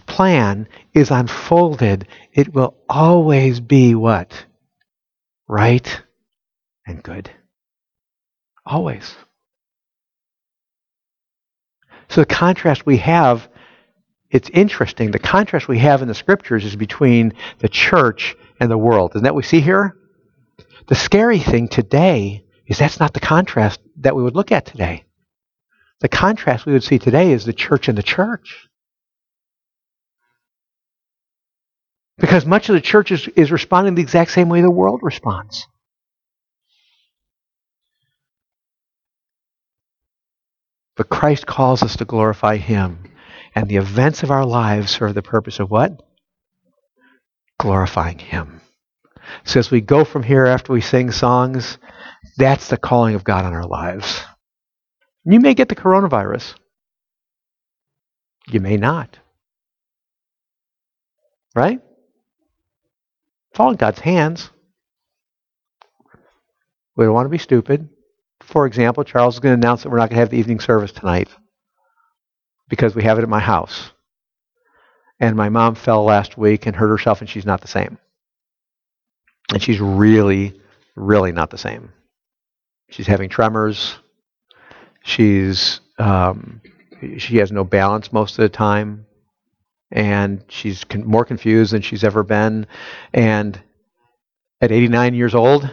plan 0.05 0.67
is 0.93 1.11
unfolded, 1.11 2.07
it 2.33 2.53
will 2.53 2.75
always 2.87 3.59
be 3.59 3.95
what? 3.95 4.45
Right 5.47 6.01
and 6.85 7.01
good. 7.01 7.31
Always. 8.65 9.15
So 12.09 12.21
the 12.21 12.25
contrast 12.25 12.85
we 12.85 12.97
have 12.97 13.49
it's 14.31 14.49
interesting. 14.51 15.11
The 15.11 15.19
contrast 15.19 15.67
we 15.67 15.79
have 15.79 16.01
in 16.01 16.07
the 16.07 16.13
scriptures 16.13 16.63
is 16.63 16.75
between 16.75 17.33
the 17.59 17.69
church 17.69 18.35
and 18.59 18.69
the 18.69 18.77
world. 18.77 19.11
Isn't 19.15 19.23
that 19.23 19.33
what 19.33 19.43
we 19.43 19.47
see 19.47 19.61
here? 19.61 19.97
The 20.87 20.95
scary 20.95 21.39
thing 21.39 21.67
today 21.67 22.45
is 22.67 22.77
that's 22.77 22.99
not 22.99 23.13
the 23.13 23.19
contrast 23.19 23.79
that 23.97 24.15
we 24.15 24.21
would 24.21 24.35
look 24.35 24.51
at 24.51 24.65
today. 24.65 25.05
The 26.01 26.09
contrast 26.09 26.65
we 26.65 26.73
would 26.73 26.83
see 26.83 26.99
today 26.99 27.31
is 27.31 27.45
the 27.45 27.53
church 27.53 27.87
and 27.87 27.97
the 27.97 28.03
church. 28.03 28.68
Because 32.20 32.45
much 32.45 32.70
of 32.70 32.74
the 32.74 32.82
church 32.82 33.11
is, 33.11 33.28
is 33.30 33.51
responding 33.51 33.95
the 33.95 34.01
exact 34.01 34.32
same 34.32 34.49
way 34.49 34.61
the 34.61 34.70
world 34.70 34.99
responds. 35.03 35.67
But 40.97 41.07
Christ 41.07 41.45
calls 41.45 41.82
us 41.82 41.95
to 41.97 42.05
glorify 42.05 42.57
Him. 42.57 43.05
And 43.55 43.70
the 43.70 43.78
events 43.78 44.22
of 44.22 44.32
our 44.32 44.45
lives 44.45 44.91
serve 44.91 45.15
the 45.15 45.22
purpose 45.22 45.59
of 45.59 45.72
what? 45.72 46.01
Glorifying 47.57 48.20
Him. 48.20 48.61
So 49.45 49.59
as 49.59 49.72
we 49.72 49.80
go 49.80 50.03
from 50.03 50.24
here 50.24 50.45
after 50.45 50.74
we 50.74 50.82
sing 50.82 51.11
songs, 51.11 51.78
that's 52.38 52.67
the 52.67 52.78
calling 52.78 53.15
of 53.15 53.24
God 53.24 53.45
on 53.45 53.53
our 53.53 53.65
lives. 53.65 54.22
You 55.24 55.39
may 55.39 55.53
get 55.53 55.70
the 55.70 55.76
coronavirus. 55.76 56.55
You 58.49 58.59
may 58.59 58.78
not. 58.78 59.17
Right? 61.55 61.80
It's 63.60 63.66
all 63.66 63.72
in 63.72 63.76
God's 63.76 63.99
hands. 63.99 64.51
We 66.95 67.03
don't 67.03 67.14
want 67.14 67.26
to 67.26 67.30
be 67.30 67.38
stupid. 67.38 67.89
For 68.39 68.66
example, 68.66 69.03
Charles 69.03 69.34
is 69.34 69.41
going 69.41 69.60
to 69.60 69.68
announce 69.68 69.84
that 69.84 69.89
we're 69.89 69.97
not 69.97 70.10
going 70.10 70.16
to 70.16 70.22
have 70.22 70.30
the 70.30 70.38
evening 70.38 70.62
service 70.62 70.93
tonight 70.93 71.28
because 72.70 72.95
we 72.95 73.03
have 73.03 73.20
it 73.20 73.24
at 73.24 73.28
my 73.28 73.41
house. 73.41 73.91
And 75.20 75.36
my 75.36 75.49
mom 75.49 75.76
fell 75.76 76.05
last 76.05 76.38
week 76.38 76.68
and 76.68 76.74
hurt 76.74 76.88
herself, 76.88 77.20
and 77.20 77.30
she's 77.30 77.45
not 77.45 77.60
the 77.60 77.68
same. 77.68 77.97
And 79.51 79.62
she's 79.62 79.82
really, 79.82 80.62
really 80.95 81.34
not 81.34 81.49
the 81.49 81.57
same. 81.57 81.91
She's 82.89 83.07
having 83.07 83.28
tremors. 83.28 83.97
She's 85.03 85.82
um, 85.97 86.62
she 87.18 87.36
has 87.39 87.51
no 87.51 87.66
balance 87.66 88.14
most 88.14 88.39
of 88.39 88.43
the 88.43 88.47
time, 88.47 89.05
and 89.91 90.43
she's 90.49 90.83
con- 90.83 91.05
more 91.05 91.25
confused 91.25 91.73
than 91.73 91.81
she's 91.81 92.03
ever 92.03 92.23
been. 92.23 92.67
And 93.13 93.61
at 94.61 94.71
89 94.71 95.13
years 95.13 95.35
old, 95.35 95.69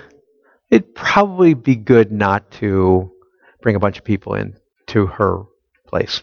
it'd 0.71 0.95
probably 0.95 1.55
be 1.55 1.77
good 1.77 2.13
not 2.13 2.51
to 2.53 3.13
bring 3.63 3.77
a 3.77 3.81
bunch 3.81 3.99
of 3.99 4.05
people 4.05 4.35
in 4.35 4.57
to 4.89 5.07
her 5.07 5.43
place. 5.87 6.23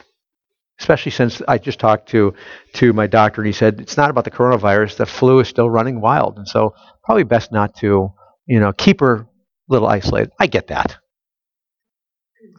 Especially 0.79 1.11
since 1.11 1.41
I 1.47 1.59
just 1.59 1.79
talked 1.79 2.09
to 2.09 2.33
to 2.73 2.93
my 2.93 3.05
doctor 3.07 3.41
and 3.41 3.47
he 3.47 3.53
said 3.53 3.79
it's 3.79 3.95
not 3.95 4.09
about 4.09 4.25
the 4.25 4.31
coronavirus. 4.31 4.97
The 4.97 5.05
flu 5.05 5.39
is 5.39 5.47
still 5.47 5.69
running 5.69 6.01
wild, 6.01 6.37
and 6.37 6.47
so 6.47 6.73
probably 7.03 7.23
best 7.23 7.51
not 7.51 7.75
to, 7.77 8.11
you 8.47 8.59
know, 8.59 8.73
keep 8.73 8.99
her 8.99 9.15
a 9.15 9.27
little 9.69 9.87
isolated. 9.87 10.31
I 10.39 10.47
get 10.47 10.67
that. 10.67 10.97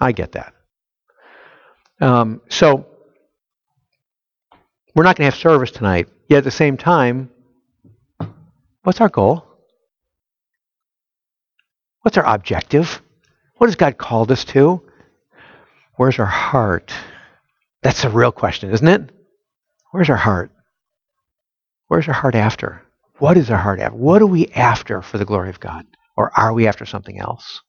I 0.01 0.12
get 0.12 0.32
that. 0.32 0.55
Um, 2.01 2.41
so 2.49 2.87
we're 4.95 5.03
not 5.03 5.17
going 5.17 5.31
to 5.31 5.35
have 5.35 5.41
service 5.41 5.71
tonight. 5.71 6.09
Yet 6.29 6.39
at 6.39 6.45
the 6.45 6.51
same 6.51 6.77
time, 6.77 7.31
what's 8.83 9.01
our 9.01 9.09
goal? 9.09 9.45
What's 12.03 12.17
our 12.17 12.27
objective? 12.27 13.03
What 13.57 13.69
has 13.69 13.77
God 13.77 13.99
called 13.99 14.31
us 14.31 14.45
to? 14.47 14.83
Where's 15.97 16.19
our 16.19 16.27
heart? 16.27 16.93
That's 17.83 18.05
a 18.05 18.11
real 18.11 18.33
question, 18.33 18.71
isn't 18.71 18.87
it? 18.87 19.11
Where's 19.91 20.11
our 20.11 20.17
heart? 20.17 20.51
Where's 21.89 22.09
our 22.09 22.15
heart 22.15 22.35
after? 22.35 22.83
What 23.19 23.37
is 23.37 23.51
our 23.51 23.59
heart 23.59 23.81
after? 23.81 23.97
What 23.97 24.23
are 24.23 24.27
we 24.27 24.49
after 24.49 25.03
for 25.03 25.19
the 25.19 25.25
glory 25.25 25.51
of 25.51 25.61
God? 25.61 25.87
Or 26.17 26.31
are 26.37 26.53
we 26.53 26.67
after 26.67 26.87
something 26.87 27.19
else? 27.19 27.61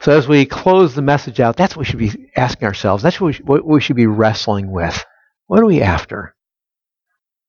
So 0.00 0.16
as 0.16 0.26
we 0.26 0.46
close 0.46 0.94
the 0.94 1.02
message 1.02 1.40
out, 1.40 1.56
that's 1.56 1.76
what 1.76 1.80
we 1.80 1.84
should 1.84 1.98
be 1.98 2.30
asking 2.34 2.66
ourselves. 2.66 3.02
That's 3.02 3.20
what 3.20 3.26
we, 3.28 3.32
should, 3.34 3.48
what 3.48 3.64
we 3.64 3.80
should 3.80 3.96
be 3.96 4.06
wrestling 4.06 4.70
with. 4.70 5.04
What 5.52 5.60
are 5.60 5.66
we 5.66 5.82
after? 5.82 6.34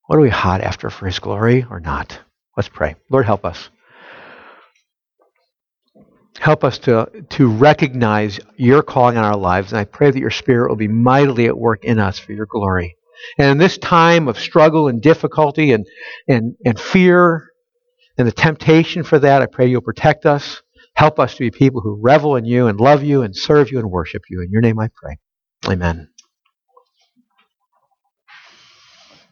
What 0.08 0.18
are 0.18 0.22
we 0.22 0.30
hot 0.30 0.60
after 0.60 0.89
for 0.89 1.06
His 1.06 1.20
glory 1.20 1.66
or 1.70 1.80
not? 1.80 2.20
Let's 2.58 2.68
pray. 2.68 2.97
Lord, 3.10 3.26
help 3.26 3.45
us. 3.45 3.70
Help 6.38 6.66
us 6.66 6.80
to, 6.80 7.10
to 7.30 7.47
recognize 7.47 8.41
your 8.58 8.84
calling 8.84 9.16
on 9.16 9.24
our 9.24 9.38
lives, 9.38 9.72
and 9.72 9.80
I 9.80 9.86
pray 9.86 10.12
that 10.12 10.20
your 10.20 10.32
Spirit 10.32 10.68
will 10.68 10.76
be 10.76 10.89
mightily 10.89 11.45
at 11.45 11.58
work 11.58 11.86
in 11.86 11.97
us 11.97 12.20
for 12.20 12.34
your 12.34 12.45
glory. 12.45 12.97
And 13.38 13.51
in 13.51 13.58
this 13.58 13.78
time 13.78 14.28
of 14.28 14.38
struggle 14.38 14.89
and 14.89 15.01
difficulty 15.01 15.72
and, 15.72 15.88
and, 16.28 16.56
and 16.66 16.78
fear 16.78 17.51
and 18.18 18.28
the 18.28 18.34
temptation 18.34 19.04
for 19.04 19.18
that, 19.20 19.41
I 19.41 19.45
pray 19.45 19.68
you'll 19.68 19.80
protect 19.80 20.26
us. 20.26 20.62
Help 20.97 21.22
us 21.22 21.36
to 21.36 21.39
be 21.39 21.51
people 21.51 21.80
who 21.80 22.01
revel 22.01 22.36
in 22.36 22.43
you 22.43 22.68
and 22.68 22.82
love 22.82 23.01
you 23.01 23.22
and 23.22 23.34
serve 23.34 23.72
you 23.72 23.80
and 23.80 23.89
worship 23.89 24.24
you. 24.30 24.41
In 24.41 24.51
your 24.51 24.62
name 24.62 24.78
I 24.78 24.89
pray. 24.93 25.20
Amen. 25.66 26.12